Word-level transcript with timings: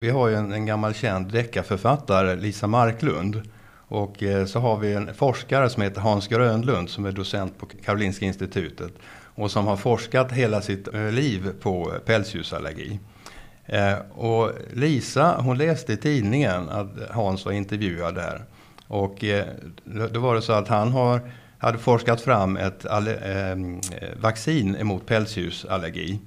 Vi 0.00 0.10
har 0.10 0.28
ju 0.28 0.34
en, 0.34 0.52
en 0.52 0.66
gammal 0.66 0.94
känd 0.94 1.32
deckarförfattare, 1.32 2.36
Lisa 2.36 2.66
Marklund. 2.66 3.42
Och 3.76 4.22
eh, 4.22 4.46
så 4.46 4.60
har 4.60 4.76
vi 4.76 4.92
en 4.92 5.14
forskare 5.14 5.70
som 5.70 5.82
heter 5.82 6.00
Hans 6.00 6.28
Grönlund 6.28 6.90
som 6.90 7.06
är 7.06 7.12
docent 7.12 7.58
på 7.58 7.66
Karolinska 7.66 8.24
institutet. 8.24 8.92
Och 9.34 9.50
som 9.50 9.66
har 9.66 9.76
forskat 9.76 10.32
hela 10.32 10.60
sitt 10.60 10.94
eh, 10.94 11.10
liv 11.10 11.50
på 11.60 11.92
eh, 11.94 11.98
pälsdjursallergi. 11.98 12.98
Och 14.10 14.50
Lisa 14.72 15.40
hon 15.40 15.58
läste 15.58 15.92
i 15.92 15.96
tidningen 15.96 16.68
att 16.68 16.90
Hans 17.10 17.44
var 17.44 17.52
intervjuad 17.52 18.14
där. 18.14 18.44
Och 18.86 19.24
då 20.10 20.20
var 20.20 20.34
det 20.34 20.42
så 20.42 20.52
att 20.52 20.68
han 20.68 20.92
har, 20.92 21.20
hade 21.58 21.78
forskat 21.78 22.20
fram 22.20 22.56
ett 22.56 22.86
vaccin 24.20 24.76
emot 24.76 25.06
pälsdjursallergi. 25.06 26.18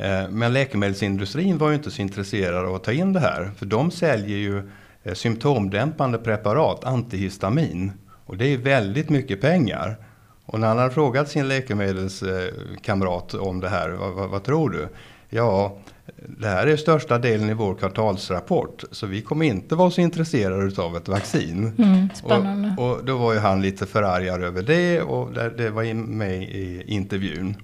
Eh, 0.00 0.28
men 0.30 0.52
läkemedelsindustrin 0.52 1.58
var 1.58 1.68
ju 1.68 1.74
inte 1.74 1.90
så 1.90 2.02
intresserad 2.02 2.66
av 2.66 2.74
att 2.74 2.84
ta 2.84 2.92
in 2.92 3.12
det 3.12 3.20
här. 3.20 3.50
För 3.56 3.66
de 3.66 3.90
säljer 3.90 4.38
ju 4.38 4.70
eh, 5.02 5.14
symptomdämpande 5.14 6.18
preparat, 6.18 6.84
antihistamin. 6.84 7.92
Och 8.26 8.36
det 8.36 8.46
är 8.46 8.58
väldigt 8.58 9.10
mycket 9.10 9.40
pengar. 9.40 9.96
Och 10.44 10.60
när 10.60 10.68
han 10.68 10.78
hade 10.78 10.90
frågat 10.90 11.28
sin 11.28 11.48
läkemedelskamrat 11.48 13.34
om 13.34 13.60
det 13.60 13.68
här, 13.68 13.90
vad, 13.90 14.12
vad, 14.12 14.30
vad, 14.30 14.44
tror 14.44 14.70
du? 14.70 14.88
Ja, 15.28 15.78
det 16.26 16.48
här 16.48 16.66
är 16.66 16.76
största 16.76 17.18
delen 17.18 17.50
i 17.50 17.54
vår 17.54 17.74
kvartalsrapport. 17.74 18.84
Så 18.90 19.06
vi 19.06 19.22
kommer 19.22 19.46
inte 19.46 19.74
vara 19.74 19.90
så 19.90 20.00
intresserade 20.00 20.82
av 20.82 20.96
ett 20.96 21.08
vaccin. 21.08 21.72
Mm, 21.78 22.08
spännande. 22.14 22.74
Och, 22.78 22.90
och, 22.90 23.04
då 23.04 23.16
var 23.16 23.32
ju 23.32 23.38
han 23.38 23.62
lite 23.62 23.86
förargad 23.86 24.42
över 24.42 24.62
det 24.62 25.02
och 25.02 25.32
det, 25.32 25.50
det 25.50 25.70
var 25.70 25.94
med 25.94 26.42
i 26.42 26.82
intervjun. 26.86 27.56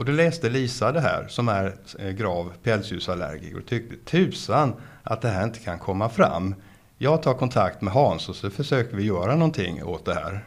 Och 0.00 0.06
då 0.06 0.12
läste 0.12 0.48
Lisa 0.48 0.92
det 0.92 1.00
här 1.00 1.26
som 1.28 1.48
är 1.48 1.74
eh, 1.98 2.10
grav 2.10 2.52
pälsdjursallergiker 2.62 3.58
och 3.58 3.66
tyckte 3.66 4.10
tusan 4.10 4.74
att 5.02 5.22
det 5.22 5.28
här 5.28 5.44
inte 5.44 5.58
kan 5.58 5.78
komma 5.78 6.08
fram. 6.08 6.54
Jag 6.98 7.22
tar 7.22 7.34
kontakt 7.34 7.80
med 7.80 7.92
Hans 7.92 8.28
och 8.28 8.36
så 8.36 8.50
försöker 8.50 8.96
vi 8.96 9.04
göra 9.04 9.34
någonting 9.34 9.84
åt 9.84 10.04
det 10.04 10.14
här. 10.14 10.44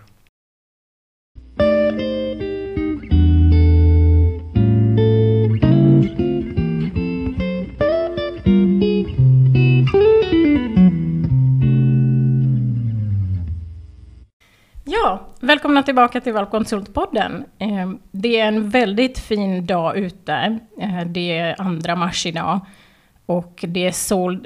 Välkomna 15.43 15.83
tillbaka 15.83 16.21
till 16.21 16.33
Valkonsultpodden. 16.33 17.45
Eh, 17.59 17.91
det 18.11 18.39
är 18.39 18.47
en 18.47 18.69
väldigt 18.69 19.19
fin 19.19 19.65
dag 19.65 19.97
ute. 19.97 20.59
Eh, 20.79 21.01
det 21.05 21.37
är 21.37 21.61
andra 21.61 21.95
mars 21.95 22.25
idag. 22.25 22.59
Och 23.25 23.65
det 23.67 23.87
är 23.87 23.91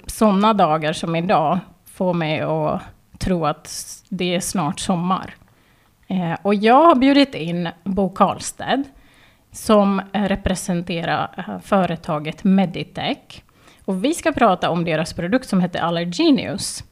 sådana 0.09 0.53
dagar 0.53 0.93
som 0.93 1.15
idag 1.15 1.59
får 1.85 2.13
mig 2.13 2.41
att 2.41 2.81
tro 3.17 3.45
att 3.45 3.69
det 4.09 4.35
är 4.35 4.39
snart 4.39 4.79
sommar. 4.79 5.35
Eh, 6.07 6.33
och 6.41 6.55
jag 6.55 6.85
har 6.85 6.95
bjudit 6.95 7.35
in 7.35 7.69
Bo 7.83 8.09
Karlsted 8.09 8.83
som 9.51 10.01
representerar 10.11 11.59
företaget 11.63 12.43
Meditech. 12.43 13.43
Och 13.85 14.03
vi 14.03 14.13
ska 14.13 14.31
prata 14.31 14.69
om 14.69 14.85
deras 14.85 15.13
produkt 15.13 15.49
som 15.49 15.61
heter 15.61 15.79
Allergenius. 15.79 16.83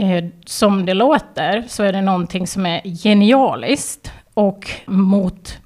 Eh, 0.00 0.24
som 0.46 0.86
det 0.86 0.94
låter 0.94 1.64
så 1.68 1.82
är 1.82 1.92
det 1.92 2.00
någonting 2.00 2.46
som 2.46 2.66
är 2.66 2.80
genialiskt 3.02 4.12
och 4.34 4.70
mot, 4.86 5.58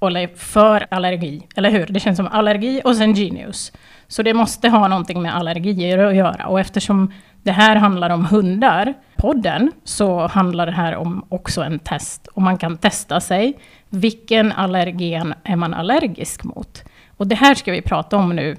eller 0.00 0.26
för 0.36 0.86
allergi, 0.90 1.46
eller 1.56 1.70
hur? 1.70 1.86
Det 1.86 2.00
känns 2.00 2.16
som 2.16 2.26
allergi 2.26 2.80
och 2.84 2.96
sen 2.96 3.14
genius. 3.14 3.72
Så 4.08 4.22
det 4.22 4.34
måste 4.34 4.68
ha 4.68 4.88
någonting 4.88 5.22
med 5.22 5.36
allergier 5.36 5.98
att 5.98 6.14
göra. 6.14 6.46
Och 6.46 6.60
eftersom 6.60 7.12
det 7.42 7.52
här 7.52 7.76
handlar 7.76 8.10
om 8.10 8.24
hundar, 8.24 8.94
podden, 9.16 9.72
så 9.84 10.26
handlar 10.26 10.66
det 10.66 10.72
här 10.72 10.96
om 10.96 11.24
också 11.28 11.62
en 11.62 11.78
test. 11.78 12.26
Och 12.26 12.42
man 12.42 12.58
kan 12.58 12.76
testa 12.76 13.20
sig. 13.20 13.58
Vilken 13.88 14.52
allergen 14.52 15.34
är 15.44 15.56
man 15.56 15.74
allergisk 15.74 16.44
mot? 16.44 16.84
Och 17.16 17.26
det 17.26 17.34
här 17.34 17.54
ska 17.54 17.72
vi 17.72 17.82
prata 17.82 18.16
om 18.16 18.36
nu 18.36 18.56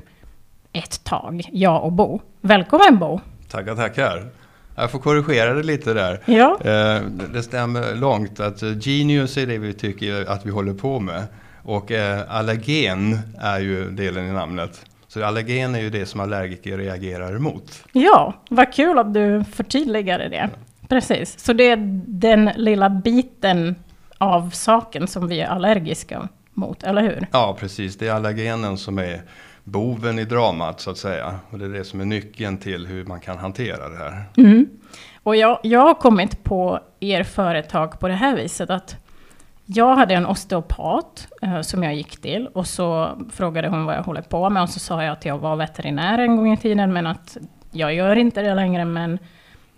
ett 0.74 1.04
tag, 1.04 1.50
jag 1.52 1.84
och 1.84 1.92
Bo. 1.92 2.22
Välkommen 2.42 3.00
Bo! 3.00 3.20
Tackar, 3.50 3.76
tackar! 3.76 4.47
Jag 4.80 4.92
får 4.92 5.00
korrigera 5.00 5.54
det 5.54 5.64
lite 5.64 5.94
där. 5.94 6.20
Ja. 6.26 6.58
Eh, 6.62 7.02
det 7.34 7.44
stämmer 7.44 7.96
långt 7.96 8.40
att 8.40 8.64
eh, 8.64 8.78
Genius 8.82 9.38
är 9.38 9.48
det 9.48 9.58
vi 9.58 9.74
tycker 9.74 10.30
att 10.30 10.46
vi 10.46 10.52
håller 10.52 10.74
på 10.74 11.00
med. 11.00 11.24
Och 11.64 11.92
eh, 11.92 12.22
allergen 12.30 13.20
är 13.40 13.60
ju 13.60 13.90
delen 13.90 14.28
i 14.28 14.32
namnet. 14.32 14.86
Så 15.08 15.26
allergen 15.26 15.76
är 15.76 15.80
ju 15.80 15.90
det 15.90 16.06
som 16.06 16.20
allergiker 16.20 16.78
reagerar 16.78 17.36
emot. 17.36 17.84
Ja, 17.92 18.34
vad 18.50 18.74
kul 18.74 19.00
att 19.00 19.14
du 19.14 19.44
förtydligade 19.54 20.30
det. 20.30 20.50
Precis, 20.88 21.40
så 21.40 21.54
det 21.54 21.64
är 21.64 21.78
den 22.08 22.46
lilla 22.56 22.90
biten 22.90 23.76
av 24.18 24.50
saken 24.50 25.08
som 25.08 25.28
vi 25.28 25.42
är 25.42 25.48
allergiska 25.48 26.28
mot, 26.54 26.84
eller 26.84 27.02
hur? 27.02 27.28
Ja, 27.32 27.58
precis. 27.60 27.98
Det 27.98 28.08
är 28.08 28.14
allergenen 28.14 28.78
som 28.78 28.98
är 28.98 29.22
boven 29.68 30.20
i 30.20 30.26
dramat 30.26 30.80
så 30.80 30.92
att 30.92 30.98
säga. 30.98 31.40
Och 31.50 31.60
det 31.60 31.66
är 31.66 31.70
det 31.70 31.84
som 31.84 32.02
är 32.02 32.06
nyckeln 32.06 32.58
till 32.58 32.88
hur 32.88 33.06
man 33.06 33.20
kan 33.20 33.38
hantera 33.38 33.90
det 33.90 33.98
här. 33.98 34.24
Mm. 34.38 34.70
Och 35.24 35.36
jag, 35.36 35.60
jag 35.64 35.80
har 35.80 35.94
kommit 35.94 36.44
på 36.44 36.80
er 37.00 37.24
företag 37.24 38.00
på 38.00 38.08
det 38.08 38.14
här 38.14 38.36
viset 38.36 38.70
att 38.70 38.96
jag 39.66 39.96
hade 39.96 40.14
en 40.14 40.26
osteopat 40.26 41.28
eh, 41.42 41.62
som 41.62 41.84
jag 41.84 41.96
gick 41.96 42.22
till 42.22 42.48
och 42.48 42.68
så 42.68 43.18
frågade 43.32 43.68
hon 43.68 43.86
vad 43.86 43.96
jag 43.96 44.04
håller 44.04 44.22
på 44.22 44.50
med 44.50 44.64
och 44.64 44.70
så 44.70 44.80
sa 44.80 45.04
jag 45.04 45.12
att 45.12 45.26
jag 45.26 45.38
var 45.38 45.56
veterinär 45.56 46.20
en 46.20 46.36
gång 46.36 46.54
i 46.54 46.58
tiden 46.58 46.94
men 46.94 47.08
att 47.08 47.38
jag 47.72 47.94
gör 47.94 48.16
inte 48.16 48.42
det 48.42 48.56
längre 48.56 48.86
men 48.86 49.20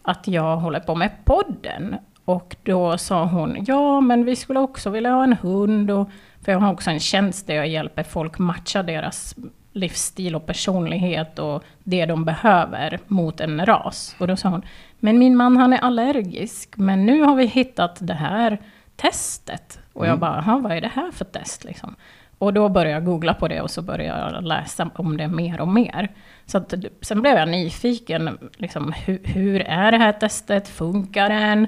att 0.02 0.28
jag 0.28 0.58
håller 0.58 0.80
på 0.80 0.96
med 0.96 1.12
podden. 1.26 1.96
Och 2.26 2.56
då 2.64 2.98
sa 2.98 3.26
hon, 3.26 3.66
ja 3.68 4.02
men 4.02 4.26
vi 4.26 4.36
skulle 4.36 4.60
också 4.60 4.90
vilja 4.90 5.12
ha 5.12 5.24
en 5.24 5.34
hund 5.34 5.92
och 5.92 6.10
för 6.42 6.52
jag 6.52 6.60
har 6.60 6.74
också 6.74 6.90
en 6.90 7.00
tjänst 7.00 7.48
där 7.48 7.56
jag 7.56 7.68
hjälper 7.68 8.04
folk 8.04 8.40
matcha 8.40 8.84
deras 8.84 9.36
livsstil 9.72 10.36
och 10.36 10.46
personlighet 10.46 11.40
och 11.40 11.64
det 11.84 12.06
de 12.06 12.26
behöver 12.26 13.00
mot 13.08 13.40
en 13.40 13.66
ras. 13.66 14.16
Och 14.20 14.28
då 14.28 14.36
sa 14.36 14.50
hon, 14.50 14.62
men 15.00 15.20
min 15.20 15.36
man 15.36 15.58
han 15.58 15.74
är 15.74 15.78
allergisk, 15.78 16.78
men 16.78 17.06
nu 17.06 17.22
har 17.22 17.36
vi 17.36 17.46
hittat 17.46 17.98
det 18.00 18.14
här 18.14 18.58
testet. 18.96 19.80
Och 19.94 20.06
jag 20.06 20.10
mm. 20.10 20.20
bara, 20.20 20.60
vad 20.64 20.72
är 20.72 20.82
det 20.82 20.92
här 20.94 21.12
för 21.12 21.26
test 21.26 21.64
liksom? 21.64 21.96
Och 22.38 22.54
då 22.54 22.70
började 22.70 22.92
jag 22.92 23.06
googla 23.06 23.34
på 23.34 23.48
det 23.48 23.62
och 23.62 23.72
så 23.72 23.82
började 23.82 24.34
jag 24.34 24.44
läsa 24.44 24.90
om 24.96 25.18
det 25.18 25.28
mer 25.28 25.62
och 25.62 25.68
mer. 25.68 26.10
Så 26.46 26.58
att, 26.58 26.74
sen 27.02 27.22
blev 27.22 27.38
jag 27.38 27.50
nyfiken, 27.50 28.38
liksom, 28.58 28.94
hur, 29.06 29.22
hur 29.24 29.62
är 29.62 29.92
det 29.92 29.98
här 29.98 30.14
testet? 30.14 30.68
Funkar 30.68 31.30
den? 31.30 31.68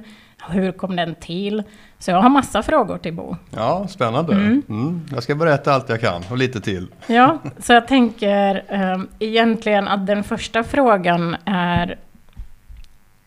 Hur 0.50 0.72
kom 0.72 0.96
den 0.96 1.16
till? 1.16 1.63
Så 2.00 2.12
jag 2.12 2.22
har 2.22 2.29
massa 2.29 2.63
frågor 2.63 2.97
till 2.97 3.13
Bo. 3.13 3.35
Ja, 3.50 3.88
spännande. 3.88 4.34
Mm. 4.34 4.62
Mm. 4.69 5.02
Jag 5.13 5.24
ska 5.24 5.35
berätta 5.35 5.74
allt 5.74 5.90
jag 5.90 6.02
kan 6.02 6.24
och 6.29 6.38
lite 6.38 6.62
till. 6.62 6.88
Ja, 7.07 7.38
så 7.59 7.74
jag 7.74 7.88
tänker 7.88 8.63
um, 8.94 9.07
egentligen 9.19 9.88
att 9.88 10.07
den 10.07 10.24
första 10.24 10.63
frågan 10.63 11.35
är 11.46 11.97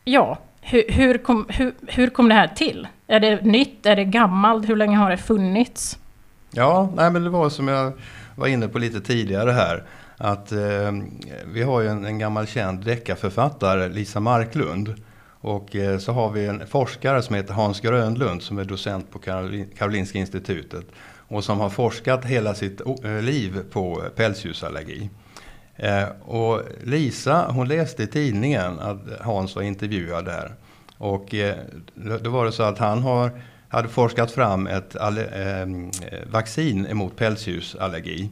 Ja, 0.04 0.38
hur, 0.60 0.84
hur, 0.88 1.18
kom, 1.18 1.46
hur, 1.48 1.74
hur 1.86 2.08
kom 2.10 2.28
det 2.28 2.34
här 2.34 2.46
till? 2.46 2.88
Är 3.06 3.20
det 3.20 3.44
nytt? 3.44 3.86
Är 3.86 3.96
det 3.96 4.04
gammalt? 4.04 4.68
Hur 4.68 4.76
länge 4.76 4.96
har 4.96 5.10
det 5.10 5.16
funnits? 5.16 5.98
Ja, 6.50 6.92
nej, 6.96 7.10
men 7.10 7.24
det 7.24 7.30
var 7.30 7.48
som 7.50 7.68
jag 7.68 7.92
var 8.34 8.46
inne 8.46 8.68
på 8.68 8.78
lite 8.78 9.00
tidigare 9.00 9.50
här. 9.50 9.82
Att 10.16 10.52
eh, 10.52 10.58
vi 11.46 11.62
har 11.62 11.80
ju 11.80 11.88
en, 11.88 12.04
en 12.04 12.18
gammal 12.18 12.46
känd 12.46 12.84
deckarförfattare, 12.84 13.88
Lisa 13.88 14.20
Marklund. 14.20 14.94
Och 15.44 15.76
eh, 15.76 15.98
så 15.98 16.12
har 16.12 16.30
vi 16.30 16.46
en 16.46 16.66
forskare 16.66 17.22
som 17.22 17.34
heter 17.34 17.54
Hans 17.54 17.80
Grönlund 17.80 18.42
som 18.42 18.58
är 18.58 18.64
docent 18.64 19.10
på 19.10 19.18
Karolinska 19.78 20.18
institutet. 20.18 20.84
Och 21.28 21.44
som 21.44 21.60
har 21.60 21.70
forskat 21.70 22.24
hela 22.24 22.54
sitt 22.54 22.80
eh, 23.04 23.20
liv 23.20 23.60
på 23.70 24.02
pälsdjursallergi. 24.16 25.10
Eh, 25.76 26.04
och 26.22 26.60
Lisa 26.82 27.46
hon 27.50 27.68
läste 27.68 28.02
i 28.02 28.06
tidningen 28.06 28.78
att 28.78 29.00
Hans 29.20 29.56
var 29.56 29.62
intervjuad 29.62 30.24
där. 30.24 30.54
Och 30.98 31.34
då 32.20 32.30
var 32.30 32.44
det 32.44 32.52
så 32.52 32.62
att 32.62 32.78
han 32.78 33.02
har, 33.02 33.30
hade 33.68 33.88
forskat 33.88 34.30
fram 34.30 34.66
ett 34.66 34.96
vaccin 36.26 36.86
emot 36.86 37.16
pälsdjursallergi. 37.16 38.30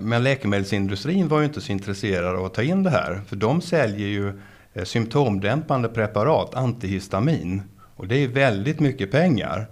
Men 0.00 0.22
läkemedelsindustrin 0.22 1.28
var 1.28 1.38
ju 1.38 1.44
inte 1.44 1.60
så 1.60 1.72
intresserad 1.72 2.36
av 2.36 2.44
att 2.44 2.54
ta 2.54 2.62
in 2.62 2.82
det 2.82 2.90
här. 2.90 3.20
För 3.26 3.36
de 3.36 3.60
säljer 3.60 4.08
ju 4.08 4.32
Eh, 4.74 4.84
symptomdämpande 4.84 5.88
preparat, 5.88 6.54
antihistamin. 6.54 7.62
Och 7.96 8.08
det 8.08 8.24
är 8.24 8.28
väldigt 8.28 8.80
mycket 8.80 9.10
pengar. 9.10 9.66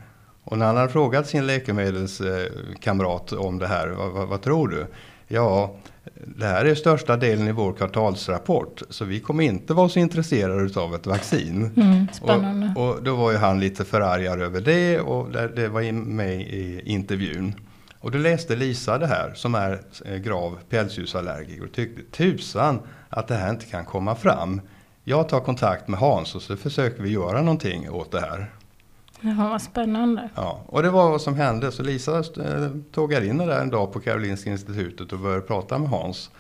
Och 0.45 0.59
när 0.59 0.67
han 0.67 0.77
hade 0.77 0.89
frågat 0.93 1.27
sin 1.27 1.47
läkemedelskamrat 1.47 3.33
om 3.33 3.59
det 3.59 3.67
här, 3.67 3.89
vad, 3.89 4.13
vad, 4.13 4.29
vad, 4.29 4.43
tror 4.43 4.69
du? 4.69 4.87
Ja, 5.29 5.75
det 6.37 6.47
här 6.47 6.65
är 6.65 6.75
största 6.75 7.17
delen 7.17 7.49
i 7.49 7.53
vår 7.53 7.73
kvartalsrapport. 7.73 8.83
Så 8.91 9.05
vi 9.05 9.21
kommer 9.21 9.45
inte 9.45 9.75
vara 9.75 9.89
så 9.89 9.99
intresserade 9.99 10.81
av 10.81 10.95
ett 10.95 11.07
vaccin. 11.07 11.71
Mm, 11.77 12.07
spännande. 12.13 12.73
Och, 12.77 12.89
och, 12.89 13.03
då 13.03 13.17
var 13.17 13.33
ju 13.33 13.37
han 13.37 13.61
lite 13.61 13.85
förargad 13.85 14.41
över 14.41 14.61
det 14.61 15.01
och 15.01 15.31
det, 15.31 15.49
det 15.49 15.69
var 15.69 15.93
med 15.93 16.41
i 16.41 16.83
intervjun. 16.85 17.55
Och 17.99 18.11
då 18.11 18.19
läste 18.19 18.57
Lisa 18.57 18.99
det 18.99 19.07
här, 19.07 19.33
som 19.35 19.55
är 19.55 19.81
eh, 20.05 20.17
grav 20.17 20.59
pälsdjursallergiker 20.71 21.65
och 21.65 21.73
tyckte 21.73 22.03
tusan 22.17 22.81
att 23.09 23.29
det 23.29 23.35
här 23.35 23.51
inte 23.51 23.67
kan 23.67 23.85
komma 23.85 24.15
fram. 24.15 24.61
Jag 25.05 25.29
tar 25.29 25.41
kontakt 25.41 25.89
med 25.89 26.01
Hans 26.01 26.35
och 26.35 26.43
så 26.43 26.57
försöker 26.57 27.03
vi 27.03 27.11
göra 27.11 27.43
någonting 27.43 27.91
åt 27.91 28.11
det 28.11 28.21
här. 28.21 28.51
Jaha, 29.21 29.49
vad 29.49 29.63
spännande. 29.63 30.29
Ja, 30.35 30.61
och 30.67 30.83
det 30.83 30.91
var 30.91 31.11
vad 31.11 31.21
som 31.21 31.35
hände. 31.35 31.73
Så 31.73 31.83
Lisa 31.83 32.19
eh, 32.19 32.71
tågade 32.93 33.27
in 33.27 33.39
där 33.39 33.61
en 33.61 33.71
dag 33.71 33.93
på 33.93 34.01
Karolinska 34.01 34.51
institutet 34.51 35.13
och 35.13 35.19
började 35.19 35.43
prata 35.43 35.79
med 35.79 35.89
Hans. 35.89 36.31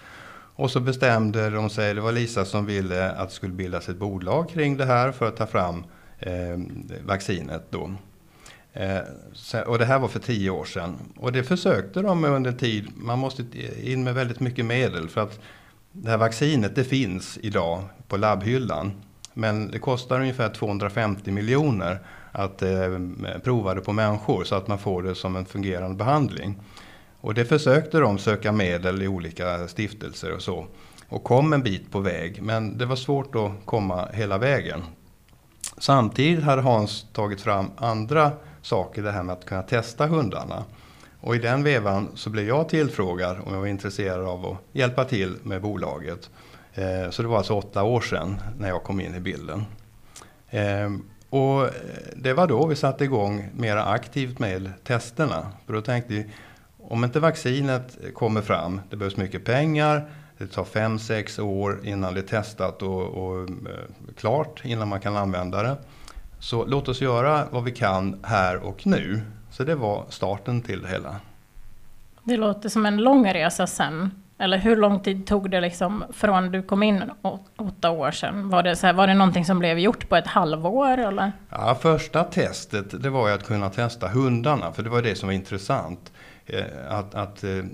Och 0.55 0.71
så 0.71 0.81
bestämde 0.81 1.51
de 1.51 1.71
sig, 1.71 1.95
det 1.95 2.01
var 2.01 2.13
Lisa 2.13 2.45
som 2.45 2.67
ville 2.67 3.11
att 3.11 3.29
det 3.29 3.35
skulle 3.35 3.53
bildas 3.53 3.89
ett 3.89 3.97
bolag 3.97 4.49
kring 4.49 4.77
det 4.77 4.85
här 4.85 5.13
för 5.13 5.29
att 5.29 5.37
ta 5.37 5.47
fram 5.47 5.85
eh, 6.19 6.59
vaccinet 7.07 7.67
då. 7.71 7.91
Eh, 8.73 9.63
och 9.67 9.79
det 9.79 9.85
här 9.85 9.99
var 9.99 10.09
för 10.09 10.21
tio 10.21 10.51
år 10.51 10.65
sedan. 10.65 10.97
Och 11.17 11.33
det 11.33 11.45
försökte 11.45 12.03
de 12.03 12.25
under 12.25 12.51
en 12.51 12.59
tid. 12.59 12.89
Man 12.97 13.19
måste 13.19 13.45
in 13.83 14.05
med 14.05 14.15
väldigt 14.15 14.41
mycket 14.41 14.65
medel 14.65 15.09
för 15.09 15.21
att 15.21 15.41
det 15.93 16.11
här 16.11 16.19
vaccinet 16.19 16.75
det 16.75 16.85
finns 16.85 17.39
idag 17.43 17.83
på 18.09 18.17
labbhyllan. 18.17 18.93
Men 19.35 19.71
det 19.71 19.79
kostar 19.79 20.21
ungefär 20.21 20.49
250 20.49 21.31
miljoner 21.31 21.99
att 22.33 22.63
eh, 22.63 22.99
prova 23.45 23.75
det 23.75 23.81
på 23.81 23.93
människor 23.93 24.45
så 24.45 24.55
att 24.55 24.69
man 24.69 24.79
får 24.79 25.03
det 25.03 25.15
som 25.15 25.37
en 25.37 25.45
fungerande 25.45 25.97
behandling. 25.97 26.61
Och 27.21 27.35
det 27.35 27.45
försökte 27.45 27.99
de 27.99 28.19
söka 28.19 28.53
medel 28.53 29.03
i 29.03 29.09
olika 29.09 29.69
stiftelser 29.69 30.35
och 30.35 30.43
så. 30.43 30.67
Och 31.09 31.25
kom 31.25 31.53
en 31.53 31.63
bit 31.63 31.91
på 31.91 32.01
väg, 32.01 32.43
men 32.43 32.79
det 32.79 32.87
var 32.87 32.97
svårt 32.97 33.35
att 33.35 33.53
komma 33.65 34.09
hela 34.13 34.39
vägen. 34.39 34.83
Samtidigt 35.79 36.45
hade 36.45 36.63
Hans 36.63 37.07
tagit 37.13 37.41
fram 37.41 37.71
andra 37.77 38.33
saker, 38.63 39.03
det 39.03 39.11
här 39.11 39.23
med 39.23 39.33
att 39.33 39.47
kunna 39.47 39.63
testa 39.63 40.07
hundarna. 40.07 40.65
Och 41.23 41.37
i 41.37 41.39
den 41.39 41.63
vevan 41.63 42.09
så 42.15 42.31
blev 42.31 42.49
jag 42.49 42.69
tillfrågad 42.69 43.37
om 43.47 43.55
jag 43.55 43.61
var 43.61 43.67
intresserad 43.67 44.27
av 44.27 44.47
att 44.47 44.59
hjälpa 44.73 45.05
till 45.05 45.37
med 45.43 45.63
bolaget. 45.63 46.31
Eh, 46.75 47.11
så 47.11 47.23
det 47.23 47.29
var 47.29 47.39
alltså 47.39 47.55
åtta 47.55 47.83
år 47.83 48.01
sedan 48.01 48.37
när 48.59 48.69
jag 48.69 48.83
kom 48.83 49.01
in 49.01 49.15
i 49.15 49.21
bilden. 49.21 49.65
Eh, 50.51 50.91
och 51.31 51.71
det 52.17 52.33
var 52.33 52.47
då 52.47 52.67
vi 52.67 52.77
satte 52.77 53.05
igång 53.05 53.49
mer 53.57 53.77
aktivt 53.77 54.39
med 54.39 54.73
testerna. 54.85 55.47
För 55.67 55.73
då 55.73 55.81
tänkte 55.81 56.13
vi, 56.13 56.27
om 56.79 57.05
inte 57.05 57.21
vaccinet 57.21 57.99
kommer 58.15 58.43
fram, 58.43 58.81
det 58.91 58.97
behövs 58.97 59.17
mycket 59.17 59.45
pengar, 59.45 60.11
det 60.39 60.47
tar 60.47 60.65
fem 60.65 60.99
sex 60.99 61.39
år 61.39 61.81
innan 61.85 62.15
det 62.15 62.21
är 62.21 62.27
testat 62.27 62.83
och, 62.83 63.03
och 63.03 63.49
eh, 63.49 63.55
klart, 64.17 64.61
innan 64.65 64.89
man 64.89 65.01
kan 65.01 65.17
använda 65.17 65.63
det. 65.63 65.77
Så 66.39 66.65
låt 66.65 66.89
oss 66.89 67.01
göra 67.01 67.47
vad 67.51 67.65
vi 67.65 67.71
kan 67.71 68.21
här 68.23 68.57
och 68.57 68.87
nu. 68.87 69.21
Så 69.63 69.67
det 69.67 69.75
var 69.75 70.05
starten 70.09 70.63
till 70.63 70.83
det 70.83 70.89
hela. 70.89 71.17
Det 72.23 72.37
låter 72.37 72.69
som 72.69 72.87
en 72.87 72.97
lång 72.97 73.33
resa 73.33 73.67
sen. 73.67 74.11
Eller 74.39 74.59
hur 74.59 74.77
lång 74.77 75.01
tid 75.01 75.27
tog 75.27 75.51
det 75.51 75.61
liksom 75.61 76.05
från 76.13 76.51
du 76.51 76.63
kom 76.63 76.83
in 76.83 77.03
åtta 77.57 77.91
år 77.91 78.11
sedan? 78.11 78.49
Var 78.49 78.63
det, 78.63 78.77
så 78.77 78.87
här, 78.87 78.95
var 78.95 79.07
det 79.07 79.15
någonting 79.15 79.45
som 79.45 79.59
blev 79.59 79.79
gjort 79.79 80.09
på 80.09 80.17
ett 80.17 80.27
halvår? 80.27 80.99
Eller? 80.99 81.33
Ja, 81.51 81.79
första 81.81 82.25
testet 82.25 83.03
det 83.03 83.11
var 83.11 83.31
att 83.31 83.47
kunna 83.47 83.71
testa 83.71 84.09
hundarna, 84.09 84.73
för 84.73 84.83
det 84.83 84.91
var 84.91 85.03
det 85.03 85.15
som 85.15 85.27
var 85.27 85.35
intressant. 85.35 86.13
Eh, 86.47 86.65
att, 86.89 87.15
att 87.15 87.45
eh, 87.45 87.65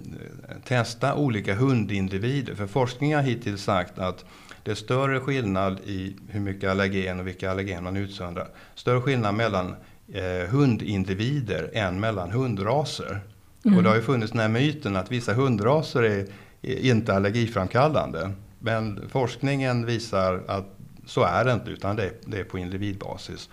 testa 0.65 1.15
olika 1.15 1.55
hundindivider. 1.55 2.55
För 2.55 2.67
forskning 2.67 3.15
har 3.15 3.23
hittills 3.23 3.63
sagt 3.63 3.99
att 3.99 4.25
det 4.63 4.71
är 4.71 4.75
större 4.75 5.21
skillnad 5.21 5.81
i 5.85 6.17
hur 6.29 6.41
mycket 6.41 6.71
allergen 6.71 7.21
och 7.21 7.27
vilka 7.27 7.51
allergen 7.51 7.85
man 7.85 7.97
utsöndrar. 7.97 8.49
Större 8.75 9.01
skillnad 9.01 9.35
mellan 9.35 9.75
eh, 10.13 10.51
hundindivider 10.51 11.71
än 11.73 12.01
mellan 12.01 12.31
hundraser. 12.31 13.21
Mm. 13.65 13.77
Och 13.77 13.83
det 13.83 13.89
har 13.89 13.97
ju 13.97 14.03
funnits 14.03 14.33
den 14.33 14.41
här 14.41 14.49
myten 14.49 14.97
att 14.97 15.13
vissa 15.13 15.35
hundraser 15.35 16.03
är, 16.03 16.27
är 16.63 16.91
inte 16.91 17.15
allergiframkallande. 17.15 18.31
Men 18.59 19.09
forskningen 19.09 19.87
visar 19.87 20.43
att 20.47 20.67
så 21.07 21.23
är 21.23 21.45
det 21.45 21.53
inte, 21.53 21.71
utan 21.71 21.97
det 21.97 22.05
är, 22.05 22.13
det 22.27 22.41
är 22.41 22.45
på 22.45 22.59
individbasis. 22.59 23.49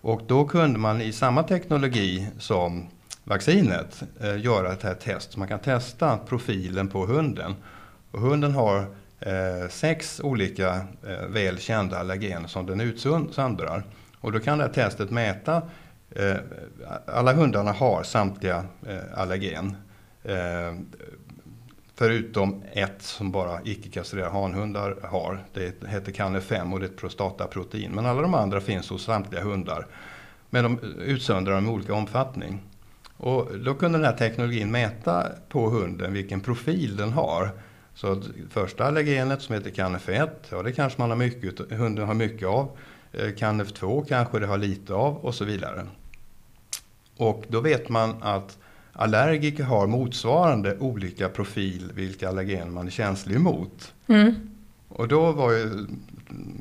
Och 0.00 0.22
då 0.26 0.44
kunde 0.44 0.78
man 0.78 1.00
i 1.00 1.12
samma 1.12 1.42
teknologi 1.42 2.28
som 2.38 2.86
vaccinet 3.24 4.02
eh, 4.20 4.40
göra 4.44 4.72
ett 4.72 4.82
här 4.82 4.94
test. 4.94 5.36
Man 5.36 5.48
kan 5.48 5.58
testa 5.58 6.18
profilen 6.18 6.88
på 6.88 7.06
hunden. 7.06 7.54
Och 8.10 8.20
hunden 8.20 8.52
har 8.54 8.78
eh, 9.20 9.68
sex 9.70 10.20
olika 10.24 10.74
eh, 11.06 11.26
väl 11.28 11.58
kända 11.58 11.98
allergener 11.98 12.48
som 12.48 12.66
den 12.66 12.80
utsöndrar. 12.80 13.84
Och 14.20 14.32
då 14.32 14.40
kan 14.40 14.58
det 14.58 14.64
här 14.64 14.72
testet 14.72 15.10
mäta, 15.10 15.62
Eh, 16.16 16.36
alla 17.06 17.32
hundarna 17.32 17.72
har 17.72 18.02
samtliga 18.02 18.64
eh, 18.86 19.18
allergen. 19.20 19.76
Eh, 20.22 20.74
förutom 21.94 22.62
ett 22.72 23.02
som 23.02 23.30
bara 23.30 23.60
icke-kastrerade 23.64 24.30
hanhundar 24.30 24.96
har. 25.02 25.44
Det 25.52 25.88
heter 25.88 26.12
Canne 26.12 26.40
5 26.40 26.72
och 26.72 26.80
det 26.80 26.86
är 26.86 26.90
ett 26.90 26.96
prostataprotein. 26.96 27.92
Men 27.92 28.06
alla 28.06 28.22
de 28.22 28.34
andra 28.34 28.60
finns 28.60 28.90
hos 28.90 29.04
samtliga 29.04 29.42
hundar. 29.42 29.86
Men 30.50 30.64
de 30.64 30.78
utsöndrar 30.98 31.54
dem 31.54 31.66
i 31.66 31.68
olika 31.68 31.94
omfattning. 31.94 32.62
Och 33.16 33.58
då 33.58 33.74
kunde 33.74 33.98
den 33.98 34.04
här 34.04 34.16
teknologin 34.16 34.70
mäta 34.70 35.26
på 35.48 35.70
hunden 35.70 36.12
vilken 36.12 36.40
profil 36.40 36.96
den 36.96 37.12
har. 37.12 37.50
Så 37.94 38.22
första 38.50 38.84
allergenet 38.84 39.42
som 39.42 39.54
heter 39.54 39.70
CANF1, 39.70 40.28
ja 40.50 40.62
det 40.62 40.72
kanske 40.72 41.00
man 41.00 41.10
har 41.10 41.16
mycket, 41.16 41.72
hunden 41.72 42.06
har 42.06 42.14
mycket 42.14 42.48
av. 42.48 42.76
Eh, 43.12 43.26
CANF2 43.26 44.04
kanske 44.08 44.38
det 44.38 44.46
har 44.46 44.58
lite 44.58 44.94
av 44.94 45.16
och 45.16 45.34
så 45.34 45.44
vidare. 45.44 45.86
Och 47.22 47.44
då 47.48 47.60
vet 47.60 47.88
man 47.88 48.14
att 48.20 48.58
allergiker 48.92 49.64
har 49.64 49.86
motsvarande 49.86 50.78
olika 50.78 51.28
profil 51.28 51.92
vilka 51.94 52.28
allergener 52.28 52.70
man 52.70 52.86
är 52.86 52.90
känslig 52.90 53.36
emot. 53.36 53.94
Mm. 54.06 54.34
Och 54.88 55.08
då 55.08 55.32
var 55.32 55.52
ju 55.52 55.86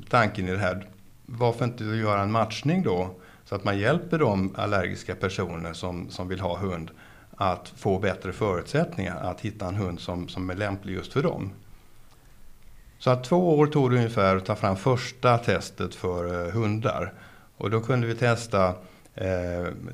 tanken 0.09 0.47
i 0.47 0.51
det 0.51 0.57
här, 0.57 0.87
varför 1.25 1.65
inte 1.65 1.83
göra 1.83 2.21
en 2.21 2.31
matchning 2.31 2.83
då 2.83 3.09
så 3.45 3.55
att 3.55 3.63
man 3.63 3.79
hjälper 3.79 4.19
de 4.19 4.55
allergiska 4.57 5.15
personer 5.15 5.73
som, 5.73 6.09
som 6.09 6.27
vill 6.27 6.39
ha 6.39 6.57
hund 6.57 6.91
att 7.37 7.73
få 7.75 7.99
bättre 7.99 8.33
förutsättningar 8.33 9.15
att 9.15 9.41
hitta 9.41 9.67
en 9.67 9.75
hund 9.75 9.99
som, 9.99 10.27
som 10.27 10.49
är 10.49 10.55
lämplig 10.55 10.93
just 10.93 11.13
för 11.13 11.23
dem. 11.23 11.51
Så 12.99 13.09
att 13.09 13.23
två 13.23 13.57
år 13.59 13.67
tog 13.67 13.91
det 13.91 13.97
ungefär 13.97 14.35
att 14.35 14.45
ta 14.45 14.55
fram 14.55 14.75
första 14.75 15.37
testet 15.37 15.95
för 15.95 16.47
eh, 16.47 16.53
hundar. 16.53 17.13
Och 17.57 17.69
då 17.69 17.81
kunde 17.81 18.07
vi 18.07 18.15
testa 18.15 18.75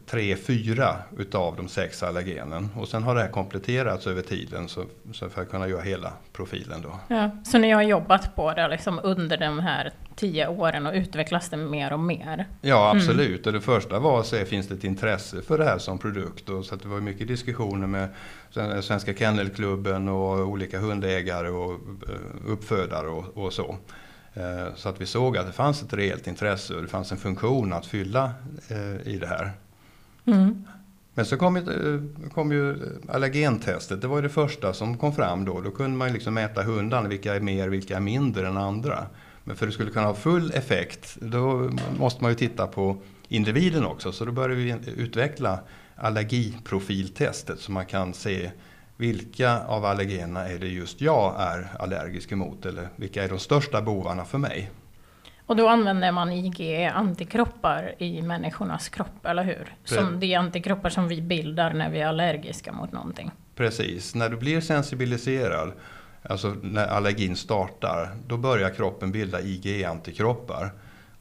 tre, 0.06 0.36
fyra 0.36 0.96
utav 1.18 1.56
de 1.56 1.68
sex 1.68 2.04
allergenen. 2.04 2.69
Och 2.75 2.88
sen 2.88 3.04
har 3.04 3.16
det 3.16 3.22
här 3.22 3.30
kompletterats 3.30 4.08
över 4.08 4.22
tiden 4.22 4.68
så, 4.68 4.86
så 5.14 5.30
för 5.30 5.42
att 5.42 5.50
kunna 5.50 5.68
göra 5.68 5.81
hela 5.81 6.14
profilen. 6.34 6.81
Då. 6.81 7.00
Ja, 7.08 7.30
så 7.44 7.58
ni 7.58 7.72
har 7.72 7.81
jobbat 7.81 8.36
på 8.36 8.54
det 8.54 8.68
liksom 8.68 9.00
under 9.04 9.38
de 9.38 9.60
här 9.60 9.92
tio 10.16 10.48
åren 10.48 10.88
och 10.88 10.94
utvecklas 10.94 11.50
det 11.50 11.57
mer 11.57 11.94
och 11.94 12.00
mer? 12.00 12.45
Ja 12.62 12.90
mm. 12.90 12.97
absolut. 12.97 13.45
Mm. 13.45 13.47
Och 13.47 13.54
det 13.54 13.66
första 13.66 14.00
var 14.00 14.19
att 14.19 14.28
se 14.28 14.45
finns 14.45 14.68
det 14.68 14.74
ett 14.74 14.83
intresse 14.83 15.42
för 15.42 15.57
det 15.57 15.66
här 15.66 15.78
som 15.78 15.97
produkt. 15.97 16.50
Och 16.50 16.66
så 16.66 16.76
det 16.76 16.88
var 16.88 17.00
mycket 17.00 17.28
diskussioner 17.28 17.88
med 17.88 18.09
Svenska 18.81 19.14
Kennelklubben 19.14 20.07
och 20.07 20.47
olika 20.47 20.80
hundägare 20.80 21.50
och 21.50 21.71
eh, 21.71 22.52
uppfödare 22.52 23.07
och, 23.07 23.38
och 23.38 23.54
så. 23.54 23.76
Eh, 24.40 24.76
så 24.76 24.90
att 24.90 25.02
vi 25.02 25.06
såg 25.06 25.38
att 25.38 25.46
det 25.46 25.52
fanns 25.52 25.84
ett 25.84 25.94
reellt 25.94 26.28
intresse 26.28 26.76
och 26.76 26.82
det 26.82 26.88
fanns 26.88 27.12
en 27.12 27.18
funktion 27.18 27.74
att 27.74 27.86
fylla 27.86 28.32
eh, 28.68 29.08
i 29.08 29.18
det 29.18 29.28
här. 29.28 29.52
Mm. 30.26 30.66
Men 31.14 31.26
så 31.26 31.38
kom, 31.38 31.56
eh, 31.56 32.30
kom 32.34 32.52
ju 32.52 32.78
allergentestet, 33.10 34.02
det 34.02 34.08
var 34.08 34.22
det 34.22 34.30
första 34.30 34.74
som 34.74 34.98
kom 34.98 35.14
fram 35.14 35.46
då. 35.46 35.62
Då 35.62 35.72
kunde 35.72 35.98
man 35.98 36.14
liksom 36.14 36.34
mäta 36.34 36.64
hundarna, 36.64 37.10
vilka 37.10 37.36
är 37.36 37.40
mer, 37.40 37.68
vilka 37.68 37.96
är 37.96 38.00
mindre 38.00 38.48
än 38.48 38.58
andra. 38.58 39.06
Men 39.44 39.56
för 39.56 39.66
att 39.66 39.70
det 39.70 39.74
skulle 39.74 39.92
kunna 39.92 40.08
ha 40.08 40.14
full 40.14 40.52
effekt, 40.52 41.18
då 41.22 41.72
måste 42.00 42.24
man 42.24 42.32
ju 42.32 42.36
titta 42.36 42.68
på 42.68 42.98
individen 43.28 43.86
också. 43.86 44.12
Så 44.12 44.26
då 44.26 44.32
började 44.32 44.56
vi 44.56 44.76
utveckla 44.96 45.60
allergiprofiltestet 45.96 47.60
så 47.60 47.72
man 47.72 47.86
kan 47.86 48.14
se 48.14 48.52
vilka 48.97 49.59
av 49.63 49.85
allergenerna 49.85 50.47
är 50.47 50.59
det 50.59 50.68
just 50.68 51.01
jag 51.01 51.35
är 51.42 51.68
allergisk 51.80 52.31
emot 52.31 52.66
eller 52.66 52.89
vilka 52.95 53.23
är 53.23 53.30
de 53.30 53.39
största 53.39 53.81
bovarna 53.81 54.25
för 54.25 54.37
mig? 54.37 54.71
Och 55.45 55.56
då 55.56 55.68
använder 55.68 56.11
man 56.11 56.31
IgE-antikroppar 56.31 57.95
i 57.97 58.21
människornas 58.21 58.89
kropp, 58.89 59.25
eller 59.25 59.44
hur? 59.44 59.75
Som 59.83 60.19
det 60.19 60.33
är 60.33 60.39
antikroppar 60.39 60.89
som 60.89 61.07
vi 61.07 61.21
bildar 61.21 61.73
när 61.73 61.89
vi 61.89 61.99
är 61.99 62.07
allergiska 62.07 62.71
mot 62.71 62.92
någonting. 62.92 63.31
Precis, 63.56 64.16
när 64.16 64.30
du 64.30 64.37
blir 64.37 64.61
sensibiliserad, 64.61 65.71
alltså 66.23 66.56
när 66.61 66.87
allergin 66.87 67.35
startar, 67.35 68.09
då 68.27 68.37
börjar 68.37 68.69
kroppen 68.69 69.11
bilda 69.11 69.42
IgE-antikroppar. 69.42 70.69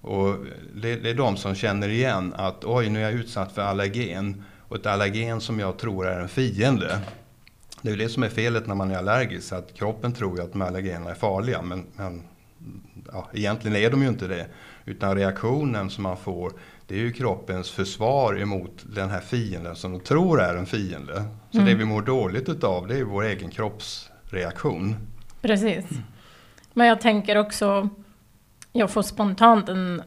Och 0.01 0.37
det, 0.75 0.97
det 0.97 1.11
är 1.11 1.15
de 1.15 1.37
som 1.37 1.55
känner 1.55 1.89
igen 1.89 2.35
att 2.37 2.65
oj, 2.65 2.89
nu 2.89 2.99
är 2.99 3.03
jag 3.03 3.13
utsatt 3.13 3.53
för 3.53 3.63
allergen. 3.63 4.45
Och 4.69 4.77
ett 4.77 4.87
allergen 4.87 5.41
som 5.41 5.61
jag 5.61 5.79
tror 5.79 6.07
är 6.07 6.21
en 6.21 6.29
fiende. 6.29 6.99
Det 7.83 7.89
är 7.89 7.93
ju 7.93 7.99
det 7.99 8.09
som 8.09 8.23
är 8.23 8.29
felet 8.29 8.67
när 8.67 8.75
man 8.75 8.91
är 8.91 8.99
allergisk, 8.99 9.53
att 9.53 9.75
kroppen 9.75 10.13
tror 10.13 10.39
ju 10.39 10.45
att 10.45 10.53
de 10.53 10.61
här 10.61 10.69
allergenerna 10.69 11.11
är 11.11 11.15
farliga, 11.15 11.63
men, 11.63 11.87
men 11.97 12.23
ja, 13.13 13.29
egentligen 13.33 13.77
är 13.77 13.91
de 13.91 14.03
ju 14.03 14.09
inte 14.09 14.27
det. 14.27 14.47
Utan 14.85 15.17
reaktionen 15.17 15.91
som 15.91 16.03
man 16.03 16.17
får, 16.17 16.53
det 16.87 16.95
är 16.95 16.99
ju 16.99 17.13
kroppens 17.13 17.71
försvar 17.71 18.41
emot 18.41 18.85
den 18.95 19.11
här 19.11 19.21
fienden 19.21 19.77
som 19.77 19.93
de 19.93 20.01
tror 20.01 20.41
är 20.41 20.57
en 20.57 20.67
fiende. 20.67 21.25
Så 21.51 21.59
mm. 21.59 21.71
det 21.71 21.75
vi 21.75 21.85
mår 21.85 22.03
dåligt 22.03 22.49
utav, 22.49 22.87
det 22.87 22.99
är 22.99 23.05
vår 23.05 23.25
egen 23.25 23.51
kroppsreaktion. 23.51 24.97
Precis. 25.41 25.85
Men 26.73 26.87
jag 26.87 27.01
tänker 27.01 27.37
också, 27.37 27.89
jag 28.73 28.91
får 28.91 29.03
spontant 29.03 29.69
en 29.69 30.03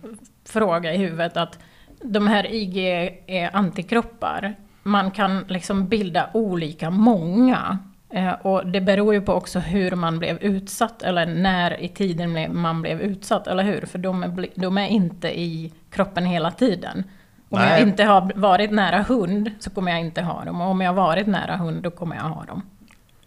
fråga 0.45 0.93
i 0.93 0.97
huvudet 0.97 1.38
att 1.38 1.59
de 2.03 2.27
här 2.27 2.53
IgE 2.53 3.49
antikroppar, 3.53 4.55
man 4.83 5.12
kan 5.12 5.45
liksom 5.48 5.88
bilda 5.88 6.29
olika 6.33 6.89
många. 6.89 7.79
Eh, 8.09 8.31
och 8.31 8.67
det 8.67 8.81
beror 8.81 9.13
ju 9.13 9.21
på 9.21 9.33
också 9.33 9.59
hur 9.59 9.91
man 9.91 10.19
blev 10.19 10.38
utsatt, 10.38 11.01
eller 11.01 11.25
när 11.25 11.81
i 11.81 11.89
tiden 11.89 12.62
man 12.62 12.81
blev 12.81 13.01
utsatt, 13.01 13.48
eller 13.48 13.63
hur? 13.63 13.81
För 13.81 14.00
de 14.00 14.24
är, 14.24 14.50
de 14.55 14.77
är 14.77 14.88
inte 14.88 15.39
i 15.39 15.74
kroppen 15.89 16.25
hela 16.25 16.51
tiden. 16.51 17.03
Om 17.50 17.59
Nej. 17.59 17.69
jag 17.69 17.88
inte 17.88 18.03
har 18.03 18.31
varit 18.36 18.71
nära 18.71 19.01
hund 19.01 19.51
så 19.59 19.69
kommer 19.69 19.91
jag 19.91 20.00
inte 20.00 20.21
ha 20.21 20.43
dem. 20.45 20.62
Och 20.62 20.67
om 20.67 20.81
jag 20.81 20.89
har 20.89 20.95
varit 20.95 21.27
nära 21.27 21.55
hund 21.55 21.83
då 21.83 21.91
kommer 21.91 22.15
jag 22.15 22.24
ha 22.24 22.43
dem. 22.43 22.62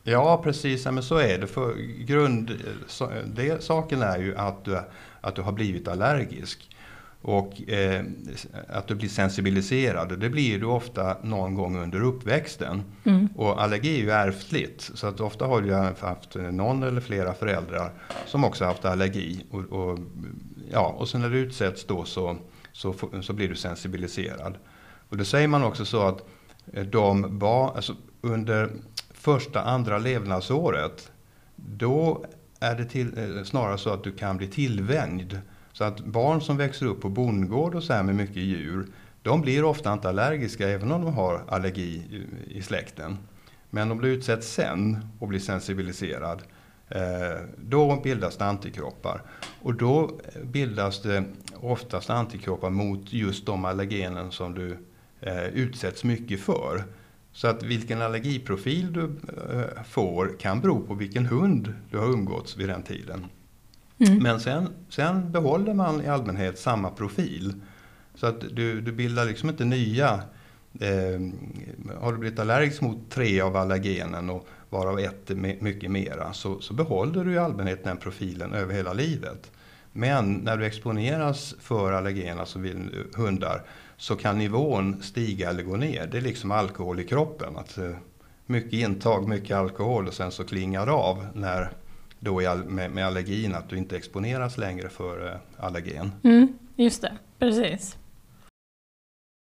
Ja 0.03 0.41
precis, 0.45 0.87
men 0.87 1.03
så 1.03 1.19
är 1.19 1.39
det. 1.39 1.47
För 1.47 1.75
grund, 2.05 2.51
det, 3.27 3.63
saken 3.63 4.03
är 4.03 4.19
ju 4.19 4.37
att 4.37 4.65
du, 4.65 4.79
att 5.21 5.35
du 5.35 5.43
har 5.43 5.53
blivit 5.53 5.89
allergisk. 5.89 6.77
Och 7.23 7.71
eh, 7.71 8.05
att 8.69 8.89
du 8.89 8.95
blir 8.95 9.09
sensibiliserad, 9.09 10.19
det 10.19 10.31
blir 10.31 10.59
du 10.59 10.67
ofta 10.67 11.17
någon 11.23 11.55
gång 11.55 11.79
under 11.79 12.03
uppväxten. 12.03 12.83
Mm. 13.05 13.29
Och 13.37 13.63
allergi 13.63 13.97
är 13.97 14.03
ju 14.03 14.11
ärftligt, 14.11 14.91
så 14.95 15.07
att 15.07 15.21
ofta 15.21 15.47
har 15.47 15.61
du 15.61 15.75
haft 16.07 16.35
någon 16.35 16.83
eller 16.83 17.01
flera 17.01 17.35
föräldrar 17.35 17.93
som 18.27 18.45
också 18.45 18.65
haft 18.65 18.85
allergi. 18.85 19.45
Och, 19.51 19.61
och 19.61 19.99
ja, 20.71 20.95
och 20.99 21.09
sen 21.09 21.21
när 21.21 21.31
du 21.31 21.39
utsätts 21.39 21.85
då 21.85 22.05
så, 22.05 22.37
så, 22.73 22.95
så 23.23 23.33
blir 23.33 23.49
du 23.49 23.57
sensibiliserad. 23.57 24.59
Och 25.09 25.17
då 25.17 25.25
säger 25.25 25.49
man 25.49 25.65
också 25.65 25.85
så 25.85 26.03
att 26.03 26.25
eh, 26.73 26.85
de 26.85 27.39
bar, 27.39 27.73
alltså 27.77 27.97
under 28.21 28.71
första, 29.15 29.63
andra 29.63 29.99
levnadsåret, 29.99 31.11
då 31.57 32.25
är 32.61 32.75
det 32.75 32.85
till, 32.85 33.19
eh, 33.19 33.45
snarare 33.45 33.79
så 33.79 33.91
att 33.91 34.05
du 34.05 34.13
kan 34.13 34.37
bli 34.37 34.47
tillvänjd 34.47 35.41
så 35.83 35.87
att 35.87 36.05
barn 36.05 36.41
som 36.41 36.57
växer 36.57 36.87
upp 36.87 37.01
på 37.01 37.09
bondgård 37.09 37.75
och 37.75 37.83
så 37.83 37.93
här 37.93 38.03
med 38.03 38.15
mycket 38.15 38.37
djur, 38.37 38.87
de 39.23 39.41
blir 39.41 39.65
ofta 39.65 39.93
inte 39.93 40.09
allergiska 40.09 40.69
även 40.69 40.93
om 40.93 41.05
de 41.05 41.15
har 41.15 41.45
allergi 41.49 42.03
i 42.49 42.63
släkten. 42.63 43.19
Men 43.71 43.91
om 43.91 44.01
du 44.01 44.09
utsätts 44.09 44.53
sen 44.53 45.07
och 45.19 45.29
blir 45.29 45.41
sensibiliserad, 45.41 46.43
eh, 46.89 47.01
då 47.57 48.01
bildas 48.05 48.37
det 48.37 48.45
antikroppar. 48.45 49.23
Och 49.63 49.75
då 49.75 50.21
bildas 50.43 51.03
det 51.03 51.25
oftast 51.55 52.11
antikroppar 52.11 52.71
mot 52.71 53.13
just 53.13 53.47
de 53.47 53.65
allergenen 53.65 54.31
som 54.31 54.55
du 54.55 54.79
eh, 55.21 55.45
utsätts 55.45 56.05
mycket 56.05 56.41
för. 56.41 56.85
Så 57.33 57.49
att 57.49 57.63
vilken 57.63 58.03
allergiprofil 58.03 58.93
du 58.93 59.05
eh, 59.05 59.83
får 59.85 60.39
kan 60.41 60.61
bero 60.61 60.87
på 60.87 60.95
vilken 60.95 61.27
hund 61.27 61.75
du 61.91 61.99
har 61.99 62.07
umgåtts 62.07 62.57
vid 62.57 62.69
den 62.69 62.83
tiden. 62.83 63.27
Mm. 63.99 64.23
Men 64.23 64.41
sen, 64.41 64.69
sen 64.89 65.33
behåller 65.33 65.75
man 65.75 66.03
i 66.03 66.09
allmänhet 66.09 66.59
samma 66.59 66.91
profil. 66.91 67.55
Så 68.15 68.27
att 68.27 68.41
du, 68.41 68.81
du 68.81 68.93
bildar 68.93 69.25
liksom 69.25 69.49
inte 69.49 69.65
nya 69.65 70.23
Eh, 70.81 71.21
har 72.01 72.13
du 72.13 72.19
blivit 72.19 72.39
allergisk 72.39 72.81
mot 72.81 73.11
tre 73.11 73.41
av 73.41 73.57
allergenen 73.57 74.31
och 74.31 74.47
varav 74.71 74.99
ett 74.99 75.29
mycket 75.61 75.91
mera 75.91 76.33
så, 76.33 76.61
så 76.61 76.75
behåller 76.75 77.25
du 77.25 77.33
i 77.33 77.39
allmänhet 77.39 77.85
den 77.85 77.97
profilen 77.97 78.53
över 78.53 78.75
hela 78.75 78.93
livet. 78.93 79.51
Men 79.93 80.33
när 80.33 80.57
du 80.57 80.67
exponeras 80.67 81.55
för 81.61 81.93
allergener, 81.93 82.41
alltså 82.41 82.59
hundar, 83.15 83.63
så 83.97 84.17
kan 84.17 84.39
nivån 84.39 85.03
stiga 85.03 85.51
eller 85.51 85.63
gå 85.63 85.77
ner. 85.77 86.07
Det 86.07 86.17
är 86.17 86.23
liksom 86.23 86.51
alkohol 86.51 87.01
i 87.01 87.05
kroppen. 87.05 87.57
Att, 87.57 87.79
eh, 87.79 87.97
mycket 88.47 88.73
intag, 88.73 89.29
mycket 89.29 89.57
alkohol 89.57 90.07
och 90.09 90.15
sen 90.15 90.31
så 90.31 90.45
klingar 90.45 90.87
det 90.87 90.93
av 90.93 91.27
när 91.35 91.71
då 92.25 92.41
med, 92.67 92.91
med 92.91 93.07
allergin, 93.07 93.55
att 93.55 93.69
du 93.69 93.77
inte 93.77 93.97
exponeras 93.97 94.59
längre 94.59 94.89
för 94.89 95.27
eh, 95.27 95.65
allergen. 95.65 96.13
Mm, 96.25 96.59
just 96.77 97.03
det, 97.03 97.13
precis. 97.39 97.97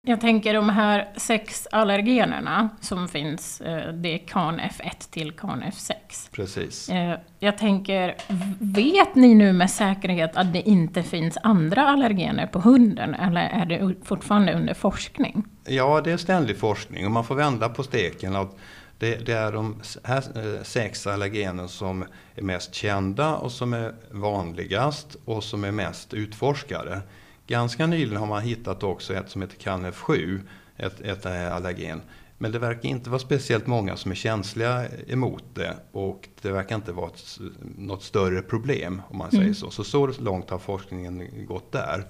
Jag 0.07 0.21
tänker 0.21 0.55
de 0.55 0.69
här 0.69 1.12
sex 1.17 1.69
allergenerna 1.73 2.69
som 2.81 3.09
finns, 3.09 3.61
eh, 3.61 3.93
det 3.93 4.15
är 4.15 4.19
CAN-F1 4.19 5.11
till 5.11 5.33
CAN-F6. 5.33 6.31
Precis. 6.33 6.89
Eh, 6.89 7.19
jag 7.39 7.59
tänker, 7.59 8.17
vet 8.59 9.15
ni 9.15 9.35
nu 9.35 9.53
med 9.53 9.71
säkerhet 9.71 10.37
att 10.37 10.53
det 10.53 10.69
inte 10.69 11.03
finns 11.03 11.39
andra 11.43 11.89
allergener 11.89 12.47
på 12.47 12.59
hunden, 12.61 13.15
eller 13.15 13.41
är 13.41 13.67
det 13.67 13.95
fortfarande 14.05 14.55
under 14.55 14.75
forskning? 14.75 15.45
Ja, 15.65 16.00
det 16.00 16.12
är 16.12 16.17
ständig 16.17 16.59
forskning 16.59 17.05
och 17.05 17.11
man 17.11 17.25
får 17.25 17.35
vända 17.35 17.69
på 17.69 17.83
steken. 17.83 18.37
Att 18.37 18.57
det, 19.00 19.26
det, 19.26 19.33
är 19.33 19.52
de 19.52 19.80
här 20.04 20.25
eh, 20.35 20.62
sex 20.62 21.07
allergener 21.07 21.66
som 21.66 22.04
är 22.35 22.42
mest 22.42 22.75
kända 22.75 23.37
och 23.37 23.52
som 23.52 23.73
är 23.73 23.95
vanligast 24.11 25.16
och 25.25 25.45
som 25.45 25.64
är 25.64 25.71
mest 25.71 26.14
utforskade. 26.14 27.00
Ganska 27.47 27.87
nyligen 27.87 28.16
har 28.16 28.26
man 28.26 28.42
hittat 28.42 28.83
också 28.83 29.14
ett 29.14 29.30
som 29.30 29.42
heter 29.42 29.57
CANF7, 29.57 30.40
ett, 30.76 31.00
ett 31.00 31.26
allergen. 31.26 32.00
Men 32.38 32.52
det 32.52 32.59
verkar 32.59 32.88
inte 32.88 33.11
vara 33.11 33.19
speciellt 33.19 33.66
många 33.66 33.97
som 33.97 34.11
är 34.11 34.14
känsliga 34.14 34.87
emot 35.07 35.45
det 35.54 35.76
och 35.92 36.28
det 36.42 36.50
verkar 36.50 36.76
inte 36.76 36.92
vara 36.92 37.07
ett, 37.07 37.38
något 37.76 38.02
större 38.02 38.42
problem 38.42 39.02
om 39.09 39.19
man 39.19 39.28
mm. 39.28 39.42
säger 39.42 39.54
så. 39.54 39.71
Så 39.71 39.85
så 39.85 40.07
långt 40.07 40.50
har 40.50 40.59
forskningen 40.59 41.47
gått 41.47 41.73
där. 41.73 42.04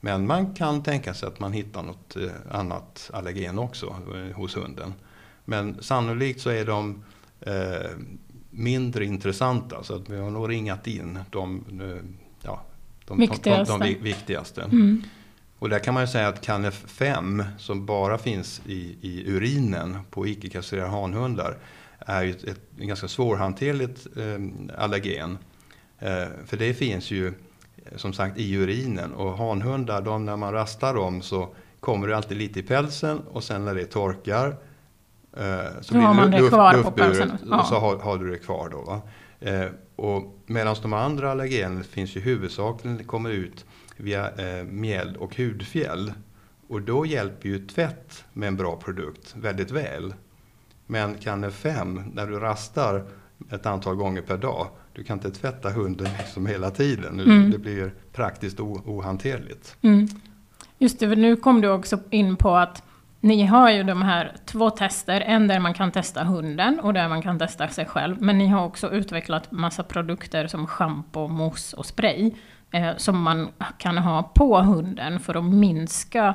Men 0.00 0.26
man 0.26 0.54
kan 0.54 0.82
tänka 0.82 1.14
sig 1.14 1.26
att 1.26 1.40
man 1.40 1.52
hittar 1.52 1.82
något 1.82 2.16
eh, 2.16 2.30
annat 2.50 3.10
allergen 3.14 3.58
också 3.58 3.96
eh, 4.14 4.36
hos 4.36 4.56
hunden. 4.56 4.94
Men 5.44 5.82
sannolikt 5.82 6.40
så 6.40 6.50
är 6.50 6.64
de 6.64 7.04
eh, 7.40 7.90
mindre 8.50 9.04
intressanta 9.04 9.82
så 9.82 9.94
att 9.94 10.08
vi 10.08 10.18
har 10.18 10.30
nog 10.30 10.50
ringat 10.50 10.86
in 10.86 11.18
de, 11.30 11.64
eh, 11.80 12.10
ja, 12.42 12.62
de 13.04 13.18
viktigaste. 13.18 13.72
De, 13.72 13.80
de, 13.80 13.94
viktigaste. 13.94 14.62
Mm. 14.62 15.02
Och 15.58 15.68
där 15.68 15.78
kan 15.78 15.94
man 15.94 16.02
ju 16.02 16.06
säga 16.06 16.28
att 16.28 16.40
CANF 16.40 16.84
5 16.86 17.44
som 17.58 17.86
bara 17.86 18.18
finns 18.18 18.62
i, 18.66 18.96
i 19.00 19.24
urinen 19.26 19.98
på 20.10 20.26
icke-kastrerade 20.26 20.90
hanhundar 20.90 21.56
är 21.98 22.22
ju 22.22 22.30
ett, 22.30 22.44
ett 22.44 22.60
ganska 22.76 23.08
svårhanterligt 23.08 24.06
eh, 24.16 24.78
allergen. 24.78 25.38
Eh, 25.98 26.26
för 26.46 26.56
det 26.56 26.74
finns 26.74 27.10
ju 27.10 27.32
som 27.96 28.12
sagt 28.12 28.38
i 28.38 28.54
urinen 28.54 29.12
och 29.12 29.38
hanhundar, 29.38 30.02
de, 30.02 30.24
när 30.24 30.36
man 30.36 30.52
rastar 30.52 30.94
dem 30.94 31.22
så 31.22 31.48
kommer 31.80 32.08
det 32.08 32.16
alltid 32.16 32.36
lite 32.36 32.60
i 32.60 32.62
pälsen 32.62 33.18
och 33.18 33.44
sen 33.44 33.64
när 33.64 33.74
det 33.74 33.84
torkar 33.84 34.48
Eh, 34.48 34.56
så 35.80 35.94
då 35.94 36.00
har 36.00 36.14
man 36.14 36.30
det 36.30 36.48
kvar 36.48 36.82
på 36.82 36.90
pälsen. 36.90 37.38
Ja. 37.50 37.60
Och 37.60 37.66
så 37.66 37.74
har, 37.74 37.96
har, 37.96 38.18
du 38.18 38.30
det 38.30 38.38
kvar 38.38 38.68
då. 38.68 38.82
Va? 38.82 39.00
Eh, 39.40 39.66
och 39.96 40.38
medan 40.46 40.76
de 40.82 40.92
andra 40.92 41.30
allergenerna 41.30 41.82
finns 41.82 42.16
ju 42.16 42.20
huvudsakligen 42.20 43.04
kommer 43.04 43.30
ut 43.30 43.64
via 43.96 44.30
eh, 44.30 44.64
mjäll 44.64 45.16
och 45.16 45.36
hudfjäll. 45.36 46.12
Och 46.68 46.82
då 46.82 47.06
hjälper 47.06 47.48
ju 47.48 47.66
tvätt 47.66 48.24
med 48.32 48.46
en 48.46 48.56
bra 48.56 48.76
produkt 48.76 49.34
väldigt 49.36 49.70
väl. 49.70 50.14
Men 50.86 51.14
kan 51.14 51.52
5, 51.52 52.02
när 52.12 52.26
du 52.26 52.38
rastar 52.38 53.06
ett 53.50 53.66
antal 53.66 53.96
gånger 53.96 54.22
per 54.22 54.36
dag, 54.36 54.66
du 54.92 55.04
kan 55.04 55.18
inte 55.18 55.30
tvätta 55.30 55.70
hunden 55.70 56.08
liksom 56.18 56.46
hela 56.46 56.70
tiden. 56.70 57.20
Mm. 57.20 57.50
Det 57.50 57.58
blir 57.58 57.94
praktiskt 58.12 58.60
ohanterligt. 58.60 59.76
Mm. 59.82 60.08
Just 60.78 60.98
det, 60.98 61.06
nu 61.06 61.36
kom 61.36 61.60
du 61.60 61.68
också 61.68 61.98
in 62.10 62.36
på 62.36 62.56
att 62.56 62.82
ni 63.24 63.44
har 63.44 63.70
ju 63.70 63.82
de 63.82 64.02
här 64.02 64.36
två 64.44 64.70
tester, 64.70 65.20
en 65.20 65.48
där 65.48 65.60
man 65.60 65.74
kan 65.74 65.92
testa 65.92 66.24
hunden 66.24 66.80
och 66.80 66.94
där 66.94 67.08
man 67.08 67.22
kan 67.22 67.38
testa 67.38 67.68
sig 67.68 67.86
själv. 67.86 68.22
Men 68.22 68.38
ni 68.38 68.46
har 68.46 68.64
också 68.64 68.90
utvecklat 68.90 69.52
massa 69.52 69.82
produkter 69.82 70.46
som 70.46 70.66
schampo, 70.66 71.28
mousse 71.28 71.76
och 71.76 71.86
spray. 71.86 72.30
Eh, 72.70 72.96
som 72.96 73.22
man 73.22 73.48
kan 73.78 73.98
ha 73.98 74.22
på 74.22 74.62
hunden 74.62 75.20
för 75.20 75.34
att 75.34 75.44
minska 75.44 76.34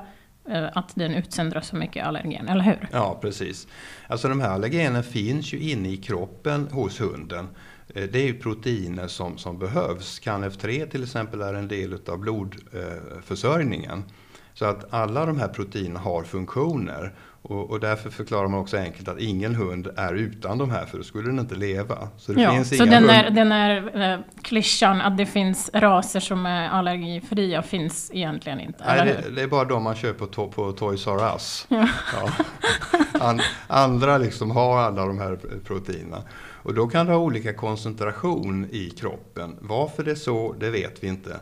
eh, 0.49 0.65
att 0.73 0.95
den 0.95 1.15
utsöndrar 1.15 1.61
så 1.61 1.75
mycket 1.75 2.05
allergen, 2.05 2.47
eller 2.47 2.63
hur? 2.63 2.87
Ja, 2.91 3.17
precis. 3.21 3.67
Alltså 4.07 4.27
de 4.27 4.41
här 4.41 4.49
allergenerna 4.49 5.03
finns 5.03 5.53
ju 5.53 5.59
inne 5.59 5.89
i 5.89 5.97
kroppen 5.97 6.67
hos 6.71 7.01
hunden. 7.01 7.47
Eh, 7.95 8.03
det 8.03 8.19
är 8.19 8.25
ju 8.25 8.33
proteiner 8.33 9.07
som, 9.07 9.37
som 9.37 9.59
behövs. 9.59 10.21
CANF3 10.21 10.89
till 10.89 11.03
exempel 11.03 11.41
är 11.41 11.53
en 11.53 11.67
del 11.67 11.97
av 12.07 12.17
blodförsörjningen. 12.19 14.03
Så 14.59 14.65
att 14.65 14.93
alla 14.93 15.25
de 15.25 15.39
här 15.39 15.47
proteinerna 15.47 15.99
har 15.99 16.23
funktioner. 16.23 17.13
Och, 17.41 17.69
och, 17.69 17.79
därför 17.79 18.09
förklarar 18.09 18.47
man 18.47 18.59
också 18.59 18.77
enkelt 18.77 19.07
att 19.07 19.19
ingen 19.19 19.55
hund 19.55 19.87
är 19.97 20.13
utan 20.13 20.57
de 20.57 20.71
här, 20.71 20.85
för 20.85 20.97
då 20.97 21.03
skulle 21.03 21.29
den 21.29 21.39
inte 21.39 21.55
leva. 21.55 22.07
Så, 22.17 22.33
det 22.33 22.41
ja, 22.41 22.51
finns 22.51 22.77
så 22.77 22.85
den, 22.85 23.07
där, 23.07 23.29
den 23.29 23.49
där 23.49 24.01
eh, 24.13 24.19
klyschan 24.41 25.01
att 25.01 25.17
det 25.17 25.25
finns 25.25 25.69
raser 25.73 26.19
som 26.19 26.45
är 26.45 26.69
allergifria 26.69 27.61
finns 27.61 28.11
egentligen 28.13 28.59
inte? 28.59 28.83
Nej, 28.87 29.05
det, 29.05 29.35
det, 29.35 29.41
är 29.41 29.47
bara 29.47 29.65
de 29.65 29.83
man 29.83 29.95
köper 29.95 30.25
på, 30.25 30.47
på 30.47 30.71
Toys 30.71 31.07
R 31.07 31.33
Us. 31.33 31.65
Ja. 31.69 31.87
Ja. 32.13 32.31
An, 33.19 33.41
andra 33.67 34.17
liksom 34.17 34.51
har 34.51 34.77
alla 34.77 35.05
de 35.05 35.19
här 35.19 35.39
proteinerna. 35.65 36.21
Och 36.63 36.73
då 36.73 36.87
kan 36.87 37.05
det 37.05 37.11
ha 37.11 37.19
olika 37.19 37.53
koncentration 37.53 38.67
i 38.71 38.89
kroppen. 38.89 39.55
Varför 39.59 40.03
det 40.03 40.11
är 40.11 40.15
så, 40.15 40.55
det 40.59 40.69
vet 40.69 41.03
vi 41.03 41.07
inte. 41.07 41.39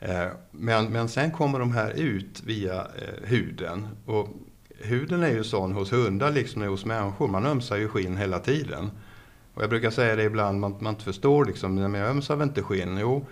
Eh, 0.00 0.26
men, 0.50 0.86
men 0.86 1.08
sen 1.08 1.30
kommer 1.30 1.58
de 1.58 1.72
här 1.72 1.90
ut 1.90 2.42
via 2.46 2.74
eh, 2.74 3.28
huden. 3.28 3.88
Och 4.06 4.28
huden 4.78 5.22
är 5.22 5.30
ju 5.30 5.44
sån 5.44 5.72
hos 5.72 5.92
hundar 5.92 6.30
liksom 6.30 6.62
hos 6.62 6.84
människor. 6.84 7.28
Man 7.28 7.46
ömsar 7.46 7.76
ju 7.76 7.88
skinn 7.88 8.16
hela 8.16 8.38
tiden. 8.38 8.90
Och 9.54 9.62
jag 9.62 9.70
brukar 9.70 9.90
säga 9.90 10.16
det 10.16 10.22
ibland, 10.22 10.60
man, 10.60 10.76
man 10.80 10.94
inte 10.94 11.04
förstår 11.04 11.44
liksom, 11.44 11.74
men 11.74 11.94
jag 11.94 12.10
ömsar 12.10 12.36
väl 12.36 12.48
inte 12.48 12.62
skinn? 12.62 12.98
Jo, 12.98 13.26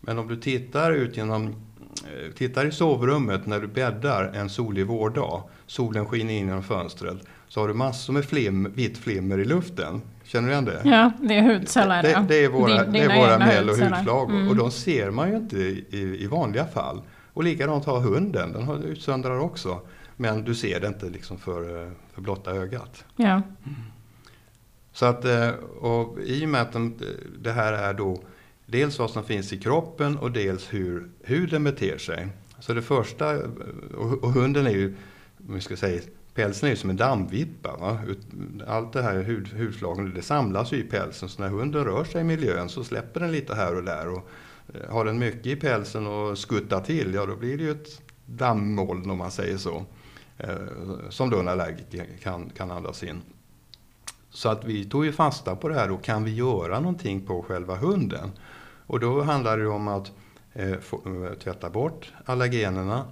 men 0.00 0.18
om 0.18 0.28
du 0.28 0.36
tittar 0.36 0.92
ut 0.92 1.16
genom 1.16 1.46
eh, 1.46 2.32
Tittar 2.34 2.66
i 2.66 2.72
sovrummet 2.72 3.46
när 3.46 3.60
du 3.60 3.66
bäddar 3.66 4.24
en 4.24 4.50
solig 4.50 4.86
vårdag, 4.86 5.42
solen 5.66 6.06
skiner 6.06 6.34
in 6.34 6.46
genom 6.46 6.62
fönstret, 6.62 7.18
så 7.48 7.60
har 7.60 7.68
du 7.68 7.74
massor 7.74 8.12
med 8.12 8.24
flim, 8.24 8.72
vitt 8.74 8.98
flimmer 8.98 9.38
i 9.38 9.44
luften. 9.44 10.00
Känner 10.34 10.48
du 10.48 10.52
igen 10.52 10.64
det? 10.64 10.80
Ja, 10.84 11.12
det 11.20 11.34
är 11.34 11.42
hudceller. 11.42 12.02
Det, 12.02 12.24
det 12.28 12.44
är 12.44 12.48
våra, 12.48 12.84
Din, 12.84 12.92
det 12.92 12.98
är 12.98 13.20
våra 13.20 13.38
mjäll 13.38 13.68
och 13.68 13.76
hudflagor. 13.76 14.34
Mm. 14.34 14.48
Och 14.48 14.56
de 14.56 14.70
ser 14.70 15.10
man 15.10 15.30
ju 15.30 15.36
inte 15.36 15.56
i, 15.56 16.16
i 16.20 16.26
vanliga 16.26 16.66
fall. 16.66 17.02
Och 17.32 17.44
likadant 17.44 17.84
har 17.84 18.00
hunden, 18.00 18.52
den 18.52 18.62
har 18.62 18.78
utsöndrar 18.78 19.38
också. 19.38 19.80
Men 20.16 20.44
du 20.44 20.54
ser 20.54 20.80
det 20.80 20.86
inte 20.86 21.06
liksom 21.06 21.38
för, 21.38 21.90
för 22.14 22.22
blotta 22.22 22.50
ögat. 22.50 23.04
Ja. 23.16 23.42
Så 24.92 25.06
att, 25.06 25.24
eh, 25.24 25.48
och 25.80 26.18
i 26.20 26.44
och 26.44 26.48
med 26.48 26.62
att 26.62 26.72
de, 26.72 26.98
det 27.38 27.52
här 27.52 27.72
är 27.72 27.94
då 27.94 28.22
dels 28.66 28.98
vad 28.98 29.10
som 29.10 29.24
finns 29.24 29.52
i 29.52 29.58
kroppen 29.58 30.18
och 30.18 30.30
dels 30.30 30.72
hur 30.72 31.10
huden 31.24 31.64
beter 31.64 31.98
sig. 31.98 32.28
Så 32.58 32.74
det 32.74 32.82
första, 32.82 33.36
och, 33.96 34.24
och 34.24 34.32
hunden 34.32 34.66
är 34.66 34.70
ju, 34.70 34.94
om 35.48 35.54
vi 35.54 35.60
ska 35.60 35.76
säga, 35.76 36.00
pälsen 36.34 36.66
är 36.66 36.70
ju 36.70 36.76
som 36.76 36.90
en 36.90 36.96
dammvippa. 36.96 37.76
Va? 37.76 37.98
Allt 38.66 38.92
det 38.92 39.02
här 39.02 39.22
hud, 39.22 39.48
hudflagen, 39.48 40.14
det 40.14 40.22
samlas 40.22 40.72
ju 40.72 40.76
i 40.76 40.82
pälsen. 40.82 41.28
Så 41.28 41.42
när 41.42 41.48
hunden 41.48 41.84
rör 41.84 42.04
sig 42.04 42.20
i 42.20 42.24
miljön 42.24 42.68
så 42.68 42.84
släpper 42.84 43.20
den 43.20 43.32
lite 43.32 43.54
här 43.54 43.76
och 43.76 43.84
där. 43.84 44.08
Och 44.08 44.28
eh, 44.74 44.90
har 44.90 45.04
den 45.04 45.18
mycket 45.18 45.46
i 45.46 45.56
pälsen 45.56 46.06
och 46.06 46.38
skuttar 46.38 46.80
till, 46.80 47.14
ja 47.14 47.26
då 47.26 47.36
blir 47.36 47.58
det 47.58 47.64
ju 47.64 47.70
ett 47.70 48.02
dammoln 48.26 49.10
om 49.10 49.18
man 49.18 49.30
säger 49.30 49.56
så. 49.56 49.84
Eh, 50.38 50.56
som 51.08 51.30
då 51.30 51.40
en 51.40 51.48
allergiker 51.48 52.06
kan, 52.22 52.50
kan 52.50 52.70
andas 52.70 53.02
in. 53.02 53.22
Så 54.30 54.48
att 54.48 54.64
vi 54.64 54.84
tog 54.84 55.04
ju 55.04 55.12
fasta 55.12 55.56
på 55.56 55.68
det 55.68 55.74
här 55.74 55.88
då, 55.88 55.96
kan 55.96 56.24
vi 56.24 56.34
göra 56.34 56.80
någonting 56.80 57.26
på 57.26 57.42
själva 57.42 57.76
hunden? 57.76 58.30
Och 58.86 59.00
då 59.00 59.22
handlar 59.22 59.58
det 59.58 59.66
om 59.66 59.88
att 59.88 60.12
eh, 60.52 60.78
få, 60.78 60.96
eh, 61.06 61.38
tvätta 61.38 61.70
bort 61.70 62.12
allergenerna 62.24 63.04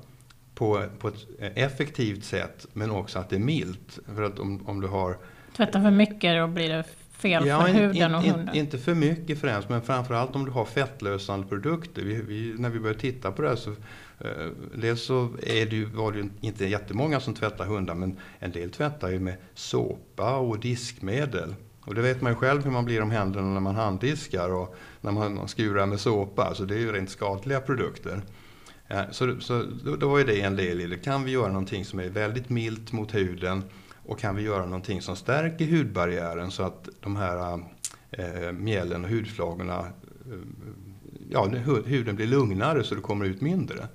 på, 0.63 0.83
på 0.99 1.09
ett 1.09 1.27
effektivt 1.39 2.25
sätt 2.25 2.67
men 2.73 2.91
också 2.91 3.19
att 3.19 3.31
det 3.31 3.37
är 3.37 3.41
milt. 3.41 3.99
För 4.15 4.23
att 4.23 4.39
om, 4.39 4.67
om 4.67 4.81
du 4.81 4.89
har... 4.89 5.17
Tvätta 5.57 5.83
för 5.83 5.91
mycket 5.91 6.37
då 6.37 6.47
blir 6.47 6.69
det 6.69 6.85
fel 7.13 7.47
ja, 7.47 7.61
för 7.61 7.69
in, 7.69 7.75
huden 7.75 8.15
och 8.15 8.25
in, 8.25 8.31
hunden. 8.31 8.55
Inte 8.55 8.79
för 8.79 8.95
mycket 8.95 9.41
främst 9.41 9.69
men 9.69 9.83
framförallt 9.83 10.37
om 10.37 10.45
du 10.45 10.51
har 10.51 10.65
fettlösande 10.65 11.47
produkter. 11.47 12.03
Vi, 12.03 12.23
vi, 12.23 12.55
när 12.59 12.71
vi 12.71 12.81
började 12.81 13.01
titta 13.01 13.33
på 13.33 13.43
det 13.43 13.49
här 13.49 13.57
så 13.57 13.71
eh, 13.71 14.27
dels 14.75 15.03
så 15.03 15.29
är 15.43 15.67
det 15.67 15.77
ju, 15.77 15.85
var 15.85 16.13
det 16.13 16.19
ju 16.19 16.29
inte 16.41 16.67
jättemånga 16.67 17.21
som 17.21 17.35
tvättar 17.35 17.65
hundar 17.65 17.95
men 17.95 18.17
en 18.39 18.53
del 18.53 18.71
tvättar 18.71 19.11
ju 19.11 19.19
med 19.19 19.37
såpa 19.55 20.37
och 20.37 20.59
diskmedel. 20.59 21.55
Och 21.81 21.95
det 21.95 22.03
vet 22.03 22.21
man 22.21 22.33
ju 22.33 22.37
själv 22.37 22.65
hur 22.65 22.71
man 22.71 22.85
blir 22.85 23.03
om 23.03 23.11
händerna 23.11 23.49
när 23.49 23.61
man 23.61 23.75
handdiskar 23.75 24.53
och 24.53 24.77
när 25.01 25.13
man 25.13 25.49
skurar 25.49 25.87
med 25.87 26.01
såpa. 26.01 26.55
Så 26.55 26.65
det 26.65 26.75
är 26.75 26.79
ju 26.79 26.93
rent 26.93 27.11
skadliga 27.11 27.61
produkter. 27.61 28.23
Så 29.11 29.41
så 29.41 29.63
då, 29.99 30.09
var 30.09 30.19
ju 30.19 30.25
det 30.25 30.41
en 30.41 30.57
del 30.57 30.81
i 30.81 30.87
det. 30.87 30.97
Kan 30.97 31.25
vi 31.25 31.31
göra 31.31 31.49
någonting 31.49 31.85
som 31.85 31.99
är 31.99 32.09
väldigt 32.09 32.49
milt 32.49 32.93
mot 32.93 33.15
huden 33.15 33.65
och 34.07 34.19
kan 34.19 34.37
vi 34.37 34.43
göra 34.43 34.65
någonting 34.65 35.03
som 35.03 35.17
stärker 35.17 35.67
hudbarriären 35.67 36.51
så 36.51 36.63
att 36.63 36.89
de 37.01 37.17
här 37.17 37.61
eh, 38.11 38.53
mjällen 38.53 39.05
och 39.05 39.11
hudflagorna, 39.11 39.79
eh, 39.79 40.39
ja 41.31 41.47
huden 41.85 42.17
blir 42.17 42.27
lugnare 42.27 42.85
så 42.85 42.95
det 42.95 43.01
kommer 43.01 43.25
ut 43.25 43.41
mindre. 43.41 43.89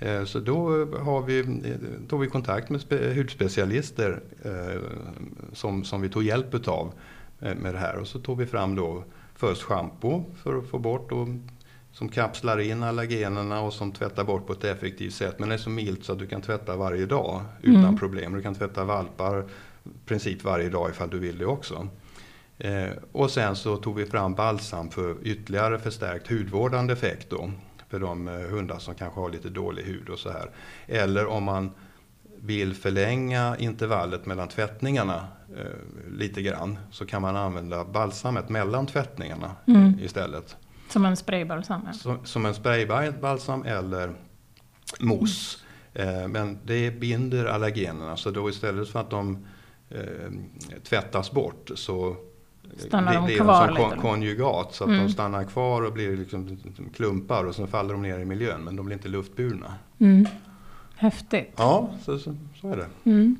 Eh, 0.00 0.24
så 0.24 0.40
då 0.40 0.68
har 0.96 1.22
vi, 1.22 1.38
eh, 1.40 2.08
tog 2.08 2.20
vi 2.20 2.26
kontakt 2.26 2.70
med 2.70 2.80
spe, 2.80 3.14
hudspecialister 3.14 4.22
eh, 4.42 4.82
som, 5.52 5.84
som 5.84 6.00
vi 6.00 6.08
tog 6.08 6.22
hjälp 6.22 6.54
utav 6.54 6.92
med 7.38 7.74
det 7.74 7.78
här 7.78 7.96
och 7.96 8.06
så 8.06 8.18
tog 8.18 8.38
vi 8.38 8.46
fram 8.46 8.76
då 8.76 9.04
först 9.34 9.62
schampo 9.62 10.24
för 10.42 10.58
att 10.58 10.66
få 10.66 10.78
bort 10.78 11.12
och 11.12 11.28
som 11.92 12.08
kapslar 12.08 12.58
in 12.58 12.82
allergenerna 12.82 13.60
och 13.60 13.72
som 13.72 13.92
tvättar 13.92 14.24
bort 14.24 14.46
på 14.46 14.52
ett 14.52 14.64
effektivt 14.64 15.14
sätt. 15.14 15.38
Men 15.38 15.48
det 15.48 15.54
är 15.54 15.58
så 15.58 15.70
milt 15.70 16.04
så 16.04 16.12
att 16.12 16.18
du 16.18 16.26
kan 16.26 16.42
tvätta 16.42 16.76
varje 16.76 17.06
dag 17.06 17.42
utan 17.62 17.84
mm. 17.84 17.98
problem. 17.98 18.34
Du 18.34 18.42
kan 18.42 18.54
tvätta 18.54 18.84
valpar 18.84 19.40
i 19.84 19.88
princip 20.06 20.44
varje 20.44 20.68
dag 20.68 20.90
ifall 20.90 21.10
du 21.10 21.18
vill 21.18 21.38
det 21.38 21.46
också. 21.46 21.88
Eh, 22.58 22.90
och 23.12 23.30
sen 23.30 23.56
så 23.56 23.76
tog 23.76 23.96
vi 23.96 24.06
fram 24.06 24.34
balsam 24.34 24.90
för 24.90 25.16
ytterligare 25.22 25.78
förstärkt 25.78 26.30
hudvårdande 26.30 26.92
effekt 26.92 27.30
då. 27.30 27.50
För 27.88 28.00
de 28.00 28.28
eh, 28.28 28.34
hundar 28.34 28.78
som 28.78 28.94
kanske 28.94 29.20
har 29.20 29.30
lite 29.30 29.48
dålig 29.48 29.82
hud 29.82 30.08
och 30.08 30.18
så 30.18 30.30
här. 30.30 30.50
Eller 30.86 31.26
om 31.26 31.44
man 31.44 31.70
vill 32.42 32.74
förlänga 32.74 33.56
intervallet 33.58 34.26
mellan 34.26 34.48
tvättningarna 34.48 35.28
eh, 35.56 36.10
lite 36.18 36.42
grann 36.42 36.78
så 36.90 37.06
kan 37.06 37.22
man 37.22 37.36
använda 37.36 37.84
balsamet 37.84 38.48
mellan 38.48 38.86
tvättningarna 38.86 39.56
mm. 39.66 39.98
istället. 40.00 40.56
Som 40.90 41.04
en 41.04 41.16
spraybalsam? 41.16 41.92
Som, 41.92 42.18
som 42.24 42.46
en 42.46 42.54
spraybalsam 42.54 43.62
eller 43.62 44.12
mousse. 45.00 45.58
Eh, 45.94 46.28
men 46.28 46.58
det 46.64 46.90
binder 47.00 47.44
allergenerna 47.46 48.16
så 48.16 48.30
då 48.30 48.48
istället 48.50 48.88
för 48.90 49.00
att 49.00 49.10
de 49.10 49.46
eh, 49.90 50.00
tvättas 50.84 51.30
bort 51.32 51.70
så 51.74 52.16
stannar 52.78 53.12
det, 53.12 53.18
de 53.18 53.26
det 53.26 53.34
kvar 53.36 53.62
är 53.68 53.74
som 53.74 53.90
lite. 53.90 53.96
konjugat 54.00 54.74
så 54.74 54.84
att 54.84 54.90
Mm. 54.90 55.06
de 55.06 55.12
stannar 55.12 55.44
kvar 55.44 55.82
och 55.82 55.92
blir 55.92 56.16
liksom 56.16 56.58
klumpar 56.94 57.44
och 57.44 57.54
sen 57.54 57.66
faller 57.68 57.92
de 57.92 58.02
ner 58.02 58.18
i 58.18 58.24
miljön 58.24 58.64
men 58.64 58.76
de 58.76 58.86
blir 58.86 58.96
inte 58.96 59.08
luftburna. 59.08 59.74
Mm. 59.98 60.26
Häftigt. 60.96 61.52
Ja, 61.56 61.90
så, 62.04 62.18
så, 62.18 62.36
så 62.60 62.68
är 62.72 62.76
det. 62.76 62.86
Mm. 63.10 63.36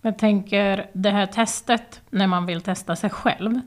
Jag 0.00 0.18
tänker 0.18 0.90
det 0.92 1.10
här 1.10 1.26
testet 1.26 2.00
när 2.10 2.26
man 2.26 2.46
vill 2.46 2.60
testa 2.60 2.96
sig 2.96 3.10
själv. 3.10 3.60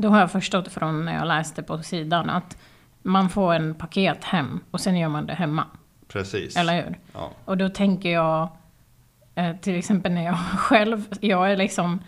Då 0.00 0.08
har 0.08 0.20
jag 0.20 0.30
förstått 0.30 0.72
från 0.72 1.04
när 1.04 1.14
jag 1.14 1.26
läste 1.26 1.62
på 1.62 1.82
sidan 1.82 2.30
att 2.30 2.56
man 3.02 3.28
får 3.28 3.54
en 3.54 3.74
paket 3.74 4.24
hem 4.24 4.60
och 4.70 4.80
sen 4.80 4.96
gör 4.96 5.08
man 5.08 5.26
det 5.26 5.34
hemma. 5.34 5.64
Precis. 6.08 6.56
Eller 6.56 6.82
hur? 6.82 6.98
Ja. 7.14 7.30
Och 7.44 7.56
då 7.56 7.68
tänker 7.68 8.08
jag 8.08 8.48
eh, 9.34 9.56
till 9.56 9.78
exempel 9.78 10.12
när 10.12 10.24
jag 10.24 10.36
själv, 10.58 11.04
jag 11.20 11.52
är 11.52 11.56
liksom 11.56 12.00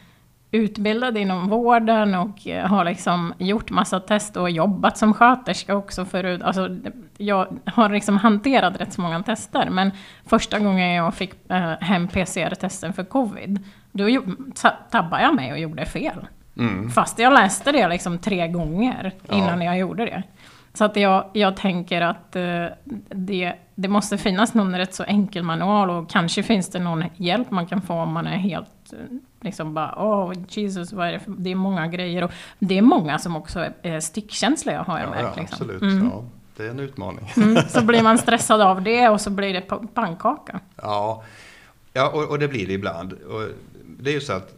utbildad 0.50 1.16
inom 1.16 1.48
vården 1.48 2.14
och 2.14 2.46
eh, 2.46 2.66
har 2.66 2.85
liksom 2.85 3.35
gjort 3.38 3.70
massa 3.70 4.00
test 4.00 4.37
och 4.37 4.50
jobbat 4.50 4.98
som 4.98 5.14
sköterska 5.14 5.76
också 5.76 6.05
förut. 6.05 6.42
Alltså, 6.42 6.76
jag 7.16 7.59
har 7.66 7.88
liksom 7.88 8.16
hanterat 8.16 8.81
rätt 8.81 8.92
så 8.92 9.00
många 9.00 9.22
tester, 9.22 9.70
men 9.70 9.90
första 10.26 10.59
gången 10.59 10.94
jag 10.94 11.14
fick 11.14 11.50
eh, 11.50 11.70
hem 11.81 12.09
PCR-testen 12.09 12.92
för 12.92 13.05
covid, 13.05 13.59
då 13.92 14.22
tabbade 14.90 15.22
jag 15.22 15.35
mig 15.35 15.52
och 15.52 15.59
gjorde 15.59 15.87
fel. 15.87 16.26
Mm. 16.58 16.90
Fast 16.90 17.18
jag 17.18 17.32
läste 17.32 17.72
det 17.72 17.88
liksom 17.88 18.18
tre 18.18 18.48
gånger 18.48 19.12
Ja. 19.28 19.34
innan 19.36 19.62
jag 19.62 19.78
gjorde 19.78 20.04
det. 20.04 20.22
Så 20.74 20.84
att 20.84 20.96
jag, 20.96 21.24
jag 21.32 21.56
tänker 21.56 22.00
att 22.00 22.36
eh, 22.36 22.64
det, 23.08 23.52
det 23.74 23.88
måste 23.88 24.18
finnas 24.18 24.54
någon 24.54 24.76
rätt 24.76 24.94
så 24.94 25.02
enkel 25.04 25.42
manual 25.42 25.90
och 25.90 26.10
kanske 26.10 26.42
finns 26.42 26.70
det 26.70 26.78
någon 26.78 27.04
hjälp 27.16 27.50
man 27.50 27.66
kan 27.66 27.82
få 27.82 27.94
om 27.94 28.12
man 28.12 28.26
är 28.26 28.36
helt 28.36 28.92
eh, 28.92 28.98
liksom 29.40 29.74
bara 29.74 29.94
åh 29.98 30.32
Jesus, 30.48 30.92
vad 30.92 31.08
är 31.08 31.12
det, 31.12 31.20
för? 31.20 31.30
det 31.38 31.50
är 31.50 31.54
många 31.54 31.86
grejer 31.86 32.24
och 32.24 32.32
det 32.58 32.78
är 32.78 32.82
många 32.82 33.18
som 33.18 33.36
också 33.36 33.66
är- 33.82 34.00
stickkänsliga 34.00 34.82
har 34.82 34.98
jag 34.98 35.06
Ja, 35.06 35.10
märkt. 35.10 35.36
ja, 35.36 35.40
liksom. 35.42 35.54
absolut. 35.70 35.82
Mm. 35.82 36.10
Ja, 36.12 36.24
det 36.56 36.66
är 36.66 36.70
en 36.70 36.80
utmaning. 36.80 37.32
Mm, 37.36 37.56
så 37.68 37.82
blir 37.84 38.02
man 38.02 38.18
stressad 38.18 38.60
av 38.60 38.82
det 38.82 39.08
och 39.08 39.20
så 39.20 39.30
blir 39.30 39.52
det 39.52 39.60
pa- 39.60 39.86
pannkaka. 39.94 40.60
Ja, 40.82 41.22
ja 41.92 42.10
och, 42.10 42.30
och 42.30 42.38
det 42.38 42.48
blir 42.48 42.66
det 42.66 42.72
ibland. 42.72 43.12
Och 43.12 43.42
det 44.00 44.10
är 44.10 44.14
ju 44.14 44.20
så 44.20 44.32
att 44.32 44.54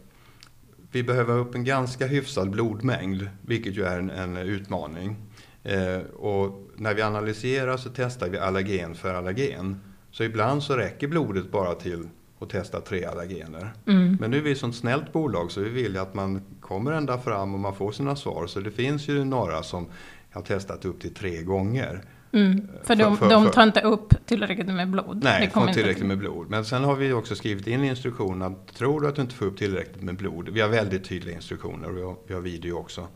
vi 0.91 1.03
behöver 1.03 1.37
upp 1.37 1.55
en 1.55 1.63
ganska 1.63 2.07
hyfsad 2.07 2.49
blodmängd, 2.49 3.29
vilket 3.41 3.77
ju 3.77 3.83
är 3.83 3.99
en, 3.99 4.09
en 4.09 4.37
utmaning. 4.37 5.15
Eh, 5.63 5.99
och 6.15 6.69
när 6.75 6.93
vi 6.93 7.01
analyserar 7.01 7.77
så 7.77 7.89
testar 7.95 8.29
vi 8.29 8.37
allergen 8.37 8.95
för 8.95 9.13
allergen. 9.13 9.81
Så 10.11 10.23
ibland 10.23 10.63
så 10.63 10.77
räcker 10.77 11.07
blodet 11.07 11.51
bara 11.51 11.75
till 11.75 12.09
att 12.39 12.49
testa 12.49 12.81
tre 12.81 13.05
allergener. 13.05 13.73
Mm. 13.87 14.17
Men 14.21 14.31
nu 14.31 14.37
är 14.37 14.41
vi 14.41 14.51
ett 14.51 14.57
sånt 14.57 14.75
snällt 14.75 15.13
bolag 15.13 15.51
så 15.51 15.61
vi 15.61 15.69
vill 15.69 15.93
ju 15.93 15.99
att 15.99 16.13
man 16.13 16.41
kommer 16.61 16.91
ända 16.91 17.17
fram 17.17 17.53
och 17.53 17.59
man 17.59 17.75
får 17.75 17.91
sina 17.91 18.15
svar. 18.15 18.47
Så 18.47 18.59
det 18.59 18.71
finns 18.71 19.07
ju 19.07 19.25
några 19.25 19.63
som 19.63 19.87
har 20.31 20.41
testat 20.41 20.85
upp 20.85 21.01
till 21.01 21.13
tre 21.13 21.43
gånger. 21.43 22.01
Mm. 22.35 22.67
För, 22.83 22.95
de, 22.95 23.17
För- 23.17 23.29
för- 23.29 23.35
de 23.35 23.51
tar 23.51 23.63
inte 23.63 23.81
upp 23.81 24.13
tillräckligt 24.25 24.67
med 24.67 24.89
blod. 24.89 25.21
Nej, 25.23 25.49
får 25.53 25.67
tillräckligt 25.67 26.05
med 26.05 26.17
blod. 26.17 26.49
Men 26.49 26.65
sen 26.65 26.83
har 26.83 26.95
vi 26.95 27.13
också 27.13 27.35
skrivit 27.35 27.67
in 27.67 27.83
i 27.83 27.87
instruktionen 27.87 28.41
att 28.41 28.75
tror 28.75 29.01
du 29.01 29.07
att 29.07 29.15
du 29.15 29.21
inte 29.21 29.35
får 29.35 29.45
upp 29.45 29.57
tillräckligt 29.57 30.03
med 30.03 30.15
blod. 30.15 30.49
Vi 30.49 30.61
har 30.61 30.69
väldigt 30.69 31.09
tydliga 31.09 31.35
instruktioner 31.35 31.89
och 31.89 31.97
vi 31.97 32.01
har, 32.01 32.15
vi 32.27 32.33
har 32.33 32.41
video 32.41 32.77
också. 32.77 33.07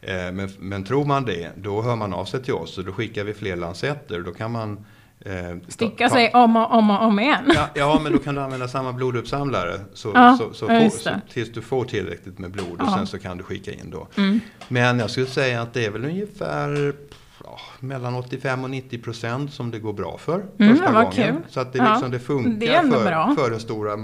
Eh, 0.00 0.32
men, 0.32 0.50
men 0.58 0.84
tror 0.84 1.04
man 1.04 1.24
det, 1.24 1.50
då 1.56 1.82
hör 1.82 1.96
man 1.96 2.12
av 2.12 2.24
sig 2.24 2.42
till 2.42 2.54
oss 2.54 2.78
och 2.78 2.84
då 2.84 2.92
skickar 2.92 3.24
vi 3.24 3.34
fler 3.34 3.56
lansetter. 3.56 4.20
Då 4.20 4.32
kan 4.32 4.50
man 4.50 4.84
Eh, 5.24 5.56
Sticka 5.68 6.08
ta, 6.08 6.14
sig 6.14 6.30
om 6.34 6.56
och 6.56 6.72
om 6.72 6.90
och 6.90 7.02
om 7.02 7.20
igen. 7.20 7.52
Ja, 7.54 7.68
ja, 7.74 8.00
men 8.02 8.12
då 8.12 8.18
kan 8.18 8.34
du 8.34 8.40
använda 8.40 8.68
samma 8.68 8.92
bloduppsamlare 8.92 9.80
så, 9.94 10.10
ja, 10.14 10.36
så, 10.38 10.52
så, 10.52 10.66
får, 10.66 10.88
så, 10.88 11.10
tills 11.32 11.52
du 11.52 11.62
får 11.62 11.84
tillräckligt 11.84 12.38
med 12.38 12.50
blod 12.50 12.72
och 12.72 12.86
ja. 12.86 12.96
sen 12.96 13.06
så 13.06 13.18
kan 13.18 13.36
du 13.36 13.44
skicka 13.44 13.72
in 13.72 13.90
då. 13.90 14.08
Mm. 14.16 14.40
Men 14.68 14.98
jag 14.98 15.10
skulle 15.10 15.26
säga 15.26 15.62
att 15.62 15.72
det 15.72 15.86
är 15.86 15.90
väl 15.90 16.04
ungefär 16.04 16.94
ja, 17.50 17.86
mellan 17.86 18.14
85 18.14 18.64
och 18.64 18.70
90 18.70 18.98
procent 18.98 19.52
som 19.52 19.70
det 19.70 19.78
går 19.78 19.92
bra 19.92 20.18
för 20.18 20.46
mm, 20.58 20.76
första 20.76 20.92
gången. 20.92 21.12
Kul. 21.12 21.36
Så 21.48 21.60
att 21.60 21.72
det, 21.72 21.90
liksom, 21.92 22.10
det 22.10 22.18
funkar 22.18 22.82
det 22.82 22.90
för, 22.90 23.34
för 23.34 23.50
den 23.50 23.60
stora, 23.60 23.96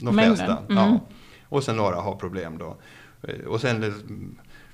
de 0.00 0.14
flesta. 0.14 0.58
Mm. 0.68 0.76
Ja. 0.76 1.00
Och 1.48 1.64
sen 1.64 1.76
några 1.76 1.96
har 1.96 2.16
problem 2.16 2.58
då. 2.58 2.76
Eh, 3.22 3.46
och 3.46 3.60
sen 3.60 3.94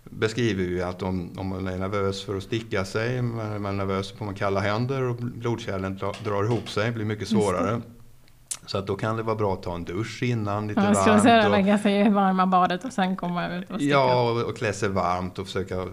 beskriver 0.05 0.65
vi 0.65 0.83
att 0.83 1.03
om, 1.03 1.31
om 1.37 1.49
man 1.49 1.69
är 1.69 1.79
nervös 1.79 2.25
för 2.25 2.37
att 2.37 2.43
sticka 2.43 2.85
sig, 2.85 3.23
man 3.23 3.65
är 3.65 3.73
nervös 3.73 4.13
på 4.13 4.25
att 4.25 4.37
kalla 4.37 4.61
händer 4.61 5.03
och 5.03 5.17
blodkärlen 5.17 5.99
drar 6.25 6.45
ihop 6.45 6.69
sig, 6.69 6.93
blir 6.93 7.05
mycket 7.05 7.29
svårare. 7.29 7.81
Så 8.67 8.79
att 8.79 8.87
då 8.87 8.97
kan 8.97 9.17
det 9.17 9.23
vara 9.23 9.37
bra 9.37 9.55
att 9.55 9.63
ta 9.63 9.75
en 9.75 9.85
dusch 9.85 10.23
innan, 10.23 10.69
lite 10.69 10.81
ja, 10.81 10.85
varmt. 10.85 10.99
Ska 10.99 11.21
säga, 11.21 11.49
lägga 11.49 11.79
sig 11.79 12.07
i 12.07 12.09
varma 12.09 12.47
badet 12.47 12.85
och 12.85 12.93
sen 12.93 13.17
komma 13.17 13.49
ut 13.49 13.71
och 13.71 13.77
sticka? 13.77 13.91
Ja, 13.91 14.31
och, 14.31 14.43
och 14.43 14.57
klä 14.57 14.73
sig 14.73 14.89
varmt 14.89 15.39
och 15.39 15.47
försöka 15.47 15.87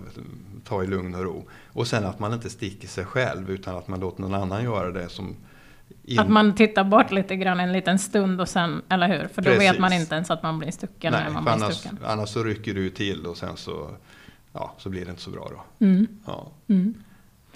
ta 0.64 0.84
i 0.84 0.88
lugn 0.88 1.16
och 1.16 1.24
ro. 1.24 1.46
Och 1.68 1.88
sen 1.88 2.06
att 2.06 2.20
man 2.20 2.34
inte 2.34 2.50
sticker 2.50 2.88
sig 2.88 3.06
själv 3.06 3.50
utan 3.50 3.78
att 3.78 3.88
man 3.88 4.00
låter 4.00 4.22
någon 4.22 4.34
annan 4.34 4.64
göra 4.64 4.92
det 4.92 5.10
som 5.10 5.36
in... 6.04 6.20
Att 6.20 6.30
man 6.30 6.56
tittar 6.56 6.84
bort 6.84 7.12
lite 7.12 7.36
grann 7.36 7.60
en 7.60 7.74
liten 7.74 8.00
stund 8.00 8.42
och 8.42 8.50
sen, 8.50 8.82
eller 8.90 9.08
hur? 9.08 9.28
För 9.28 9.42
då 9.42 9.52
Precis. 9.52 9.72
vet 9.72 9.80
man 9.80 9.94
inte 9.94 10.16
ens 10.16 10.32
att 10.32 10.44
man 10.44 10.60
blir 10.60 10.72
stucken 10.72 11.12
Nej, 11.14 11.24
när 11.24 11.32
man 11.32 11.44
blir 11.44 11.54
annars, 11.54 11.76
stucken. 11.76 12.00
annars 12.06 12.30
så 12.30 12.44
rycker 12.44 12.74
du 12.74 12.90
till 12.90 13.26
och 13.26 13.38
sen 13.38 13.58
så, 13.58 13.90
ja, 14.54 14.74
så 14.78 14.90
blir 14.90 15.06
det 15.06 15.10
inte 15.12 15.22
så 15.22 15.30
bra 15.30 15.50
då. 15.52 15.86
Mm. 15.86 16.08
Ja. 16.26 16.52
Mm. 16.68 16.94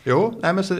Jo, 0.07 0.39
nej 0.41 0.53
men 0.53 0.63
så, 0.63 0.79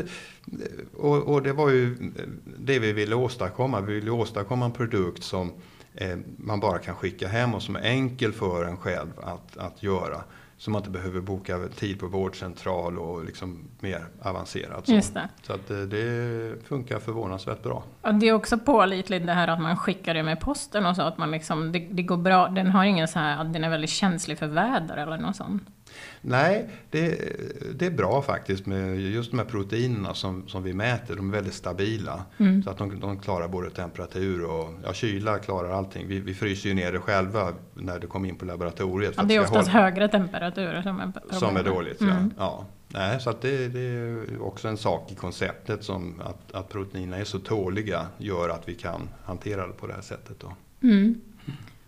och, 0.97 1.17
och, 1.17 1.43
det 1.43 1.53
var 1.53 1.69
ju 1.69 2.11
det 2.59 2.79
vi 2.79 2.93
ville 2.93 3.15
åstadkomma. 3.15 3.81
Vi 3.81 3.93
ville 3.93 4.11
åstadkomma 4.11 4.65
en 4.65 4.71
produkt 4.71 5.23
som 5.23 5.51
eh, 5.95 6.17
man 6.37 6.59
bara 6.59 6.79
kan 6.79 6.95
skicka 6.95 7.27
hem 7.27 7.53
och 7.53 7.61
som 7.61 7.75
är 7.75 7.81
enkel 7.81 8.33
för 8.33 8.65
en 8.65 8.77
själv 8.77 9.09
att, 9.17 9.57
att 9.57 9.83
göra. 9.83 10.23
Så 10.57 10.71
man 10.71 10.81
inte 10.81 10.91
behöver 10.91 11.21
boka 11.21 11.67
tid 11.75 11.99
på 11.99 12.07
vårdcentral 12.07 12.99
och 12.99 13.25
liksom 13.25 13.67
mer 13.79 14.05
avancerat. 14.21 14.85
Så, 14.85 14.93
Just 14.93 15.13
det. 15.13 15.29
så 15.43 15.53
att 15.53 15.71
eh, 15.71 15.77
det 15.77 16.67
funkar 16.67 16.99
förvånansvärt 16.99 17.63
bra. 17.63 17.83
Och 18.01 18.15
det 18.15 18.27
är 18.27 18.33
också 18.33 18.57
pålitligt 18.57 19.25
det 19.25 19.33
här 19.33 19.47
att 19.47 19.61
man 19.61 19.77
skickar 19.77 20.13
det 20.13 20.23
med 20.23 20.39
posten 20.39 20.85
och 20.85 20.95
så 20.95 21.01
att 21.01 21.17
man 21.17 21.31
liksom, 21.31 21.71
det, 21.71 21.79
det 21.79 22.03
går 22.03 22.17
bra. 22.17 22.47
Den 22.47 22.67
har 22.67 22.83
ingen 22.83 23.07
så 23.07 23.19
här, 23.19 23.41
att 23.41 23.53
den 23.53 23.63
är 23.63 23.69
väldigt 23.69 23.89
känslig 23.89 24.39
för 24.39 24.47
väder 24.47 24.97
eller 24.97 25.17
något 25.17 25.35
sånt. 25.35 25.63
Nej, 26.21 26.69
det, 26.91 27.17
det, 27.75 27.85
är 27.85 27.91
bra 27.91 28.21
faktiskt 28.21 28.65
med 28.65 28.99
just 28.99 29.31
de 29.31 29.37
här 29.37 29.45
proteinerna 29.45 30.13
som, 30.13 30.47
som 30.47 30.63
vi 30.63 30.73
mäter. 30.73 31.15
De 31.15 31.29
är 31.29 31.33
väldigt 31.33 31.53
stabila. 31.53 32.23
Mm. 32.37 32.63
Så 32.63 32.69
att 32.69 32.77
de, 32.77 32.99
de, 32.99 33.19
klarar 33.19 33.47
både 33.47 33.69
temperatur 33.69 34.45
och 34.45 34.73
ja, 34.83 34.93
kyla 34.93 35.39
klarar 35.39 35.71
allting. 35.71 36.07
Vi, 36.07 36.19
vi 36.19 36.33
fryser 36.33 36.69
ju 36.69 36.75
ner 36.75 36.91
det 36.91 36.99
själva 36.99 37.53
när 37.73 37.99
det 37.99 38.07
kommer 38.07 38.29
in 38.29 38.35
på 38.35 38.45
laboratoriet. 38.45 39.13
Ja, 39.17 39.23
det 39.23 39.35
är 39.35 39.41
oftast 39.41 39.69
hålla... 39.69 39.83
högre 39.83 40.07
temperaturer 40.07 40.81
som 40.81 40.99
är 40.99 41.11
problemet. 41.11 41.39
Som 41.39 41.57
är 41.57 41.63
dåligt, 41.63 42.01
mm. 42.01 42.13
ja. 42.15 42.25
ja. 42.37 42.65
Nej, 42.89 43.19
så 43.19 43.33
det, 43.41 43.67
det, 43.67 43.79
är 43.79 44.41
också 44.41 44.67
en 44.67 44.77
sak 44.77 45.11
i 45.11 45.15
konceptet 45.15 45.83
som 45.83 46.21
att, 46.21 46.51
att 46.51 46.69
proteinerna 46.69 47.17
är 47.17 47.23
så 47.23 47.39
tåliga 47.39 48.05
gör 48.17 48.49
att 48.49 48.69
vi 48.69 48.75
kan 48.75 49.09
hantera 49.25 49.67
det 49.67 49.73
på 49.73 49.87
det 49.87 49.93
här 49.93 50.01
sättet. 50.01 50.39
Då. 50.39 50.53
Mm. 50.87 51.21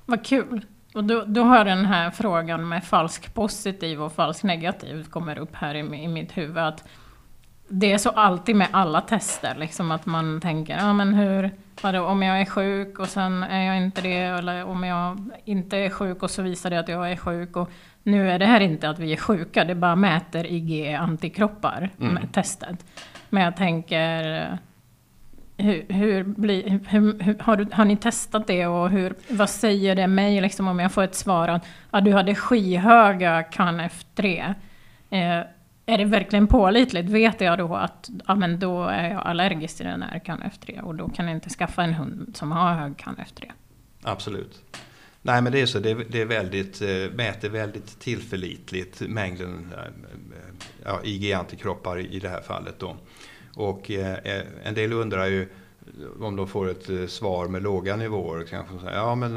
Vad 0.06 0.26
kul! 0.26 0.65
Och 0.93 1.04
då, 1.04 1.23
då 1.28 1.43
har 1.43 1.65
den 1.65 1.86
här 1.86 2.12
frågan 2.12 2.69
med 2.69 2.84
falsk 2.84 3.34
positiv 3.34 4.02
och 4.02 4.13
falsk 4.13 4.43
negativ 4.43 5.04
kommer 5.04 5.39
upp 5.39 5.56
här 5.56 5.75
i, 5.75 5.80
i 5.80 6.08
mitt 6.08 6.38
huvud. 6.38 6.58
Att 6.58 6.84
det 7.67 7.91
är 7.91 7.97
så 7.97 8.10
alltid 8.10 8.56
med 8.56 8.67
alla 8.71 9.02
tester, 9.02 9.56
liksom 9.56 9.91
att 9.91 10.06
man 10.06 10.41
tänker, 10.41 10.78
ja 10.78 10.93
men 10.93 11.13
hur, 11.13 11.52
vadå, 11.82 12.06
om 12.06 12.23
jag 12.23 12.41
är 12.41 12.45
sjuk 12.45 12.99
och 12.99 13.08
sen 13.08 13.43
är 13.43 13.65
jag 13.65 13.78
inte 13.78 14.02
det, 14.02 14.17
eller 14.17 14.65
om 14.65 14.84
jag 14.84 15.32
inte 15.45 15.78
är 15.78 15.89
sjuk 15.89 16.23
och 16.23 16.32
så 16.32 16.41
visar 16.41 16.69
det 16.69 16.80
att 16.80 16.88
jag 16.88 17.12
är 17.12 17.15
sjuk. 17.15 17.56
Och 17.56 17.69
nu 18.04 18.32
är 18.32 18.39
det 18.39 18.45
här 18.45 18.60
inte 18.60 18.89
att 18.89 18.99
vi 18.99 19.13
är 19.13 19.17
sjuka, 19.17 19.63
det 19.63 19.75
bara 19.75 19.95
mäter 19.95 20.45
IG-antikroppar, 20.45 21.89
mm. 21.99 22.28
testet. 22.28 22.86
Men 23.30 23.43
jag 23.43 23.58
tänker, 23.58 24.58
hur, 25.60 25.86
hur, 25.89 26.36
hur, 26.88 27.19
hur, 27.19 27.39
har, 27.39 27.58
du, 27.58 27.67
har 27.72 27.86
ni 27.86 27.98
testat 27.98 28.48
det 28.48 28.67
och 28.67 28.89
hur, 28.89 29.13
vad 29.28 29.50
säger 29.50 29.95
det 29.95 30.08
mig 30.08 30.41
liksom 30.41 30.67
om 30.67 30.80
jag 30.80 30.91
får 30.91 31.04
ett 31.04 31.15
svar 31.15 31.48
att 31.48 31.65
ja, 31.91 32.02
du 32.02 32.13
hade 32.13 32.36
skyhöga 32.36 33.43
CAN 33.43 33.82
F3? 33.82 34.54
Eh, 35.10 35.45
är 35.86 35.98
det 35.98 36.06
verkligen 36.06 36.48
pålitligt? 36.48 37.10
Vet 37.10 37.41
jag 37.41 37.58
då 37.58 37.76
att 37.76 38.10
ja, 38.28 38.36
men 38.36 38.60
då 38.60 38.84
är 38.84 39.10
jag 39.10 39.28
allergisk 39.28 39.78
till 39.78 39.86
den 39.86 40.02
här 40.02 40.19
CAN 40.19 40.43
F3 40.43 40.82
och 40.82 40.95
då 40.95 41.10
kan 41.10 41.28
jag 41.28 41.36
inte 41.36 41.50
skaffa 41.50 41.84
en 41.84 41.93
hund 41.93 42.32
som 42.38 42.52
har 42.52 42.74
hög 42.74 42.98
CAN 42.98 43.15
F3? 43.15 43.52
Absolut. 44.04 44.62
Nej 45.22 45.41
men 45.41 45.52
det 45.52 45.62
är 45.62 45.65
så, 45.65 45.80
det 45.80 45.91
är, 45.91 46.06
det 46.10 46.22
är 46.22 46.26
väldigt, 46.26 46.82
eh, 46.82 47.15
mäter 47.15 47.50
väldigt 47.50 48.00
tillförlitligt 48.00 49.02
mängden 49.02 49.72
eh, 49.74 49.80
eh, 49.80 50.54
ja, 50.86 51.00
IG-antikroppar 51.04 52.00
i 52.00 52.19
det 52.19 52.30
här 52.30 52.41
fallet 52.41 52.80
då. 52.80 52.98
Och 53.60 53.91
eh, 53.91 54.13
eh, 54.13 54.43
en 54.63 54.74
del 54.74 54.93
undrar 54.93 55.26
ju 55.26 55.48
om 56.19 56.36
de 56.36 56.48
får 56.48 56.69
ett 56.69 56.89
eh, 56.89 57.06
svar 57.06 57.48
med 57.48 57.63
låga 57.63 57.95
nivåer. 57.95 58.45
Kanske 58.50 58.80
säger, 58.80 58.98
ja 58.98 59.15
men 59.15 59.34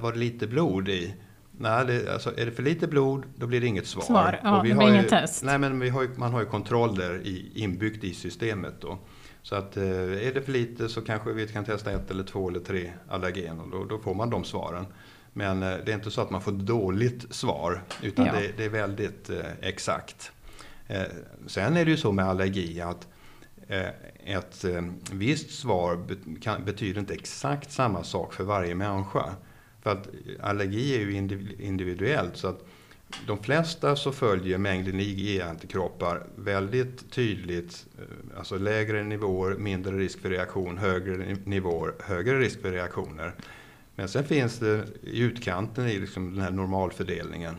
var 0.00 0.12
det 0.12 0.18
lite 0.18 0.46
blod 0.46 0.88
i? 0.88 1.14
Nej, 1.58 1.86
det, 1.86 2.12
alltså, 2.12 2.38
är 2.38 2.46
det 2.46 2.52
för 2.52 2.62
lite 2.62 2.86
blod 2.86 3.24
då 3.36 3.46
blir 3.46 3.60
det 3.60 3.66
inget 3.66 3.86
svar. 3.86 4.02
svar 4.02 4.40
ja, 4.42 4.58
och 4.58 4.64
vi 4.64 4.68
det 4.68 4.74
har 4.74 4.90
ju, 4.90 5.02
test. 5.02 5.44
Nej, 5.44 5.58
men 5.58 5.80
vi 5.80 5.88
har 5.88 6.02
ju, 6.02 6.08
man 6.16 6.32
har 6.32 6.40
ju 6.40 6.46
kontroller 6.46 7.20
i, 7.24 7.50
inbyggt 7.54 8.04
i 8.04 8.14
systemet 8.14 8.74
då. 8.80 8.98
Så 9.42 9.54
att 9.54 9.76
är 9.76 10.34
det 10.34 10.42
för 10.42 10.52
lite 10.52 10.88
så 10.88 11.00
kanske 11.00 11.32
vi 11.32 11.48
kan 11.48 11.64
testa 11.64 11.92
ett 11.92 12.10
eller 12.10 12.24
två 12.24 12.48
eller 12.48 12.60
tre 12.60 12.92
allergen 13.08 13.60
och 13.60 13.68
då, 13.68 13.84
då 13.84 13.98
får 13.98 14.14
man 14.14 14.30
de 14.30 14.44
svaren. 14.44 14.86
Men 15.32 15.60
det 15.60 15.88
är 15.88 15.94
inte 15.94 16.10
så 16.10 16.20
att 16.20 16.30
man 16.30 16.40
får 16.40 16.52
dåligt 16.52 17.34
svar 17.34 17.82
utan 18.02 18.26
ja. 18.26 18.32
det, 18.32 18.52
det, 18.56 18.64
är 18.64 18.68
väldigt 18.68 19.30
exakt. 19.60 20.32
Sen 21.46 21.76
är 21.76 21.84
det 21.84 21.90
ju 21.90 21.96
så 21.96 22.12
med 22.12 22.24
allergi 22.24 22.80
att 22.80 23.06
Eh, 23.70 23.88
ett 24.24 24.64
eh, 24.64 24.82
visst 25.12 25.50
svar 25.50 25.98
betyder 26.64 27.00
inte 27.00 27.14
exakt 27.14 27.72
samma 27.72 28.04
sak 28.04 28.34
för 28.34 28.44
varje 28.44 28.74
människa. 28.74 29.34
För 29.82 29.90
att 29.90 30.06
eh, 30.06 30.12
allergi 30.48 30.96
är 30.96 31.00
ju 31.00 31.16
individuellt. 31.58 32.36
så 32.36 32.48
att 32.48 32.66
de 33.26 33.42
flesta 33.42 33.96
så 33.96 34.12
följer 34.12 34.58
mängden 34.58 35.00
IgE-antikroppar 35.00 36.26
väldigt 36.36 37.10
tydligt. 37.10 37.86
Alltså 38.36 38.58
lägre 38.58 39.04
nivåer, 39.04 39.54
mindre 39.54 39.96
risk 39.96 40.20
för 40.20 40.30
reaktion, 40.30 40.78
högre 40.78 41.36
nivåer, 41.44 41.94
högre 42.00 42.38
risk 42.38 42.60
för 42.60 42.72
reaktioner. 42.72 43.34
Men 43.94 44.08
sen 44.08 44.24
finns 44.24 44.58
det 44.58 44.84
i 45.02 45.20
utkanten 45.20 45.88
i 45.88 45.98
liksom 45.98 46.34
den 46.34 46.42
här 46.42 46.50
normalfördelningen 46.50 47.56